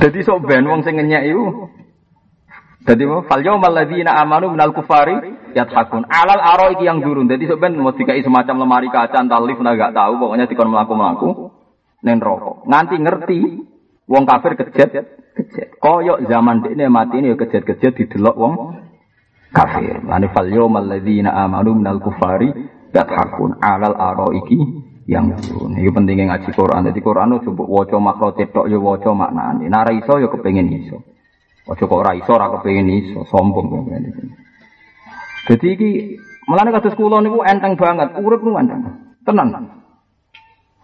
Jadi 0.02 0.20
sok 0.22 0.46
ben 0.46 0.66
wong 0.66 0.86
sing 0.86 0.98
ngenyek 0.98 1.24
iku. 1.32 1.46
Dadi 2.86 3.02
fal 3.26 3.42
yaumal 3.42 3.74
ladzina 3.74 4.14
amanu 4.22 4.54
minal 4.54 4.70
kufari 4.70 5.18
yathakun. 5.58 6.06
Alal 6.06 6.38
aro 6.38 6.70
iki 6.78 6.86
yang 6.86 7.02
durun. 7.02 7.26
Dadi 7.26 7.50
sok 7.50 7.58
ben 7.58 7.74
mau 7.82 7.98
dikai 7.98 8.22
semacam 8.22 8.62
lemari 8.62 8.94
kaca 8.94 9.26
entar 9.26 9.42
lift 9.42 9.66
nah 9.66 9.74
gak 9.74 9.98
tahu 9.98 10.22
pokoknya 10.22 10.46
dikon 10.46 10.70
mlaku-mlaku 10.70 11.50
ning 12.06 12.22
rokok. 12.22 12.70
Nganti 12.70 12.96
ngerti 13.02 13.40
wong 14.06 14.24
kafir 14.30 14.54
kejet 14.54 14.90
kejet. 15.34 15.68
Koyok 15.82 16.30
zaman 16.30 16.62
dekne 16.62 16.86
mati 16.94 17.26
ini 17.26 17.34
ya 17.34 17.36
kejet-kejet 17.42 17.98
didelok 17.98 18.38
wong 18.38 18.54
kafir. 19.50 20.06
Lani 20.06 20.30
fal 20.30 20.46
yaumal 20.46 20.86
ladzina 20.86 21.34
amanu 21.34 21.74
minal 21.82 21.98
kufari 21.98 22.54
yathakun. 22.94 23.58
Alal 23.66 23.98
aro 23.98 24.30
iki 24.30 24.85
yang 25.06 25.38
ini 25.38 25.90
pentingnya 25.94 26.34
ngaji 26.34 26.50
Quran. 26.58 26.90
Jadi 26.90 27.00
Quran 27.02 27.38
itu 27.38 27.54
coba 27.54 27.64
waca 27.70 27.98
makro 28.02 28.30
cetok 28.34 28.66
ya 28.66 28.78
waca 28.82 29.14
maknane. 29.14 29.70
Nah 29.70 29.86
iso 29.94 30.18
ya 30.18 30.28
kepengen 30.34 30.74
iso. 30.74 31.06
Waca 31.70 31.84
kok 31.86 32.00
ora 32.02 32.18
iso 32.18 32.34
kepengen 32.34 32.90
iso, 32.90 33.22
sombong 33.30 33.86
Jadi 35.46 35.66
iki 35.78 35.90
melane 36.50 36.74
kados 36.74 36.98
kula 36.98 37.22
niku 37.22 37.46
enteng 37.46 37.78
banget, 37.78 38.18
urip 38.18 38.42
nu 38.42 38.58
enteng. 38.58 38.82
Tenan. 39.22 39.78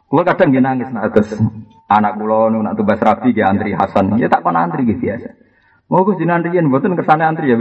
Kula 0.06 0.22
kadang 0.22 0.54
nggih 0.54 0.62
nangis 0.62 0.90
nek 0.94 1.10
atus 1.10 1.34
anak 1.90 2.22
kula 2.22 2.54
nu 2.54 2.62
nak 2.62 2.78
tugas 2.78 3.02
rabi 3.02 3.34
ge 3.34 3.42
antri 3.42 3.74
Hasan. 3.74 4.22
Ya 4.22 4.30
tak 4.30 4.46
kon 4.46 4.54
antri 4.54 4.86
ge 4.86 5.02
biasa. 5.02 5.34
Mau 5.90 6.06
Gus 6.06 6.22
jenengan 6.22 6.46
riyen 6.46 6.70
mboten 6.70 6.96
kersane 6.96 7.26
antri 7.26 7.52
ya, 7.52 7.58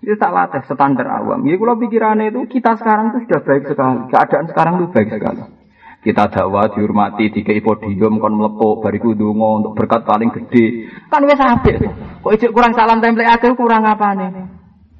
Itu 0.00 0.16
tak 0.16 0.32
latih 0.32 0.64
standar 0.70 1.04
awam. 1.12 1.44
Ya 1.50 1.58
kula 1.58 1.76
pikirannya 1.76 2.30
itu 2.30 2.46
kita 2.46 2.78
sekarang 2.78 3.10
itu 3.10 3.26
sudah 3.26 3.40
baik 3.42 3.62
sekali. 3.68 4.00
Keadaan 4.08 4.46
sekarang 4.48 4.74
itu 4.80 4.86
baik 4.94 5.08
sekali. 5.12 5.59
Kita 6.00 6.32
dakwah 6.32 6.72
dihormati 6.72 7.28
tiga 7.28 7.52
podium 7.60 8.24
kon 8.24 8.32
melepuk 8.40 8.80
bariku 8.80 9.12
donga 9.12 9.60
untuk 9.60 9.76
berkat 9.76 10.08
paling 10.08 10.32
gede. 10.32 10.88
Kan 11.12 11.28
wis 11.28 11.36
apik. 11.36 11.76
Kok 12.24 12.32
ijek 12.32 12.56
kurang 12.56 12.72
salam 12.72 13.04
template 13.04 13.28
akeh 13.28 13.52
kurang 13.52 13.84
apane? 13.84 14.32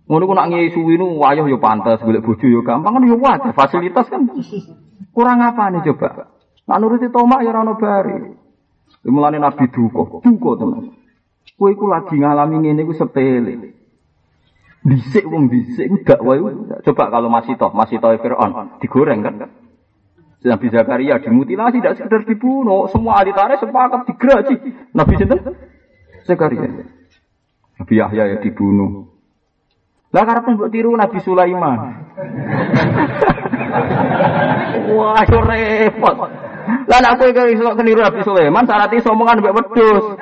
Ngono 0.05 0.25
ku 0.29 0.35
nak 0.37 0.53
ngesu 0.53 0.85
nu 1.01 1.17
wayah 1.17 1.49
yo 1.49 1.57
pantes 1.57 2.05
golek 2.05 2.21
bojo 2.21 2.45
yo 2.45 2.61
gampang 2.61 3.01
kan 3.01 3.09
yo 3.09 3.17
wae 3.17 3.49
fasilitas 3.57 4.13
kan. 4.13 4.29
Kurang 5.17 5.41
apa 5.41 5.73
nih 5.73 5.89
coba? 5.89 6.37
Nak 6.69 6.79
nuruti 6.85 7.09
tomak 7.09 7.49
ora 7.49 7.65
ono 7.65 7.75
bari. 7.81 8.17
Mulane 9.09 9.41
Nabi 9.41 9.73
duka, 9.73 10.21
duka 10.21 10.51
teman. 10.61 10.93
Kowe 11.57 11.73
iku 11.73 11.89
lagi 11.89 12.21
ngalami 12.21 12.61
ngene 12.61 12.85
iku 12.85 12.93
sepele. 12.93 13.73
Bisik 14.85 15.25
wong 15.25 15.49
bisik 15.49 15.89
gak 16.05 16.21
wae. 16.21 16.45
Coba 16.85 17.09
kalau 17.09 17.33
masih 17.33 17.57
toh, 17.57 17.73
masih 17.73 17.97
toh 18.05 18.13
Fir'aun 18.21 18.77
digoreng 18.85 19.25
kan. 19.25 19.60
Nabi 20.41 20.73
Zakaria 20.73 21.21
dimutilasi 21.21 21.85
tidak 21.85 22.01
sekedar 22.01 22.25
dibunuh, 22.25 22.89
semua 22.89 23.21
ahli 23.21 23.37
tarikh 23.37 23.61
sepakat 23.61 24.09
digraji. 24.09 24.57
Nabi 24.97 25.13
sinten? 25.21 25.37
Zakaria. 26.25 26.65
Nabi 27.77 27.95
Yahya 27.97 28.25
ya 28.25 28.37
dibunuh. 28.41 29.05
Lah 30.11 30.25
karena 30.27 30.43
pun 30.43 30.57
tiru 30.73 30.97
Nabi 30.97 31.21
Sulaiman. 31.21 31.79
Wah, 34.97 35.23
yo 35.29 35.39
repot. 35.45 36.17
Lah 36.91 36.99
aku 37.15 37.31
iki 37.31 37.55
iso 37.55 37.71
keniru 37.79 38.03
Nabi 38.03 38.25
Sulaiman 38.27 38.67
syarat 38.67 38.91
iso 38.97 39.13
omongan 39.13 39.39
mbek 39.45 39.55
wedhus. 39.55 40.05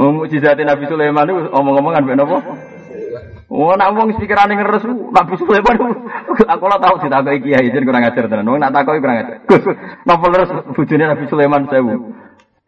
Mujizat 0.00 0.56
Nabi 0.60 0.84
Sulaiman 0.88 1.28
itu 1.28 1.50
omong-omongan 1.52 2.04
mbek 2.04 2.16
napa? 2.16 2.38
Oh, 3.50 3.74
nak 3.74 3.98
wong 3.98 4.14
pikirane 4.14 4.54
ngeres 4.54 4.86
Nabi 4.86 5.34
Sulaiman. 5.34 5.74
Aku 6.38 6.64
lah 6.70 6.78
tahu 6.78 7.02
ditakoki 7.02 7.50
kiai 7.50 7.74
jen 7.74 7.82
kurang 7.82 8.06
ajar 8.06 8.30
tenan. 8.30 8.46
Wong 8.46 8.62
nak 8.62 8.70
takoki 8.70 9.02
kurang 9.02 9.26
ajar. 9.26 9.42
Gus, 9.42 9.66
napa 10.06 10.26
leres 10.30 10.54
bojone 10.70 11.04
Nabi 11.10 11.26
Sulaiman 11.26 11.66
sewu? 11.66 12.14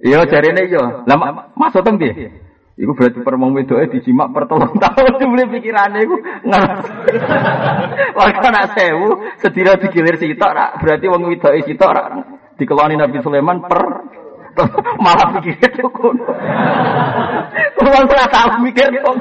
Iya 0.03 0.27
jarine 0.27 0.67
iya. 0.67 1.07
Lah 1.07 1.17
maksud 1.55 1.87
tem 1.87 2.03
piye? 2.03 2.35
Iku 2.75 2.99
berarti 2.99 3.23
permong 3.23 3.55
wedoke 3.55 3.95
dijimak 3.95 4.35
per 4.35 4.51
telung 4.51 4.75
tahun 4.75 5.15
dibeli 5.23 5.45
pikirane 5.55 6.03
iku 6.03 6.17
ngeres. 6.51 6.83
Wong 8.19 8.31
nak 8.43 8.75
sewu 8.75 9.09
sedira 9.39 9.79
digilir 9.79 10.19
sitok 10.19 10.83
berarti 10.83 11.07
wong 11.07 11.31
wedoke 11.31 11.63
sitok 11.63 11.95
rak 11.95 12.07
dikeloni 12.59 12.99
Nabi 12.99 13.23
Sulaiman 13.23 13.63
per 13.71 13.83
malah 15.05 15.41
pikir 15.41 15.79
itu 15.79 15.89
kuno. 15.89 16.27
Kulo 17.93 18.09
ora 18.09 18.25
tau 18.25 18.57
mikir 18.65 18.89
kok. 18.89 19.17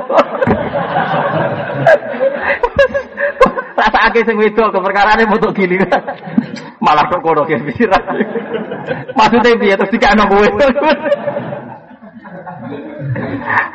Rasa 3.75 3.99
akeh 4.07 4.23
sing 4.23 4.39
wedok 4.39 4.71
keperkarane 4.71 5.27
foto 5.27 5.51
gini. 5.51 5.75
Malah 6.79 7.11
kok 7.11 7.19
kono 7.19 7.43
ke 7.43 7.59
pikiran. 7.59 7.99
Maksudnya 9.11 9.59
piye 9.59 9.75
terus 9.75 9.91
dikano 9.91 10.23
kowe. 10.23 10.47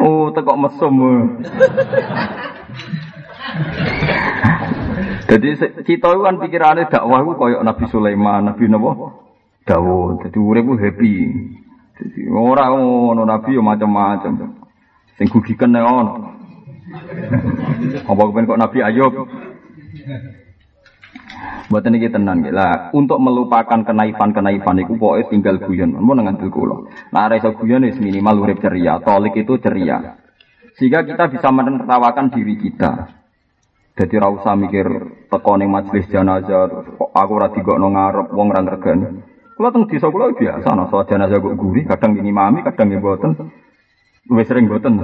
Oh, 0.01 0.33
tekok 0.33 0.61
mesum. 0.65 0.97
Jadi 5.29 5.49
cita 5.85 6.09
itu 6.09 6.25
kan 6.25 6.41
pikirannya 6.41 6.89
dakwah 6.89 7.21
itu 7.21 7.37
kayak 7.37 7.61
Nabi 7.69 7.85
Sulaiman, 7.93 8.49
Nabi 8.49 8.65
Nabi 8.65 9.13
Dawud. 9.69 10.25
Jadi 10.25 10.39
urip 10.41 10.73
happy. 10.81 11.17
Jadi 12.01 12.21
orang 12.33 12.81
ngono 12.81 13.29
Nabi 13.29 13.61
yo 13.61 13.61
macam-macam. 13.61 14.56
Sing 15.17 15.27
gugikan 15.33 15.73
nek 15.73 15.85
ono. 15.85 16.15
Apa 18.07 18.23
kepen 18.31 18.49
kok 18.49 18.61
Nabi 18.61 18.79
Ayub? 18.85 19.13
Buat 21.67 21.83
ini 21.91 22.07
tenang 22.07 22.47
lah. 22.55 22.95
Untuk 22.95 23.19
melupakan 23.19 23.83
kenaifan-kenaifan 23.83 24.87
itu 24.87 24.95
pokoknya 24.95 25.29
tinggal 25.33 25.57
guyon. 25.59 25.99
Mau 25.99 26.15
ngantil 26.15 26.53
kulo. 26.53 26.87
Nah, 27.11 27.27
rasa 27.27 27.51
guyon 27.59 27.91
itu 27.91 27.99
minimal 27.99 28.47
urip 28.47 28.63
ceria. 28.63 29.03
Tolik 29.03 29.35
itu 29.35 29.59
ceria. 29.59 30.15
Sehingga 30.79 31.03
kita 31.03 31.27
bisa 31.33 31.49
menertawakan 31.51 32.31
diri 32.31 32.55
kita. 32.61 33.11
Jadi 33.97 34.15
ra 34.21 34.29
usah 34.29 34.53
mikir 34.53 34.87
teko 35.33 35.57
ning 35.57 35.73
majelis 35.73 36.05
jenazah 36.13 36.69
aku 37.01 37.33
ora 37.33 37.49
digokno 37.49 37.89
ngarep 37.97 38.29
wong 38.29 38.49
ra 38.53 38.61
regani. 38.61 39.25
Kula 39.57 39.73
teng 39.73 39.89
desa 39.89 40.13
kula 40.13 40.37
biasa 40.37 40.69
ana 40.69 40.85
soal 40.93 41.09
jenazah 41.09 41.41
kok 41.41 41.57
guri, 41.57 41.89
kadang 41.89 42.13
ngimami, 42.13 42.61
kadang 42.61 42.93
mboten. 42.93 43.33
Luwih 44.27 44.47
sering 44.47 44.67
mboten. 44.67 44.95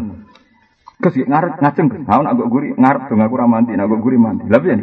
Kes 1.02 1.18
ngarep 1.18 1.58
ngajeng, 1.58 2.06
ha 2.06 2.22
nak 2.22 2.38
guri 2.46 2.74
ngarep 2.78 3.10
dong 3.10 3.22
aku 3.26 3.34
ra 3.34 3.46
mandi, 3.50 3.74
nak 3.74 3.90
guri 3.90 4.14
mandi. 4.14 4.46
Lah 4.46 4.62
piye? 4.62 4.78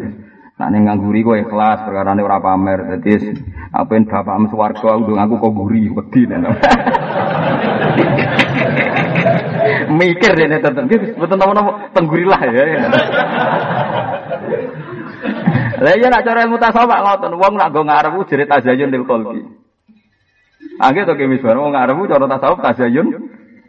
Nak 0.60 0.76
ning 0.76 0.84
ngangguri 0.84 1.24
kok 1.24 1.40
ikhlas 1.48 1.88
perkara 1.88 2.12
ora 2.20 2.44
pamer. 2.44 3.00
Dadi 3.00 3.40
apen 3.72 4.04
bapakmu 4.04 4.52
swarga 4.52 5.00
aku 5.00 5.16
aku 5.16 5.36
kok 5.40 5.56
guri 5.56 5.88
wedi. 5.88 6.28
Mikir 9.90 10.36
dene 10.36 10.60
tetep 10.60 10.84
betul 11.16 11.38
nama-nama 11.40 11.88
tenggurilah 11.96 12.42
ya. 12.52 12.64
Lah 15.80 15.96
iya 15.96 16.12
nak 16.12 16.28
cara 16.28 16.44
ilmu 16.44 16.60
tasawuf 16.60 16.92
ngoten, 16.92 17.40
wong 17.40 17.54
nak 17.56 17.72
go 17.72 17.88
ngarep 17.88 18.28
jere 18.28 18.44
tazayun 18.44 18.92
lil 18.92 19.08
khalqi. 19.08 19.48
Angge 20.84 21.08
to 21.08 21.16
kemis 21.16 21.40
bar 21.40 21.56
wong 21.56 21.72
ngarep 21.72 21.96
cara 22.12 22.28
tasawuf 22.28 22.60
tazayun 22.60 23.08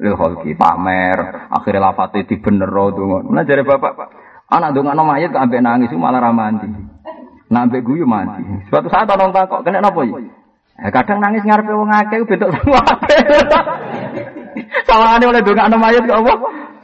lil 0.00 0.16
khalqi, 0.16 0.56
pamer, 0.56 1.48
akhirnya 1.52 1.92
lafate 1.92 2.24
dibenero 2.24 2.88
donga. 2.90 3.18
Nah 3.28 3.44
jare 3.44 3.62
bapak, 3.62 3.92
anak 4.48 4.72
ndongakno 4.72 5.02
mayit 5.04 5.28
kok 5.30 5.44
ambek 5.44 5.60
nangis 5.60 5.92
malah 5.92 6.24
ra 6.24 6.32
mandi. 6.32 6.66
Ambek 7.52 7.84
guyu 7.84 8.08
mandi. 8.08 8.64
Suatu 8.72 8.88
saat 8.88 9.06
ana 9.12 9.28
takok, 9.28 9.60
kena 9.60 9.84
napa? 9.84 10.00
Eh, 10.80 10.88
kadang 10.88 11.20
nangis 11.20 11.44
ngarepe 11.44 11.76
wong 11.76 11.92
akeh 11.92 12.24
bentuk 12.24 12.48
sama. 12.48 12.80
Sawangane 14.88 15.24
oleh 15.28 15.40
ndongakno 15.44 15.76
mayit 15.76 16.02
kok 16.08 16.20
apa? 16.24 16.32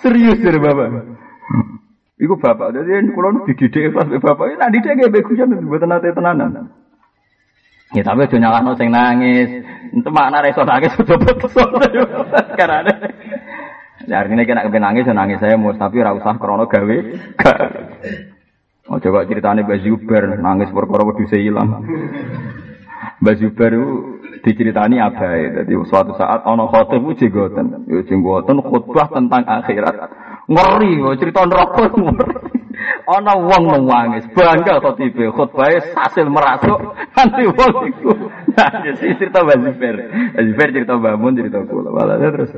Serius 0.04 0.36
jare 0.44 0.60
bapak. 0.60 1.16
Iku 2.16 2.36
bapak, 2.40 2.72
jadi 2.72 3.12
kalau 3.12 3.44
dididik 3.44 3.92
pas 3.92 4.08
bapak, 4.08 4.56
nah 4.56 4.72
didik 4.72 4.88
gak 4.96 5.12
begus 5.12 5.36
kan, 5.36 5.52
buat 5.52 5.84
nanti 5.84 6.16
tenanan. 6.16 6.72
Ya 7.94 8.02
tapi 8.02 8.26
aja 8.26 8.36
nyalahno 8.40 8.74
sing 8.74 8.90
nangis. 8.90 9.62
Itu 9.94 10.10
makna 10.10 10.42
reso 10.42 10.66
nangis 10.66 10.90
sudah 10.98 11.18
betul. 11.22 11.70
Karena 12.58 12.82
Ya 14.06 14.22
artinya 14.22 14.46
kena 14.46 14.62
kepen 14.62 14.82
nangis, 14.86 15.08
nangis 15.10 15.42
saya 15.42 15.58
mau 15.58 15.74
tapi 15.74 15.98
ora 15.98 16.14
usah 16.14 16.38
krana 16.38 16.70
gawe. 16.70 16.98
Oh 18.86 19.02
coba 19.02 19.26
ceritanya 19.26 19.66
Mbak 19.66 19.82
Zuber 19.82 20.24
nangis 20.38 20.70
perkara 20.70 21.02
wedhuse 21.02 21.42
ilang. 21.42 21.82
Mbak 23.18 23.36
Zuber 23.42 23.70
itu 23.74 23.88
diceritani 24.46 25.02
abai. 25.02 25.50
Jadi 25.50 25.74
suatu 25.90 26.14
saat 26.14 26.46
ono 26.46 26.70
khotib 26.70 27.02
itu 27.10 27.26
jenggoten. 27.26 27.82
Ya 27.90 28.06
jenggoten 28.06 28.62
khutbah 28.62 29.10
tentang 29.10 29.42
akhirat. 29.42 29.96
Ngeri 30.46 31.02
cerita 31.18 31.42
neraka 31.42 31.90
ngeri. 31.94 32.34
Ana 33.06 33.38
wong 33.38 33.86
nangis, 33.86 34.26
bangga 34.34 34.82
kok 34.82 34.98
tipe 34.98 35.30
khutbahe 35.30 35.78
hasil 35.94 36.26
merasuk 36.26 36.94
nanti 37.14 37.46
wong 37.46 37.74
iku. 37.90 38.10
Nah, 38.54 38.70
jadi 38.82 39.14
cerita 39.14 39.46
Wazifer. 39.46 39.94
Wazifer 40.34 40.68
cerita 40.74 40.94
bangun 40.98 41.38
cerita 41.38 41.62
kula. 41.66 41.90
Malah 41.90 42.18
terus 42.18 42.50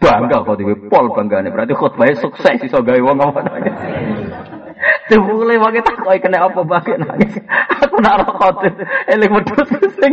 bangga 0.00 0.44
kok 0.44 0.56
tipe 0.60 0.74
pol 0.88 1.12
banggane. 1.12 1.52
Berarti 1.52 1.72
khutbahe 1.76 2.16
sukses 2.20 2.56
iso 2.64 2.80
gawe 2.84 3.00
wong 3.00 3.16
apa 3.20 3.40
Dibule 5.08 5.56
wae 5.56 5.80
tak 5.80 5.96
kok 6.04 6.20
kena 6.20 6.48
apa 6.48 6.60
bae 6.60 6.92
nangis. 7.00 7.36
Aku 7.80 7.96
nak 8.00 8.28
rokok 8.28 8.64
eling 9.08 9.30
wedhus 9.32 9.72
sing. 9.96 10.12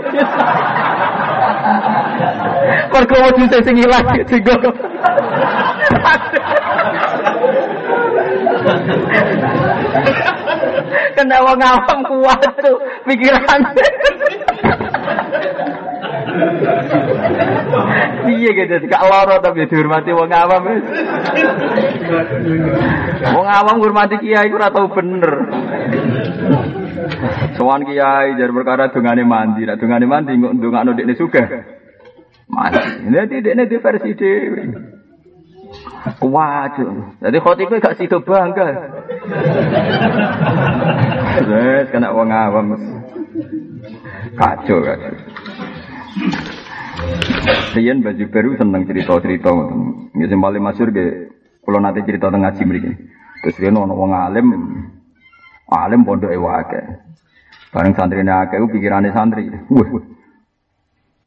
Mergo 2.92 3.16
wedhus 3.28 3.64
sing 3.64 3.76
ilang 3.80 4.08
sing 4.28 4.44
Kena 11.16 11.38
wong 11.46 11.62
awam 11.62 12.00
kuat 12.06 12.42
tuh 12.62 12.78
pikiran. 13.06 13.62
Iya 18.24 18.50
gitu, 18.56 18.76
gak 18.88 19.04
loro 19.06 19.36
tapi 19.44 19.68
dihormati 19.68 20.12
wong 20.16 20.32
awam. 20.32 20.64
Wong 23.36 23.48
awam 23.48 23.76
ngurmati 23.78 24.18
kiai 24.24 24.50
ora 24.50 24.72
tau 24.72 24.90
bener. 24.90 25.32
Sowan 27.60 27.84
kiai 27.86 28.40
jar 28.40 28.50
perkara 28.50 28.90
dongane 28.90 29.24
mandi, 29.28 29.68
nek 29.68 29.78
dongane 29.78 30.06
mandi 30.08 30.34
ndongakno 30.40 30.96
dekne 30.96 31.14
sugih. 31.20 31.48
Mandi. 32.50 33.12
Nanti 33.12 33.44
dekne 33.44 33.68
di 33.68 33.78
versi 33.78 34.12
dhewe. 34.16 34.62
Waduh. 36.04 37.16
Jadi 37.24 37.38
khotibnya 37.40 37.80
gak 37.80 37.96
sido 37.96 38.20
bangga. 38.20 38.68
Wes 41.48 41.88
kena 41.92 42.12
wong 42.12 42.30
awam. 42.32 42.68
Kacau 44.36 44.80
kacau. 44.84 45.16
Rian 47.74 48.04
baju 48.04 48.24
baru 48.30 48.50
seneng 48.60 48.84
cerita-cerita 48.88 49.50
ngoten. 49.50 49.80
Ya 50.20 50.26
sing 50.28 50.40
paling 50.44 50.64
masyhur 50.64 50.90
kula 51.64 51.80
nate 51.80 52.04
cerita 52.04 52.28
teng 52.28 52.44
ngaji 52.44 52.62
mriki. 52.68 52.92
Terus 53.44 53.60
riyen 53.60 53.80
ana 53.80 53.96
wong 53.96 54.12
alim 54.12 54.48
alim 55.72 56.02
pondoke 56.04 56.36
wae. 56.36 56.80
Bareng 57.74 57.96
santrine 57.96 58.30
akeh 58.30 58.60
pikirane 58.70 59.10
santri. 59.16 59.50
Wah. 59.72 59.90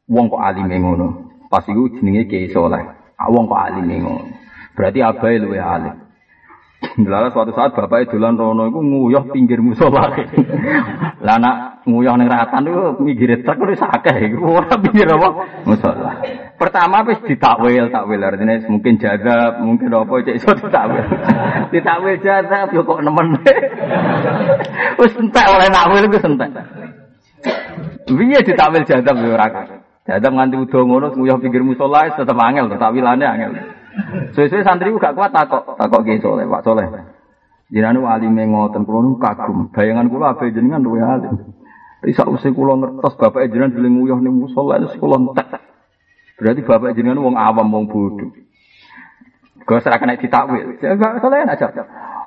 Wong 0.07 0.25
kok 0.31 0.39
alime 0.39 0.75
ngono. 0.79 1.07
Pas 1.51 1.67
iku 1.67 1.91
jenenge 1.99 2.31
Kiai 2.31 2.47
Saleh. 2.53 2.79
Ah 3.19 3.27
wong 3.27 3.49
kok 3.51 3.59
alime 3.59 3.95
ngono. 3.99 4.46
Berarti 4.77 5.01
abai 5.01 5.41
luwe 5.41 5.57
alim. 5.57 6.07
Lalu 6.77 7.33
suatu 7.33 7.49
saat 7.57 7.73
bapak 7.73 8.13
dolan 8.13 8.37
rono 8.37 8.69
iku 8.69 8.85
nguyah 8.85 9.33
pinggir 9.33 9.57
musola. 9.57 10.13
Lah 11.25 11.41
anak 11.41 11.81
nguyah 11.89 12.13
ning 12.21 12.29
ratan 12.29 12.69
iku 12.69 13.01
minggir 13.01 13.41
truk 13.41 13.65
wis 13.65 13.81
akeh 13.81 14.37
ora 14.37 14.77
pinggir 14.77 15.09
apa 15.09 15.29
musola. 15.65 16.21
Pertama 16.53 17.01
wis 17.09 17.17
ditakwil, 17.25 17.89
takwil 17.89 18.21
artinya 18.21 18.61
mungkin 18.69 19.01
jaga, 19.01 19.57
mungkin 19.57 19.89
apa 19.89 20.13
cek 20.21 20.37
iso 20.37 20.53
ditakwil. 20.53 21.05
ditakwil 21.73 22.17
jaga 22.21 22.69
yo 22.69 22.85
kok 22.85 23.01
nemen. 23.01 23.41
Wis 25.01 25.13
entek 25.17 25.45
oleh 25.49 25.69
nakwil 25.73 26.05
iku 26.05 26.17
entek. 26.21 26.49
Piye 28.05 28.39
ditakwil 28.45 28.85
jaga 28.85 29.11
yo 29.17 29.33
ora 29.33 29.49
nganti 30.05 30.55
udah 30.61 30.81
ngono 30.85 31.07
nguyah 31.17 31.41
pinggir 31.41 31.65
musola 31.65 32.13
tetep 32.13 32.37
angel, 32.37 32.69
takwilane 32.77 33.25
angel. 33.25 33.53
Sesuai 34.33 34.61
santri 34.61 34.93
gak 34.93 35.17
kuat 35.17 35.33
takok, 35.33 35.77
takok 35.77 36.01
ki 36.05 36.21
soleh, 36.21 36.45
Pak 36.45 36.61
Soleh. 36.61 36.87
Jenengan 37.67 37.99
wali 37.99 38.31
ngoten 38.31 38.87
kula 38.87 38.99
nu 39.03 39.19
kagum. 39.19 39.67
Bayangan 39.75 40.07
kula 40.07 40.31
ape 40.31 40.55
jenengan 40.55 40.79
luwe 40.79 41.03
alim. 41.03 41.51
Tapi 41.99 42.15
sausé 42.15 42.55
kula 42.55 42.79
ngertos 42.79 43.19
bapak 43.19 43.51
jenengan 43.51 43.75
dhewe 43.75 43.91
nguyah 43.91 44.19
ning 44.23 44.39
musala 44.39 44.79
itu 44.79 44.95
kula 44.95 45.19
entek. 45.19 45.51
Berarti 46.39 46.61
bapak 46.63 46.95
jenengan 46.95 47.19
wong 47.19 47.35
awam 47.35 47.67
wong 47.67 47.85
bodoh. 47.91 48.31
Gue 49.67 49.79
serah 49.83 49.99
kena 49.99 50.15
ditakwil. 50.15 50.79
Gak 50.79 51.19
soleh 51.19 51.43
aja. 51.43 51.67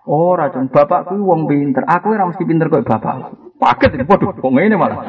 Oh, 0.05 0.37
racun 0.37 0.69
bapak 0.69 1.09
ku 1.09 1.17
wong 1.25 1.49
pinter. 1.49 1.89
Aku 1.89 2.13
ora 2.13 2.29
mesti 2.29 2.45
pinter 2.45 2.69
kok 2.69 2.85
bapak. 2.85 3.33
Paket 3.57 3.97
waduh 4.05 4.37
kok 4.37 4.53
ngene 4.53 4.77
malah. 4.77 5.01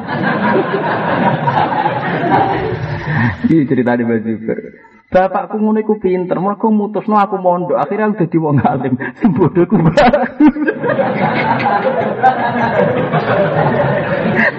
Iki 3.52 3.68
cerita 3.68 4.00
di 4.00 4.08
baju 4.08 4.32
Bapakku 5.12 5.60
ngono 5.60 5.84
iku 5.84 6.00
pinter, 6.00 6.40
mergo 6.40 6.72
mutusno 6.72 7.20
aku 7.20 7.36
mondok, 7.36 7.76
akhirnya 7.76 8.08
aku 8.08 8.24
dadi 8.24 8.36
wong 8.40 8.64
alim. 8.64 8.96
Sing 9.20 9.36
bodohku 9.36 9.76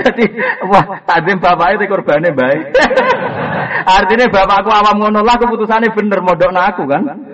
Jadi, 0.05 0.25
wah, 0.69 0.85
tadzim 1.09 1.41
bapaknya 1.41 1.81
itu 1.81 1.89
baik. 2.37 2.61
Artinya 3.83 4.29
bapakku 4.29 4.69
awam 4.69 4.95
ngono 5.01 5.25
lah 5.25 5.41
keputusannya 5.41 5.89
bener 5.89 6.21
mondok 6.21 6.53
aku 6.53 6.85
kan. 6.85 7.32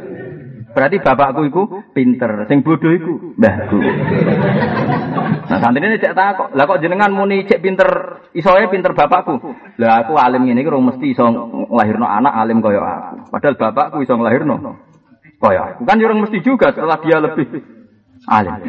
Berarti 0.69 1.01
bapakku 1.01 1.41
iku 1.49 1.63
pinter, 1.97 2.45
sing 2.45 2.61
bodoh 2.61 2.93
iku 2.93 3.33
mbahku. 3.35 3.77
Nah 5.49 5.57
santri 5.57 5.81
ini 5.81 5.97
cek 5.97 6.13
takok, 6.13 6.53
lah 6.53 6.69
kok 6.69 6.77
jenengan 6.77 7.09
muni 7.09 7.41
cek 7.49 7.57
pinter, 7.57 8.21
isoe 8.37 8.69
pinter 8.69 8.93
bapakku. 8.93 9.41
Lah 9.81 10.05
aku 10.05 10.13
alim 10.13 10.45
ini 10.45 10.61
kira 10.61 10.77
mesti 10.77 11.09
iso 11.09 11.25
nglahirno 11.73 12.05
anak 12.05 12.33
alim 12.37 12.61
kaya 12.61 12.81
aku. 12.85 13.33
Padahal 13.33 13.55
bapakku 13.57 13.97
iso 14.05 14.13
nglahirno 14.13 14.55
Oh 15.39 15.51
ya, 15.55 15.79
bukan 15.79 16.03
orang 16.03 16.19
mesti 16.27 16.43
juga 16.43 16.75
setelah 16.75 16.99
dia 16.99 17.17
lebih 17.23 17.47
alim. 18.27 18.59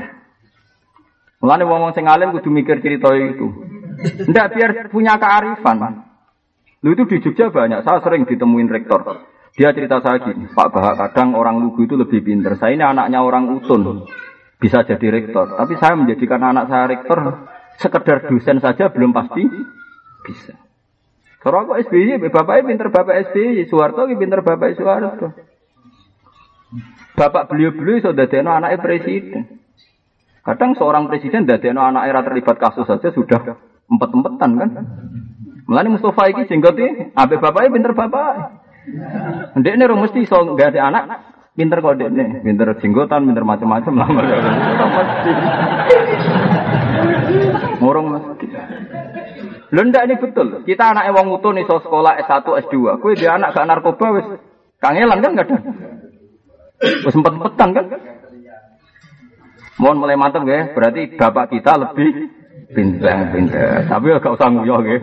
Mulane 1.43 1.65
wong-wong 1.67 1.93
sing 1.99 2.07
alim 2.07 2.31
kudu 2.31 2.49
mikir 2.49 2.79
cerita 2.79 3.11
itu. 3.17 3.49
Ndak 4.31 4.47
biar 4.55 4.71
punya 4.89 5.19
kearifan. 5.19 6.07
Lu 6.81 6.97
itu 6.97 7.05
di 7.11 7.21
Jogja 7.21 7.53
banyak, 7.53 7.85
saya 7.85 8.01
sering 8.01 8.25
ditemuin 8.25 8.71
rektor. 8.73 9.03
Dia 9.59 9.75
cerita 9.75 9.99
saya 9.99 10.23
gini, 10.23 10.47
Pak 10.51 10.69
Bahak 10.71 10.95
kadang 10.99 11.35
orang 11.35 11.59
lugu 11.59 11.85
itu 11.85 11.99
lebih 11.99 12.23
pinter. 12.23 12.55
Saya 12.55 12.79
ini 12.79 12.85
anaknya 12.87 13.19
orang 13.19 13.51
utun, 13.51 14.07
bisa 14.63 14.87
jadi 14.87 15.11
rektor. 15.11 15.59
Tapi 15.59 15.75
saya 15.75 15.99
menjadikan 15.99 16.39
anak 16.39 16.71
saya 16.71 16.87
rektor, 16.87 17.19
sekedar 17.81 18.31
dosen 18.31 18.63
saja 18.63 18.95
belum 18.95 19.11
pasti 19.11 19.43
bisa. 20.23 20.55
Kalau 21.41 21.65
aku 21.65 21.81
SBY, 21.81 22.21
bapaknya 22.29 22.69
pinter 22.69 22.89
bapak 22.93 23.33
SBY, 23.33 23.65
Soeharto 23.67 24.05
pinter 24.13 24.45
bapak 24.45 24.77
Soeharto. 24.77 25.33
Bapak 27.17 27.49
beliau-beliau 27.51 28.05
sudah 28.05 28.29
deno 28.29 28.53
anaknya 28.53 28.79
presiden. 28.79 29.59
Kadang 30.45 30.77
seorang 30.77 31.09
presiden 31.09 31.49
deno 31.49 31.81
anak 31.81 32.07
era 32.07 32.21
terlibat 32.23 32.61
kasus 32.61 32.85
saja 32.85 33.11
sudah 33.11 33.57
empat-empatan 33.89 34.51
kan. 34.57 34.71
Mulane 35.65 35.89
Mustafa 35.97 36.29
iki 36.29 36.47
jenggote 36.47 37.17
ambek 37.17 37.41
bapaknya 37.41 37.73
pinter 37.73 37.93
bapak. 37.97 38.60
Ndek 39.61 39.75
ini 39.77 39.85
mesti 39.85 40.25
so 40.25 40.41
nggak 40.41 40.73
ada 40.73 40.81
anak, 40.89 41.05
pinter 41.53 41.85
kok 41.85 42.01
nih, 42.01 42.41
pinter 42.41 42.73
jenggotan, 42.81 43.29
pinter 43.29 43.45
macam-macam 43.45 43.93
lah. 44.01 44.09
Mesti. 44.09 45.33
Murung 47.83 48.07
mesti. 48.17 48.47
Lho 49.71 49.83
ndak 49.87 50.05
ini 50.11 50.15
betul. 50.19 50.67
Kita 50.67 50.97
anak 50.97 51.13
wong 51.15 51.31
utuh 51.39 51.53
nih 51.55 51.69
so 51.69 51.79
sekolah 51.79 52.19
S1, 52.27 52.47
S2. 52.67 52.99
Kowe 52.99 53.13
dia 53.15 53.39
anak 53.39 53.55
gak 53.55 53.69
narkoba 53.69 54.07
wis 54.19 54.27
kangelan 54.83 55.23
kan 55.23 55.37
gak 55.39 55.47
ada. 55.47 55.57
Wis 57.07 57.15
empet-empetan 57.15 57.69
kan? 57.77 57.87
Mohon 59.81 59.97
mulai 60.05 60.17
mantap 60.19 60.45
ya, 60.45 60.77
berarti 60.77 61.17
bapak 61.17 61.57
kita 61.57 61.73
lebih 61.81 62.40
pintar 62.75 63.35
pintar. 63.35 63.87
Tapi 63.87 64.07
gak 64.19 64.35
usah 64.35 64.49
nguyah 64.51 64.81
ya. 64.87 64.97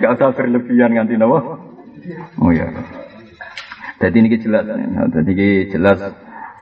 Gak 0.00 0.12
usah 0.16 0.28
berlebihan 0.34 0.94
nganti 0.94 1.14
nawa. 1.18 1.58
Oh 2.40 2.50
ya. 2.54 2.66
Jadi 4.00 4.16
ini 4.22 4.38
jelas. 4.40 4.64
Jadi 5.12 5.30
ini 5.34 5.48
jelas 5.68 5.98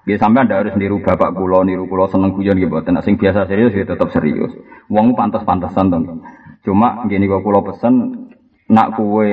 Ya 0.08 0.16
sampai 0.16 0.48
anda 0.48 0.64
harus 0.64 0.72
niru 0.80 1.04
bapak 1.04 1.36
kulo, 1.36 1.68
niru 1.68 1.84
kulo 1.84 2.08
seneng 2.08 2.32
guyon 2.32 2.56
gitu. 2.56 2.72
Buat 2.72 2.88
sing 3.04 3.20
biasa 3.20 3.44
serius 3.44 3.76
ya 3.76 3.84
tetap 3.84 4.08
serius. 4.08 4.56
Uang 4.88 5.12
pantas-pantasan 5.12 5.92
dong. 5.92 6.24
Cuma 6.64 7.04
gini 7.12 7.28
kok 7.28 7.44
kulo 7.44 7.60
pesen 7.60 8.24
nak 8.72 8.96
kue 8.96 9.32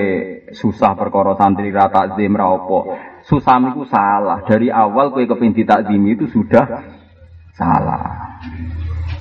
susah 0.51 0.99
perkara 0.99 1.39
santri 1.39 1.71
rata 1.71 2.19
zim 2.19 2.35
raopo. 2.35 2.91
Susah 3.23 3.55
itu 3.71 3.87
salah. 3.87 4.43
Dari 4.43 4.67
awal 4.67 5.15
kue 5.15 5.23
kepinti 5.23 5.63
takzim 5.63 6.03
itu 6.11 6.27
sudah 6.27 6.67
salah. 7.55 8.24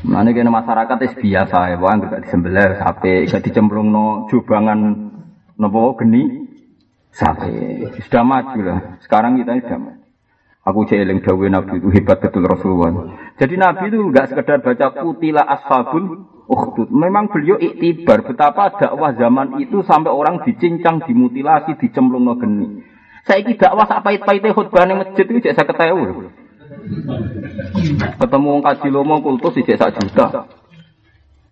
Mana 0.04 0.36
kena 0.36 0.52
masyarakat 0.52 0.96
itu 1.00 1.32
biasa 1.32 1.72
ya, 1.72 1.76
bang 1.80 1.96
gak 2.04 2.22
disembelih 2.28 2.76
sampai 2.76 3.24
gak 3.24 3.40
dicemplung 3.40 3.88
no 3.88 4.28
jubangan 4.28 4.80
nopo 5.56 5.96
geni 5.96 6.44
sampai 7.08 7.88
sudah 8.04 8.20
maju 8.20 8.58
lah. 8.60 8.78
Sekarang 9.00 9.40
kita 9.40 9.64
sudah 9.64 9.78
maju. 9.80 10.02
Aku 10.64 10.88
jeeling 10.88 11.20
dawe 11.20 11.44
Nabi 11.48 11.76
itu 11.76 11.88
hebat 11.92 12.24
betul 12.24 12.48
Rasulullah. 12.48 13.16
Jadi 13.36 13.60
Nabi 13.60 13.92
itu 13.92 14.00
enggak 14.00 14.32
sekedar 14.32 14.64
baca 14.64 14.96
kutila 14.96 15.44
ashabul 15.44 16.24
ukhdud. 16.48 16.88
Memang 16.88 17.28
beliau 17.28 17.60
iktibar 17.60 18.24
betapa 18.24 18.72
dakwah 18.76 19.12
zaman 19.12 19.60
itu 19.60 19.84
sampai 19.84 20.08
orang 20.08 20.40
dicincang, 20.40 21.04
dimutilasi, 21.04 21.76
dicemplung 21.76 22.24
no 22.24 22.40
geni. 22.40 22.80
Saya 23.28 23.44
dakwah 23.44 23.88
sak 23.88 24.04
pahit-pahitnya 24.04 24.56
khutbah 24.56 24.88
masjid 24.88 25.24
itu 25.28 25.48
saya 25.52 25.68
ketahui. 25.68 26.32
Ketemu 28.20 28.46
wong 28.48 28.62
kaji 28.62 28.88
lomo 28.92 29.20
kultus 29.24 29.56
sih 29.56 29.64
sak 29.64 29.96
juta. 29.96 30.48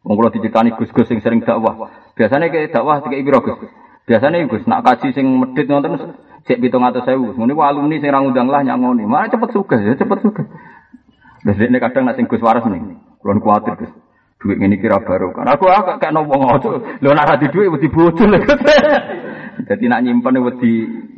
Wong 0.02 0.14
kula 0.18 0.34
diceritani 0.34 0.74
Gus-gus 0.74 1.06
sing 1.06 1.22
sering 1.22 1.46
dakwah. 1.46 1.90
Biasanya 2.18 2.50
kayak 2.50 2.74
dakwah 2.74 3.00
tiga 3.06 3.16
ibro 3.16 3.38
Gus. 3.40 3.70
Biasanya 4.04 4.50
Gus 4.50 4.66
nak 4.66 4.82
kaji 4.82 5.14
sing 5.14 5.26
medit 5.38 5.70
nonton 5.70 6.18
Cek 6.42 6.58
pitung 6.58 6.82
atau 6.82 7.06
sewu. 7.06 7.38
Ini 7.38 7.54
alumni 7.54 8.02
sing 8.02 8.10
orang 8.10 8.34
undang 8.34 8.50
lah 8.50 8.66
nyangoni. 8.66 9.06
Mana 9.06 9.30
cepet 9.30 9.54
suka 9.54 9.78
ya 9.78 9.94
cepet 9.94 10.18
suka. 10.26 10.42
Terus 11.46 11.58
ini 11.62 11.78
kadang 11.78 12.10
nak 12.10 12.18
gus 12.18 12.42
waras 12.42 12.66
nih. 12.66 12.82
Kulon 13.22 13.38
kuatir 13.38 13.78
gus. 13.78 13.92
Duit 14.42 14.58
ini 14.58 14.74
kira 14.74 14.98
baru 15.06 15.30
kan. 15.30 15.46
Aku 15.54 15.70
agak 15.70 16.02
kayak 16.02 16.18
nopo 16.18 16.34
ngono. 16.34 16.98
Lo 16.98 17.14
nak 17.14 17.30
hati 17.30 17.46
duit 17.46 17.70
wedi 17.70 17.86
bocor 17.86 18.26
Jadi 19.70 19.84
nak 19.90 20.02
nyimpen 20.02 20.42
wedi 20.42 20.72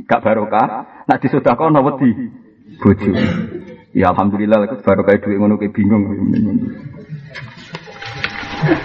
gak 0.04 0.20
barokah. 0.20 0.68
Nak 1.08 1.20
disodakon 1.24 1.72
wedi 1.72 2.10
bocor. 2.84 3.16
Ya 3.94 4.10
alhamdulillah 4.10 4.82
baru 4.82 5.06
kayak 5.06 5.22
duit 5.22 5.38
ngono 5.38 5.54
kayak 5.54 5.70
bingung. 5.70 6.02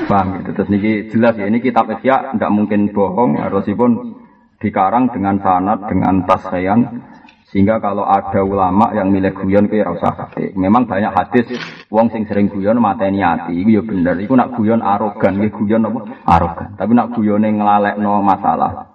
Paham 0.05 0.28
gitu. 0.38 0.49
Terus 0.53 0.70
niki 0.70 0.91
jelas 1.10 1.34
ya 1.34 1.49
ini 1.49 1.57
kitab 1.66 1.89
Ihya 1.89 2.38
tidak 2.38 2.51
mungkin 2.53 2.93
bohong 2.93 3.41
harusipun 3.41 4.22
dikarang 4.62 5.10
dengan 5.10 5.41
sanat 5.41 5.88
dengan 5.89 6.30
tasyayan 6.30 7.01
sehingga 7.49 7.82
kalau 7.82 8.05
ada 8.05 8.45
ulama 8.45 8.93
yang 8.93 9.10
milih 9.10 9.34
guyon 9.34 9.66
ke 9.66 9.82
rasa 9.82 10.14
hati. 10.14 10.53
Memang 10.53 10.86
banyak 10.86 11.10
hadis 11.10 11.49
wong 11.89 12.14
sing 12.14 12.30
sering 12.30 12.45
guyon 12.45 12.78
mateni 12.78 13.26
ati. 13.26 13.57
Iku 13.57 13.82
ya 13.82 13.82
bener. 13.82 14.22
Iku 14.22 14.38
nak 14.38 14.53
guyon 14.53 14.86
arogan, 14.86 15.41
nggih 15.41 15.57
guyon 15.57 15.89
apa? 15.89 15.99
Arogan. 16.30 16.70
Tapi 16.78 16.91
nak 16.93 17.18
guyone 17.18 17.49
nglalekno 17.49 18.22
masalah. 18.22 18.89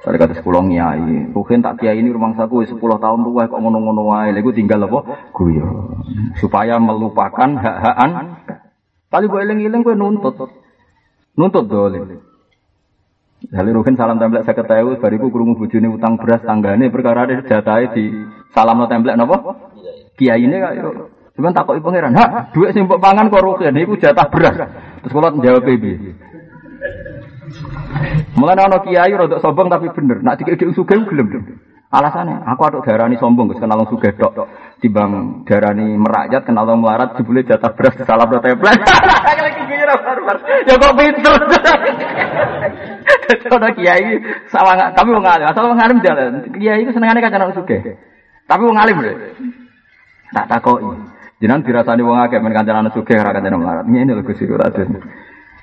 Saya 0.00 0.16
kata 0.16 0.32
sekolah 0.40 0.64
nyai, 0.64 1.28
mungkin 1.28 1.60
tak 1.60 1.76
kiai 1.84 2.00
ini 2.00 2.08
rumah 2.08 2.32
saku 2.32 2.64
sepuluh 2.64 2.96
tahun 2.96 3.20
tua 3.20 3.52
kok 3.52 3.60
ngono-ngono 3.60 4.08
wae, 4.08 4.32
lagu 4.32 4.48
tinggal 4.48 4.88
apa? 4.88 5.28
Guyon 5.36 6.00
supaya 6.40 6.80
melupakan 6.80 7.50
hak-hakan. 7.60 8.40
Kali 9.12 9.24
gue 9.28 9.40
eling-eling 9.44 9.82
gue 9.84 9.92
nuntut, 9.92 10.38
nuntut 11.36 11.64
dole. 11.68 12.00
Lalu 13.52 13.70
Rukin 13.76 13.96
salam 14.00 14.16
template 14.16 14.48
saya 14.48 14.56
ketahui, 14.56 14.96
bariku 14.96 15.28
kurungu 15.28 15.56
bujuni 15.56 15.88
utang 15.88 16.16
beras 16.16 16.44
tanggane 16.44 16.92
perkara 16.92 17.28
ada 17.28 17.40
jatai 17.44 17.92
di 17.92 18.04
salam 18.56 18.80
no 18.80 18.88
template 18.88 19.20
nopo. 19.20 19.36
Kiai 20.16 20.44
ini 20.44 20.56
kak, 20.60 20.72
cuman 21.36 21.52
takut 21.56 21.76
ibu 21.76 21.88
pangeran, 21.88 22.16
ha, 22.16 22.52
duit 22.52 22.72
simpuk 22.72 23.00
pangan 23.00 23.28
kok 23.28 23.44
Rukin, 23.44 23.76
ini 23.76 24.00
jatah 24.00 24.28
beras. 24.32 24.56
Terus 25.04 25.12
kalau 25.12 25.32
menjawab 25.36 25.64
baby. 25.64 26.16
Mulai 28.38 28.62
ono 28.62 28.78
kiai 28.86 29.12
rodok 29.14 29.42
sombong 29.42 29.68
tapi 29.68 29.90
bener, 29.90 30.22
nak 30.22 30.38
ide 30.40 30.66
usuge 30.66 30.94
gelem. 30.94 31.58
Alasannya, 31.90 32.46
aku 32.46 32.62
aduk 32.70 32.86
darani 32.86 33.18
sombong, 33.18 33.50
gus 33.50 33.58
kenal 33.58 33.82
suge 33.90 34.14
dok. 34.14 34.46
Tibang 34.78 35.42
darani 35.42 35.98
merakyat, 35.98 36.46
kenal 36.46 36.70
melarat, 36.78 37.18
jebule 37.18 37.42
jatah 37.42 37.74
beras 37.74 37.98
salam 38.06 38.30
no 38.30 38.38
template. 38.38 38.78
Ya 39.90 40.74
kok 40.78 40.94
pinter. 40.94 41.34
Ono 43.50 43.68
kiai 43.74 44.22
sawang 44.50 44.78
kami 44.94 45.10
wong 45.14 45.26
alim, 45.26 45.50
asal 45.50 45.66
wong 45.66 45.82
alim 45.82 45.98
jalan. 45.98 46.46
Kiai 46.54 46.86
itu 46.86 46.94
senengane 46.94 47.18
kancan 47.18 47.50
suge. 47.54 47.98
Tapi 48.46 48.62
wong 48.62 48.78
alim 48.78 49.02
lho. 49.02 49.10
Tak 50.30 50.46
takoki. 50.46 50.86
Jenengan 51.42 51.66
dirasani 51.66 52.06
wong 52.06 52.22
akeh 52.22 52.38
men 52.38 52.54
kancan 52.54 52.86
anak 52.86 52.94
suge 52.94 53.18
ora 53.18 53.34
kancan 53.34 53.58
melarat. 53.58 53.86
Ngene 53.86 54.14
lho 54.14 54.22
Gusti 54.22 54.46
Raden. 54.46 55.02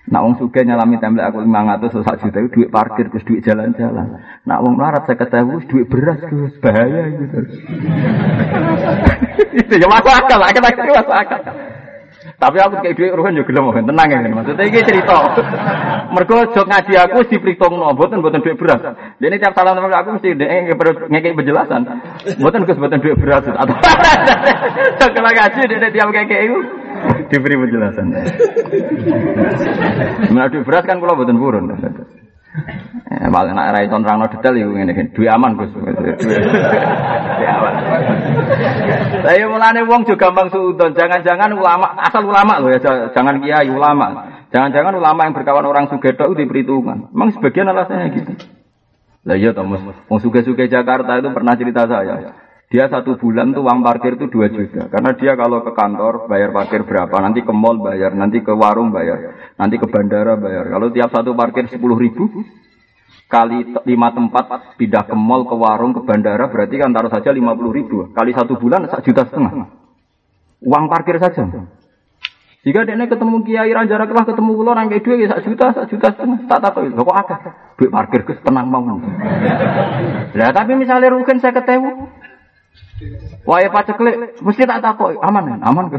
Nak 0.07 0.23
wong 0.23 0.33
suge 0.39 0.63
nyalami 0.63 0.95
templek 1.03 1.27
aku 1.27 1.43
500 1.43 1.83
atau 1.83 1.99
1 1.99 2.23
juta 2.23 2.37
itu 2.39 2.49
duit 2.55 2.69
parkir 2.71 3.11
terus 3.11 3.27
duit 3.27 3.43
jalan-jalan. 3.43 4.23
Nak 4.47 4.59
wong 4.63 4.79
melarat 4.79 5.03
saya 5.03 5.19
ketahui 5.19 5.67
duit 5.67 5.83
beras 5.91 6.23
Gus, 6.31 6.55
bahaya 6.63 7.11
gitu. 7.11 7.39
Itu 9.59 9.73
ya 9.75 9.87
masuk 9.91 10.07
akal, 10.07 10.39
akal 10.39 10.63
akal 10.63 10.85
masuk 10.95 11.11
akal. 11.11 11.41
Tapi 12.35 12.57
aku 12.59 12.83
kayak 12.83 12.99
duit 12.99 13.15
ruhen 13.15 13.39
juga 13.39 13.47
gelem 13.47 13.87
tenang 13.87 14.07
ya 14.11 14.19
maksudnya 14.27 14.63
ini 14.67 14.79
cerita. 14.83 15.15
Mergo 16.11 16.37
jok 16.51 16.67
ngaji 16.67 16.93
aku 16.99 17.17
diperhitungno 17.31 17.95
mboten 17.95 18.19
mboten 18.19 18.43
duit 18.43 18.59
beras. 18.59 18.83
Dene 19.23 19.39
tiap 19.39 19.55
salam 19.55 19.79
sama 19.79 19.87
aku 19.95 20.19
mesti 20.19 20.35
dhek 20.35 20.75
ngekek 21.07 21.33
penjelasan. 21.39 21.81
Mboten 22.37 22.67
Gus 22.67 22.77
mboten 22.77 22.99
duit 22.99 23.15
beras 23.15 23.47
atau 23.61 25.07
kalau 25.15 25.31
ngaji 25.31 25.61
dene 25.71 25.87
tiap 25.95 26.11
kayak 26.11 26.43
itu 26.51 26.59
diberi 27.31 27.55
penjelasan. 27.55 28.07
Nah, 30.27 30.51
duit 30.51 30.65
beras 30.67 30.83
kan 30.83 30.99
kula 30.99 31.15
mboten 31.15 31.39
purun. 31.39 31.71
Eh, 33.07 33.29
malah 33.29 33.53
nak 33.53 33.71
rai 33.71 33.87
ton 33.87 34.03
rano 34.03 34.25
detail 34.27 34.55
itu 34.57 34.71
ngene 34.73 34.91
iki. 34.93 35.03
Duwe 35.13 35.29
aman 35.29 35.55
Gus. 35.55 35.71
Duwe 35.71 35.93
aman. 37.47 37.73
Saya 39.23 39.45
mulane 39.47 39.81
wong 39.85 40.03
juga 40.09 40.29
gampang 40.29 40.49
suudon. 40.49 40.91
Jangan-jangan 40.97 41.53
ulama 41.53 41.93
asal 42.01 42.25
ulama 42.25 42.59
loh 42.59 42.69
ya, 42.73 42.79
jangan 43.13 43.39
kiai 43.39 43.69
ulama. 43.69 44.33
Jangan-jangan 44.49 44.93
ulama 44.95 45.27
yang 45.27 45.35
berkawan 45.35 45.65
orang 45.67 45.85
sugeto 45.91 46.23
itu 46.31 46.47
diperhitungkan. 46.47 47.11
Memang 47.11 47.35
sebagian 47.35 47.67
alasannya 47.67 48.07
gitu. 48.15 48.31
Lah 49.27 49.35
iya 49.35 49.51
Thomas, 49.51 49.83
wong 50.07 50.19
suge-suge 50.23 50.71
Jakarta 50.71 51.19
itu 51.19 51.29
pernah 51.35 51.53
cerita 51.59 51.83
saya. 51.83 52.46
Dia 52.67 52.91
satu 52.91 53.15
bulan 53.15 53.55
tuh 53.55 53.63
uang 53.63 53.79
parkir 53.79 54.19
tuh 54.19 54.27
dua 54.27 54.51
juta. 54.51 54.91
Karena 54.91 55.15
dia 55.15 55.39
kalau 55.39 55.63
ke 55.63 55.71
kantor 55.71 56.27
bayar 56.27 56.51
parkir 56.51 56.83
berapa, 56.83 57.15
nanti 57.23 57.39
ke 57.39 57.53
mall 57.55 57.79
bayar, 57.79 58.11
nanti 58.11 58.43
ke 58.43 58.51
warung 58.51 58.91
bayar, 58.91 59.55
nanti 59.55 59.79
ke 59.79 59.87
bandara 59.87 60.35
bayar. 60.35 60.67
Kalau 60.67 60.91
tiap 60.91 61.07
satu 61.15 61.31
parkir 61.31 61.71
10 61.71 61.79
ribu, 61.79 62.27
kali 63.31 63.71
lima 63.87 64.11
tempat 64.11 64.75
pindah 64.75 65.07
ke 65.07 65.15
mall, 65.15 65.47
ke 65.47 65.55
warung, 65.55 65.95
ke 65.95 66.03
bandara, 66.03 66.51
berarti 66.51 66.75
kan 66.75 66.91
taruh 66.91 67.07
saja 67.07 67.31
50 67.31 67.39
ribu. 67.71 68.11
Kali 68.11 68.35
satu 68.35 68.59
bulan, 68.59 68.83
sak 68.91 68.99
juta 69.07 69.23
setengah. 69.23 69.71
Uang 70.59 70.91
parkir 70.91 71.23
saja. 71.23 71.47
Jika 72.67 72.83
dia 72.83 72.99
ketemu 72.99 73.47
kiai 73.47 73.71
ranjara 73.71 74.11
kelah 74.11 74.27
ketemu 74.27 74.51
kula 74.59 74.75
orang 74.75 74.91
kayak 74.91 75.07
ya 75.07 75.31
sak 75.31 75.47
juta, 75.47 75.71
sak 75.71 75.87
juta 75.87 76.11
setengah, 76.11 76.51
tak 76.51 76.59
tak 76.67 76.83
itu 76.83 76.99
kok 76.99 77.15
agak 77.15 77.39
Duit 77.79 77.93
parkir 77.95 78.27
ke 78.27 78.35
tenang 78.43 78.67
mawon. 78.67 78.99
Lah 80.35 80.51
tapi 80.51 80.75
misalnya 80.75 81.15
rugen 81.15 81.39
50000, 81.39 82.26
Wah, 83.45 83.61
ya 83.61 83.69
pacar 83.69 83.95
klik, 83.95 84.41
mesti 84.41 84.65
tak 84.65 84.81
takoi 84.81 85.15
aman 85.21 85.55
kan, 85.55 85.61
aman 85.61 85.85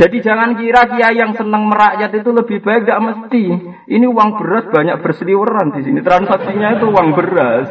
Jadi 0.00 0.16
jangan 0.24 0.56
kira 0.58 0.90
kia 0.90 1.12
yang 1.12 1.36
senang 1.36 1.68
merakyat 1.68 2.10
itu 2.16 2.30
lebih 2.32 2.58
baik 2.64 2.88
gak 2.88 3.02
mesti. 3.04 3.44
Ini 3.90 4.06
uang 4.08 4.40
beras 4.40 4.66
banyak 4.72 4.96
berseliweran 5.04 5.76
di 5.76 5.80
sini. 5.86 6.00
Transaksinya 6.00 6.80
itu 6.80 6.88
uang 6.88 7.14
beras. 7.14 7.68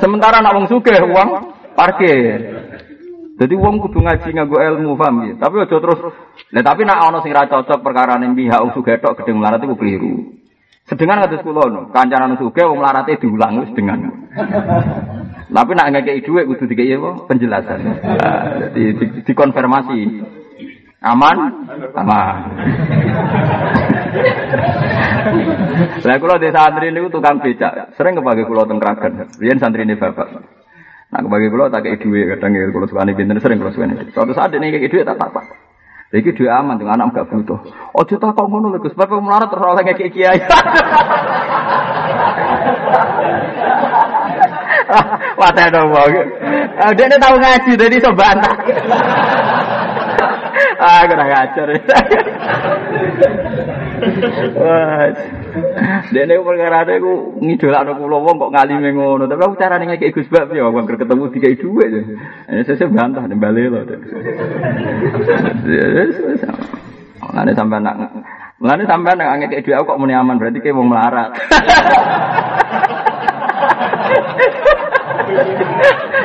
Sementara 0.00 0.40
nak 0.40 0.56
uang 0.58 0.66
suge 0.66 0.96
uang 0.96 1.28
parkir. 1.76 2.38
Jadi 3.38 3.54
uang 3.54 3.78
kudu 3.86 4.02
ngaji 4.02 4.34
gue 4.34 4.60
ilmu 4.74 4.98
paham 4.98 5.30
ya. 5.30 5.34
Tapi 5.38 5.54
ojo 5.62 5.76
terus. 5.78 6.00
Nah, 6.50 6.62
tapi 6.64 6.82
nak 6.82 7.06
ono 7.06 7.22
sing 7.22 7.30
ra 7.30 7.46
cocok 7.46 7.78
perkara 7.84 8.18
ning 8.18 8.34
pihak 8.34 8.58
uang 8.58 8.74
suge 8.74 8.98
tok 8.98 9.22
gedhe 9.22 9.36
melarat 9.36 9.62
itu 9.62 9.76
keliru. 9.78 10.14
Sedengan 10.88 11.20
kados 11.28 11.44
kula 11.44 11.68
no, 11.68 11.92
kancanan 11.92 12.40
sugih 12.40 12.64
wong 12.64 12.80
melarate 12.80 13.20
diulang 13.20 13.60
wis 13.60 13.76
dengan. 13.76 14.08
Tapi 15.52 15.72
nak 15.76 15.92
ngekeki 15.92 16.24
dhuwit 16.24 16.48
kudu 16.48 16.64
dikeki 16.64 16.96
apa? 16.96 17.10
Penjelasan. 17.28 17.80
Jadi 18.72 18.82
di, 18.96 19.06
dikonfirmasi. 19.28 20.00
Aman? 21.04 21.36
Aman. 21.92 22.36
Lah 26.08 26.16
kula 26.16 26.40
di 26.40 26.48
santri 26.56 26.88
niku 26.88 27.12
tukang 27.12 27.44
becak, 27.44 27.92
sering 28.00 28.16
kepake 28.16 28.48
kula 28.48 28.64
teng 28.64 28.80
Kragan. 28.80 29.28
Riyen 29.36 29.60
santrine 29.60 29.92
bapak. 29.92 30.40
Nah 31.12 31.20
kepake 31.20 31.52
kula 31.52 31.68
tak 31.68 31.84
kei 31.84 32.00
dhuwit 32.00 32.32
kadang 32.32 32.56
kula 32.72 32.88
sukane 32.88 33.12
pinten 33.12 33.36
sering 33.44 33.60
kula 33.60 33.76
sukane. 33.76 34.08
Suatu 34.16 34.32
saat 34.32 34.56
ini 34.56 34.72
kei 34.72 34.88
dhuwit 34.88 35.04
tak 35.04 35.20
tak. 35.20 35.67
Iki 36.08 36.40
dhuwit 36.40 36.48
aman 36.48 36.80
tuh 36.80 36.88
anak 36.88 37.12
gak 37.12 37.28
butuh. 37.28 37.60
Ojo 37.92 38.16
tak 38.16 38.32
kok 38.32 38.48
ngono 38.48 38.72
lho 38.72 38.80
Gus, 38.80 38.96
bapak 38.96 39.20
melarat 39.20 39.52
terus 39.52 39.76
ngekeki 39.76 40.08
kiai. 40.08 40.40
Wah, 45.36 45.52
dong, 45.52 45.92
uh, 45.92 46.08
dia 46.96 47.12
tahu 47.20 47.36
ngaji, 47.36 47.76
jadi 47.76 48.00
iso 48.00 48.08
bantah. 48.16 48.56
ah, 50.80 51.04
kurang 51.04 51.28
ajar. 51.28 51.68
Wah. 54.56 55.12
Dene 56.12 56.40
perkara 56.40 56.84
ade 56.84 57.00
ku 57.00 57.38
ngidolakno 57.40 57.96
kula 57.96 58.18
wong 58.20 58.36
kok 58.40 58.52
ngalime 58.52 58.90
ngono. 58.92 59.24
Tapi 59.28 59.42
aku 59.44 59.56
carane 59.60 59.84
ngekeki 59.86 60.14
Gus 60.14 60.28
Bab 60.32 60.52
ya 60.52 60.68
wong 60.68 60.84
ketemu 60.88 61.28
dikai 61.32 61.58
dhuwit. 61.58 61.90
Ini 62.48 62.62
sesuk 62.64 62.92
bantah 62.92 63.24
nembale 63.28 63.68
lho. 63.68 63.80
Mulane 67.18 67.52
sampean 67.52 67.82
nak 67.84 67.96
Mulane 68.58 68.84
sampean 68.88 69.16
nak 69.20 69.38
dhuwit 69.48 69.74
aku 69.76 69.88
kok 69.94 70.00
muni 70.00 70.14
aman 70.16 70.38
berarti 70.40 70.58
kayak 70.60 70.76
wong 70.76 70.88
melarat. 70.88 71.30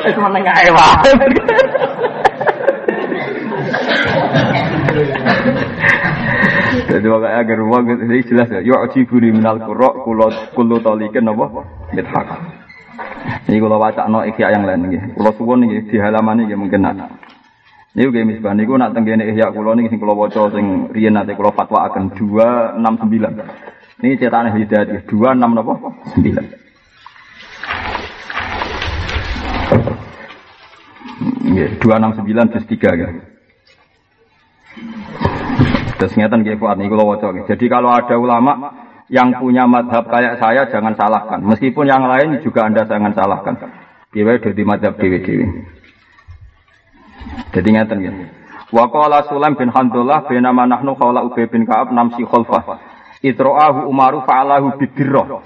Wis 0.04 0.16
meneng 0.16 0.44
ae. 0.48 0.68
Jadi 6.84 7.06
makanya 7.08 7.40
agar 7.40 7.58
uang 7.64 7.82
ini 8.04 8.24
jelas 8.28 8.48
ya. 8.52 8.60
Yuk 8.60 8.92
ciburi 8.92 9.32
minal 9.32 9.56
kurok 9.56 10.04
kulo 10.04 10.28
kulo 10.52 10.76
tolikin 10.84 11.26
apa? 11.26 11.46
Mithak. 11.96 12.28
Ini 13.48 13.56
kalau 13.56 13.80
baca 13.80 14.04
no 14.06 14.20
ikhya 14.22 14.52
yang 14.52 14.68
lain 14.68 14.92
nih. 14.92 15.00
Kulo 15.16 15.30
suwon 15.34 15.64
nih 15.64 15.88
di 15.88 15.96
halaman 15.96 16.44
ini 16.44 16.54
mungkin 16.54 16.84
nak. 16.84 17.08
Ini 17.96 18.10
juga 18.10 18.26
misbah 18.26 18.52
niku 18.52 18.76
nak 18.76 18.92
tenggene 18.92 19.24
ikhya 19.32 19.54
kulo 19.54 19.72
nih 19.72 19.88
sing 19.88 19.96
kulo 19.96 20.12
baca 20.12 20.52
sing 20.52 20.92
riyen 20.92 21.16
nanti 21.16 21.32
kulo 21.32 21.56
fatwa 21.56 21.88
akan 21.88 22.12
dua 22.12 22.76
enam 22.76 23.00
sembilan. 23.00 23.32
Ini 24.04 24.20
cetakan 24.20 24.52
hidayat 24.52 25.08
dua 25.08 25.32
enam 25.32 25.56
apa? 25.56 25.74
Sembilan. 26.12 26.44
Dua 31.80 31.94
enam 31.96 32.12
sembilan 32.12 32.46
kan. 32.52 33.14
Terus 35.98 36.12
ngeten 36.18 36.42
nggih 36.42 36.58
Fuad 36.58 36.76
niku. 36.78 36.96
Jadi 37.46 37.64
kalau 37.70 37.90
ada 37.94 38.14
ulama 38.18 38.52
yang 39.12 39.36
punya 39.36 39.68
madhab 39.68 40.08
kayak 40.08 40.40
saya 40.42 40.66
jangan 40.68 40.96
salahkan. 40.96 41.40
Meskipun 41.44 41.86
yang 41.86 42.08
lain 42.08 42.40
juga 42.42 42.66
Anda 42.66 42.88
jangan 42.88 43.12
salahkan. 43.14 43.54
Piye 44.10 44.38
dadi 44.38 44.62
madhab 44.62 44.98
dhewe-dhewe. 44.98 45.46
Jadi 47.54 47.68
ngeten 47.70 47.96
nggih. 48.02 48.14
Wa 48.74 48.90
qala 48.90 49.22
Sulaim 49.30 49.54
bin 49.54 49.70
Handullah 49.70 50.26
bin 50.26 50.42
nahnu 50.42 50.98
qala 50.98 51.22
Ubay 51.22 51.46
bin 51.46 51.62
Ka'ab 51.62 51.94
namsi 51.94 52.26
khalfah. 52.26 52.82
Itra'ahu 53.22 53.86
Umaru 53.86 54.26
fa'alahu 54.26 54.76
bidirrah. 54.82 55.40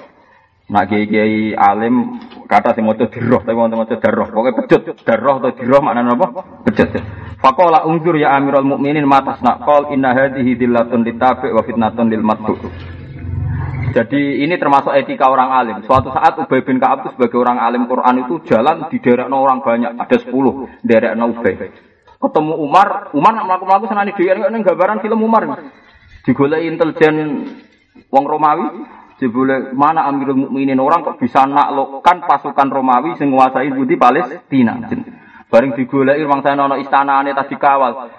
Nak 0.68 0.84
kiai 0.92 1.56
alim 1.56 2.20
kata 2.44 2.76
sing 2.76 2.84
maca 2.84 3.08
dirah 3.08 3.40
tapi 3.40 3.56
wonten 3.56 3.80
maca 3.80 3.96
darah. 3.96 4.28
Pokoke 4.28 4.52
pecut, 4.64 5.00
darah 5.00 5.40
atau 5.40 5.56
dirah 5.56 5.80
maknane 5.80 6.12
apa? 6.12 6.26
Pecut. 6.68 6.92
Faqala 7.38 7.86
unzur 7.86 8.18
ya 8.18 8.34
Amirul 8.34 8.66
Mukminin 8.66 9.06
matas 9.06 9.38
naqal 9.38 9.94
inna 9.94 10.10
hadhihi 10.10 10.58
dillatun 10.58 11.06
litabi 11.06 11.54
wa 11.54 11.62
fitnatun 11.62 12.10
lil 12.10 12.22
matbu. 12.22 12.58
Jadi 13.94 14.42
ini 14.44 14.58
termasuk 14.58 14.92
etika 14.92 15.30
orang 15.30 15.54
alim. 15.54 15.76
Suatu 15.86 16.12
saat 16.12 16.36
Ubay 16.36 16.66
bin 16.66 16.76
Ka'ab 16.76 17.06
itu 17.06 17.08
sebagai 17.16 17.40
orang 17.40 17.62
alim 17.62 17.88
Quran 17.88 18.26
itu 18.26 18.42
jalan 18.44 18.90
di 18.92 19.00
daerah 19.00 19.30
orang 19.32 19.64
banyak, 19.64 19.96
ada 19.96 20.16
10 20.18 20.28
daerah 20.84 21.14
Ubay. 21.14 21.72
Ketemu 22.18 22.54
Umar, 22.58 23.14
Umar 23.14 23.32
nak 23.38 23.46
melaku-melaku 23.46 23.86
senani 23.86 24.12
dhewe 24.12 24.50
ning 24.50 24.66
gambaran 24.66 24.98
film 25.00 25.22
Umar. 25.22 25.70
Digoleki 26.26 26.66
intelijen 26.68 27.16
wong 28.10 28.24
Romawi, 28.26 28.66
Jebule 29.18 29.74
mana 29.74 30.06
Amirul 30.06 30.46
Mukminin 30.46 30.78
orang 30.78 31.02
kok 31.02 31.18
bisa 31.18 31.42
naklukkan 31.42 32.22
pasukan 32.22 32.68
Romawi 32.70 33.18
sing 33.18 33.34
nguasai 33.34 33.74
budi 33.74 33.98
Palestina. 33.98 34.78
Bareng 35.48 35.72
digoleki 35.72 36.28
wong 36.28 36.44
saya 36.44 36.60
ana 36.60 36.76
istanane 36.76 37.32
tadi 37.32 37.56
kawal. 37.56 38.12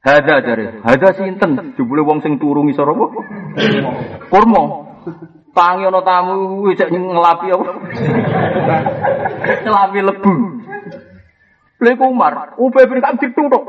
Hada 0.00 0.40
jare, 0.44 0.80
hada 0.84 1.08
sinten? 1.16 1.76
Jebule 1.76 2.04
wong 2.04 2.20
sing 2.20 2.36
turu 2.36 2.64
ngisor 2.64 2.88
apa? 2.88 3.06
Kurma. 4.28 4.62
Tangi 5.56 5.88
ana 5.88 6.00
tamu 6.04 6.68
cek 6.72 6.92
ngelapi 6.92 7.46
apa? 7.52 7.64
Ngelapi 9.64 10.00
lebu. 10.04 10.32
Lha 11.80 11.96
Umar, 12.04 12.60
Ubay 12.60 12.84
bin 12.92 13.00
Ka'ab 13.00 13.16
ditutuk. 13.16 13.64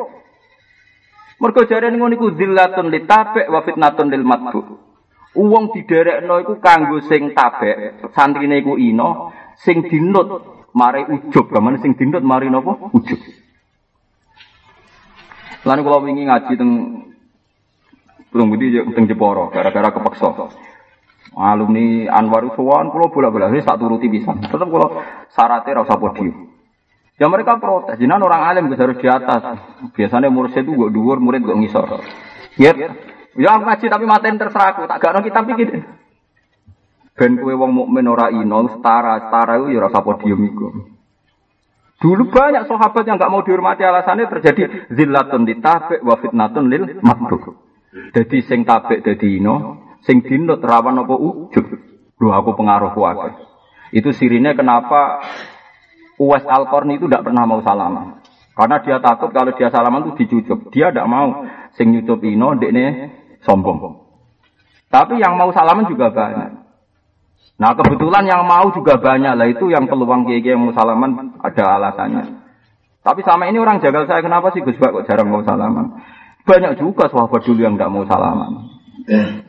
Mergo 1.39 1.63
jare 1.63 1.87
ngono 1.95 2.13
iku 2.13 2.35
zillatun 2.35 2.91
litabek 2.91 3.47
wa 3.47 3.63
fitnatun 3.63 4.11
lil 4.11 4.27
matbu. 4.27 4.61
Uang 5.39 5.71
diderekno 5.71 6.43
iku 6.43 6.59
kanggo 6.59 6.99
sing 7.07 7.31
tabek, 7.31 8.03
santrine 8.11 8.59
iku 8.59 8.75
ino, 8.75 9.31
sing 9.55 9.87
dinut 9.87 10.60
mari 10.73 11.05
ujub, 11.07 11.51
gamane 11.51 11.79
sing 11.79 11.95
dinut 11.95 12.23
mari 12.23 12.47
napa? 12.47 12.91
Ujub. 12.91 13.19
Lan 15.67 15.83
kula 15.85 15.97
wingi 16.01 16.25
ngaji 16.25 16.53
teng 16.57 16.71
Belum 18.31 18.47
budi 18.47 18.79
teng 18.95 19.11
Jeporo 19.11 19.51
gara-gara 19.51 19.91
kepeksa. 19.91 20.55
Alumni 21.35 22.07
Anwar 22.07 22.47
Sowan 22.55 22.87
kula 22.87 23.11
bola-bola 23.11 23.51
wis 23.51 23.67
tak 23.67 23.75
turuti 23.75 24.07
pisan. 24.07 24.39
Tetep 24.39 24.67
kula 24.71 24.87
syaratnya 25.35 25.75
ra 25.75 25.81
usah 25.83 25.99
podium. 25.99 26.47
Ya 27.19 27.29
mereka 27.29 27.61
protes, 27.61 28.01
jinan 28.01 28.23
orang 28.23 28.49
alim 28.49 28.71
harus 28.71 28.97
di 28.97 29.05
atas. 29.05 29.61
Biasanya 29.93 30.33
murid 30.33 30.57
itu 30.57 30.73
gue 30.73 30.89
dhuwur, 30.89 31.21
murid 31.21 31.45
gue 31.45 31.53
ngisor. 31.53 32.01
Ya, 32.57 32.73
Ya 33.37 33.55
ngaji 33.55 33.87
tapi 33.87 34.03
maten 34.03 34.35
terserah 34.35 34.75
aku, 34.75 34.83
tak 34.91 34.99
gak 34.99 35.23
kitab 35.23 35.47
iki. 35.55 35.85
Ben 37.15 37.37
kowe 37.37 37.53
wong 37.53 37.71
mukmin 37.75 38.07
ora 38.07 38.31
ino, 38.31 38.71
setara, 38.71 39.27
setara 39.27 39.59
itu 39.59 39.75
ya 39.75 39.83
rasa 39.83 39.99
podium 39.99 40.39
iku. 40.47 40.67
Dulu 42.01 42.33
banyak 42.33 42.65
sahabat 42.65 43.03
yang 43.05 43.21
nggak 43.21 43.29
mau 43.29 43.45
dihormati 43.45 43.85
alasannya 43.85 44.25
terjadi 44.25 44.89
zillatun 44.89 45.45
ditabek 45.45 46.01
wa 46.01 46.17
fitnatun 46.17 46.65
lil 46.65 46.97
makhluk. 47.05 47.61
Jadi 47.91 48.41
sing 48.41 48.65
tabek 48.65 49.05
dadi 49.05 49.37
ino, 49.37 49.85
sing 50.01 50.25
dinut 50.25 50.63
rawan 50.63 51.03
apa 51.03 51.13
ujub. 51.13 51.65
Lho 52.17 52.29
aku 52.33 52.57
pengaruh 52.57 52.97
kuat. 52.97 53.37
Itu 53.91 54.15
sirinya 54.15 54.55
kenapa 54.55 55.21
Uwais 56.21 56.45
Al-Qarni 56.45 57.01
itu 57.01 57.09
tidak 57.09 57.25
pernah 57.25 57.49
mau 57.49 57.65
salaman. 57.65 58.21
Karena 58.53 58.77
dia 58.85 59.01
takut 59.01 59.33
kalau 59.33 59.57
dia 59.57 59.73
salaman 59.73 60.05
itu 60.05 60.21
dicucup. 60.21 60.69
Dia 60.69 60.93
tidak 60.93 61.09
mau 61.09 61.49
sing 61.73 61.89
nyucup 61.89 62.21
ino, 62.21 62.53
dekne 62.61 63.09
sombong. 63.41 64.05
Tapi 64.85 65.17
yang 65.17 65.33
mau 65.33 65.49
salaman 65.49 65.89
juga 65.89 66.13
banyak. 66.13 66.60
Nah 67.61 67.77
kebetulan 67.77 68.25
yang 68.25 68.41
mau 68.49 68.73
juga 68.73 68.97
banyak 68.97 69.37
lah 69.37 69.45
itu 69.45 69.69
yang 69.69 69.85
peluang 69.85 70.25
kiai 70.25 70.41
yang 70.41 70.65
salaman 70.73 71.37
ada 71.45 71.63
alasannya. 71.77 72.41
Tapi 73.01 73.21
sama 73.21 73.49
ini 73.49 73.57
orang 73.61 73.81
jagal 73.81 74.09
saya 74.09 74.21
kenapa 74.25 74.49
sih 74.53 74.61
Gus 74.65 74.77
kok 74.77 75.05
jarang 75.05 75.29
mau 75.29 75.45
salaman? 75.45 76.01
Banyak 76.41 76.81
juga 76.81 77.09
sahabat 77.09 77.45
dulu 77.45 77.61
yang 77.61 77.77
tidak 77.77 77.93
mau 77.93 78.05
salaman. 78.09 78.81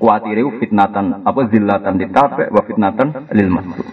Kuatire 0.01 0.45
fitnatan 0.61 1.24
apa 1.24 1.40
zillatan 1.53 2.01
ditabe 2.01 2.49
wa 2.49 2.62
fitnatan 2.64 3.32
lil 3.32 3.49
masuk. 3.53 3.84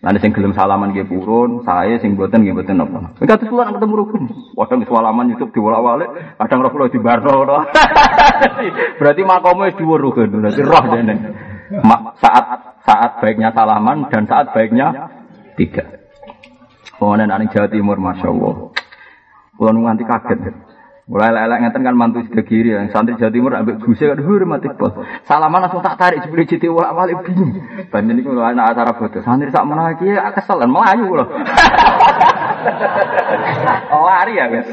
Nanti 0.00 0.16
sing 0.24 0.32
gelem 0.32 0.56
salaman 0.56 0.96
nggih 0.96 1.12
purun, 1.12 1.60
saya 1.60 2.00
sing 2.00 2.16
boten 2.16 2.40
nggih 2.40 2.56
boten 2.56 2.80
napa. 2.80 3.12
Kita 3.20 3.36
terus 3.36 3.52
lan 3.52 3.76
ketemu 3.76 3.94
rukun. 4.00 4.22
Kadang 4.56 4.80
salaman 4.88 5.28
YouTube 5.28 5.52
diwolak-walik, 5.52 6.08
kadang 6.40 6.64
roh 6.64 6.72
kula 6.72 6.88
di 6.88 6.98
barno. 7.04 7.44
Berarti 8.98 9.22
makomu 9.28 9.68
wis 9.68 9.76
dhuwur 9.76 10.00
rukun, 10.00 10.40
berarti 10.40 10.62
roh 10.64 10.84
dene. 10.88 11.14
Saat 12.16 12.69
saat 12.84 13.20
baiknya 13.20 13.52
salaman 13.52 14.08
dan 14.08 14.24
saat 14.24 14.56
baiknya 14.56 15.12
tidak. 15.56 16.00
Pokoknya 17.00 17.32
nanti 17.32 17.56
Jawa 17.56 17.68
Timur, 17.72 17.96
Masya 17.96 18.28
Allah. 18.28 18.76
Kalau 19.56 19.80
nganti 19.80 20.04
kaget. 20.04 20.40
Mulai 21.10 21.34
lelek 21.34 21.66
ngeten 21.66 21.82
kan 21.82 21.98
mantu 21.98 22.22
sudah 22.22 22.46
kiri 22.46 22.70
yang 22.70 22.86
santri 22.94 23.18
Jawa 23.18 23.34
Timur 23.34 23.50
ambek 23.50 23.82
guse 23.82 24.06
kan 24.06 24.14
dhuwur 24.14 24.46
mati 24.46 24.70
bos. 24.70 24.94
Salaman 25.26 25.66
langsung 25.66 25.82
tak 25.82 25.98
tarik 25.98 26.22
jebule 26.22 26.46
jiti 26.46 26.70
wala 26.70 26.94
wali 26.94 27.18
bingung. 27.26 27.50
Banten 27.90 28.14
niku 28.14 28.30
lho 28.30 28.46
anak 28.46 28.78
acara 28.78 28.94
foto. 28.94 29.18
Santri 29.26 29.50
sak 29.50 29.66
menawa 29.66 29.98
iki 29.98 30.06
keselan 30.06 30.70
melayu 30.70 31.10
lho. 31.10 31.26
oh, 33.90 34.06
lari 34.06 34.38
ya 34.38 34.46
guys. 34.54 34.70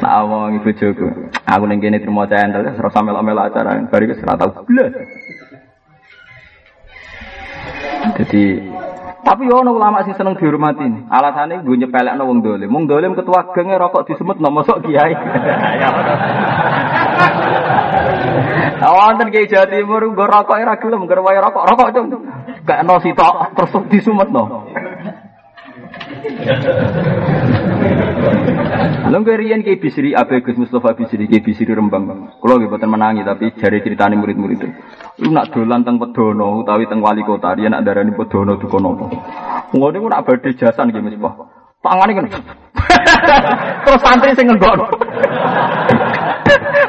Nah, 0.00 0.24
ngomong 0.24 0.56
ibu 0.56 0.72
jogo. 0.72 1.28
Aku 1.44 1.68
ning 1.68 1.84
kene 1.84 2.00
trimo 2.00 2.24
centel 2.24 2.64
terus 2.64 2.92
sampe 2.96 3.12
melo 3.12 3.44
acara. 3.44 3.76
Bari 3.92 4.08
wis 4.08 4.24
ora 4.24 4.40
tau 4.40 4.64
blas. 4.64 4.96
Jadi 8.18 8.42
tapi 9.18 9.44
yo 9.44 9.60
ono 9.60 9.76
ulama 9.76 10.00
sing 10.06 10.16
seneng 10.16 10.40
dihormati. 10.40 10.88
Alasane 11.10 11.60
gue 11.60 11.76
nyepelekno 11.76 12.24
wong 12.24 12.40
dolim. 12.40 12.72
Wong 12.72 12.88
dolim 12.88 13.12
ketua 13.12 13.52
genge 13.52 13.76
rokok 13.76 14.08
disemet 14.08 14.40
no 14.40 14.48
mosok 14.48 14.88
kiai. 14.88 15.12
Wonten 18.88 19.28
kiai 19.28 19.50
Jawa 19.50 19.68
Timur 19.68 20.00
nggo 20.06 20.24
rokok 20.24 20.56
ora 20.56 20.80
gelem, 20.80 21.04
nggo 21.04 21.14
rokok, 21.18 21.66
rokok 21.66 21.88
cung. 21.92 22.08
Gak 22.64 22.88
ono 22.88 22.96
sitok 23.04 23.52
terus 23.52 23.74
disumetno. 23.92 24.64
Lalu 29.08 29.24
kerian 29.24 29.64
kayak 29.64 29.80
bisri 29.80 30.12
Abe 30.12 30.44
Gus 30.44 30.58
Mustafa 30.58 30.92
bisri 30.98 31.24
kayak 31.30 31.46
bisri 31.46 31.72
Rembang. 31.72 32.28
Kalau 32.38 32.54
nggih 32.58 32.68
boten 32.68 32.90
menangi 32.90 33.24
tapi 33.24 33.54
jari 33.56 33.80
ceritane 33.80 34.18
murid-murid. 34.18 34.60
Lu 35.24 35.30
nak 35.32 35.54
dolan 35.54 35.86
teng 35.86 35.96
Pedono 35.96 36.60
utawi 36.62 36.84
teng 36.90 37.00
wali 37.00 37.24
kota 37.24 37.56
dia 37.56 37.72
nak 37.72 37.86
darani 37.86 38.12
Pedono 38.12 38.60
duka 38.60 38.78
napa. 38.82 39.06
Ngono 39.72 39.90
niku 39.94 40.08
nak 40.10 40.24
badhe 40.26 40.50
jasan 40.54 40.92
nggih 40.92 41.18
Mas 41.18 41.34
Tangane 41.78 42.10
kan. 42.10 42.26
Terus 43.86 44.02
santri 44.02 44.34
sing 44.34 44.50
ngenggok. 44.50 44.82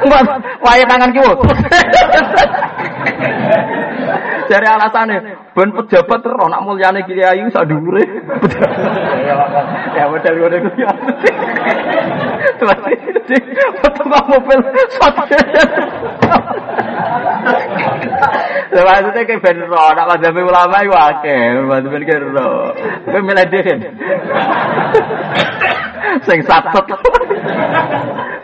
Mbak, 0.10 0.26
wae 0.66 0.82
tangan 0.88 1.14
kiwo. 1.14 1.38
Dari 4.50 4.66
alasannya, 4.66 5.54
ben 5.54 5.70
pejabat 5.78 6.26
terus 6.26 6.50
nak 6.50 6.66
mulyane 6.66 7.06
kiai 7.06 7.46
sak 7.54 7.70
dhuwure. 7.70 8.02
Ya 9.94 10.10
model 10.10 10.34
ngono 10.42 10.56
iku 10.58 10.70
ya. 10.74 10.90
Foto 13.78 14.02
mobil 14.10 14.60
satu. 14.98 15.22
Maksudnya 18.74 19.22
kayak 19.22 19.42
ben 19.46 19.58
ro, 19.70 19.86
nak 19.94 20.08
madzhab 20.18 20.38
ulama 20.42 20.78
iku 20.82 20.98
akeh, 20.98 21.42
madzhab 21.70 21.94
ben 21.94 22.04
kayak 22.10 22.26
ro. 22.34 22.74
Kowe 23.06 23.22
milih 23.22 23.46
dhewe. 23.54 23.74
Sing 26.26 26.42
satut. 26.42 26.90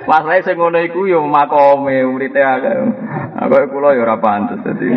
Masalah 0.05 0.37
sing 0.45 0.55
ngono 0.61 0.77
iku 0.85 1.09
ya 1.09 1.17
makome 1.25 2.05
urite 2.05 2.37
akeh. 2.37 2.73
Aku 3.35 3.51
kula 3.73 3.97
ya 3.97 4.05
ora 4.05 4.15
pantes 4.21 4.61
dadi. 4.61 4.87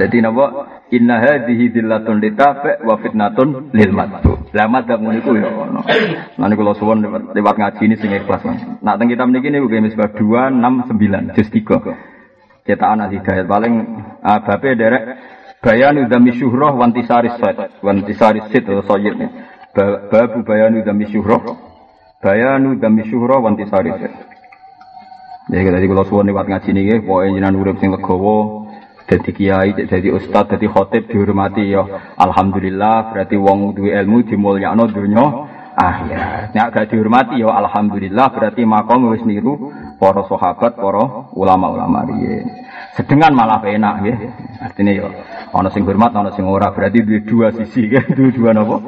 Dadi 0.00 0.18
napa? 0.24 0.46
Inna 0.90 1.20
hadhihi 1.20 1.70
dillatun 1.70 2.18
litafa 2.18 2.80
wa 2.80 2.96
fitnatun 2.98 3.70
lil 3.76 3.92
matbu. 3.92 4.50
Lah 4.56 4.66
madzhab 4.72 5.04
ngono 5.04 5.20
iku 5.20 5.36
ya 5.36 5.52
ono. 5.52 5.84
Lan 6.40 6.50
kula 6.56 6.72
suwun 6.74 7.04
lewat 7.36 7.54
ngaji 7.60 7.82
ini 7.84 7.94
sing 8.00 8.10
ikhlas. 8.16 8.42
Nak 8.80 8.94
teng 8.96 9.12
kitab 9.12 9.28
niki 9.28 9.52
niku 9.52 9.68
misbah 9.68 10.10
269 10.16 11.36
juz 11.36 11.48
3. 11.52 12.66
Cetakan 12.66 13.04
al 13.06 13.14
hidayat 13.14 13.46
paling 13.46 13.74
uh, 14.26 14.40
bape 14.42 14.74
derek 14.74 15.04
bayanu 15.62 16.10
dami 16.10 16.34
syuhrah 16.34 16.74
wantisari 16.74 17.30
sad 17.38 17.78
wantisari 17.78 18.42
sit 18.50 18.66
atau 18.66 18.98
nih. 18.98 19.30
Babu 20.10 20.42
bayanu 20.42 20.82
dami 20.82 21.06
syuhrah 21.06 21.65
bayanu 22.26 22.74
dami 22.82 23.06
syuhrah 23.06 23.38
wantisari 23.38 23.94
sad. 23.94 24.12
Jadi 25.46 25.70
tadi 25.70 25.86
kalau 25.86 26.02
suwon 26.02 26.26
lewat 26.26 26.50
ngaji 26.50 26.70
nih, 26.74 27.06
pokoknya 27.06 27.38
jinan 27.38 27.54
urip 27.54 27.78
sing 27.78 27.94
legowo, 27.94 28.66
jadi 29.06 29.30
kiai, 29.30 29.70
jadi 29.78 30.10
ustad, 30.10 30.50
jadi 30.50 30.66
khotib 30.66 31.06
dihormati 31.06 31.70
ya. 31.70 31.86
Alhamdulillah, 32.18 33.14
berarti 33.14 33.38
wong 33.38 33.78
duwe 33.78 33.94
ilmu 33.94 34.26
dimulyakno 34.26 34.90
dunya 34.90 35.22
akhir. 35.78 36.50
Nek 36.50 36.66
gak 36.74 36.90
dihormati 36.90 37.38
ya 37.38 37.54
alhamdulillah, 37.62 38.26
berarti 38.34 38.66
makom 38.66 39.14
wis 39.14 39.22
niru 39.22 39.70
para 40.02 40.26
sahabat, 40.26 40.74
para 40.74 41.30
ulama-ulama 41.30 42.10
riyen. 42.10 42.66
Sedengan 42.98 43.30
malah 43.30 43.62
enak 43.62 43.94
ya. 44.02 44.14
Artinya 44.66 44.92
ya 44.98 45.06
ana 45.54 45.70
sing 45.70 45.86
hormat, 45.86 46.10
ana 46.10 46.34
sing 46.34 46.42
ora, 46.42 46.74
berarti 46.74 47.06
dua 47.22 47.54
sisi 47.54 47.86
kan, 47.86 48.02
dua 48.34 48.50
napa? 48.50 48.82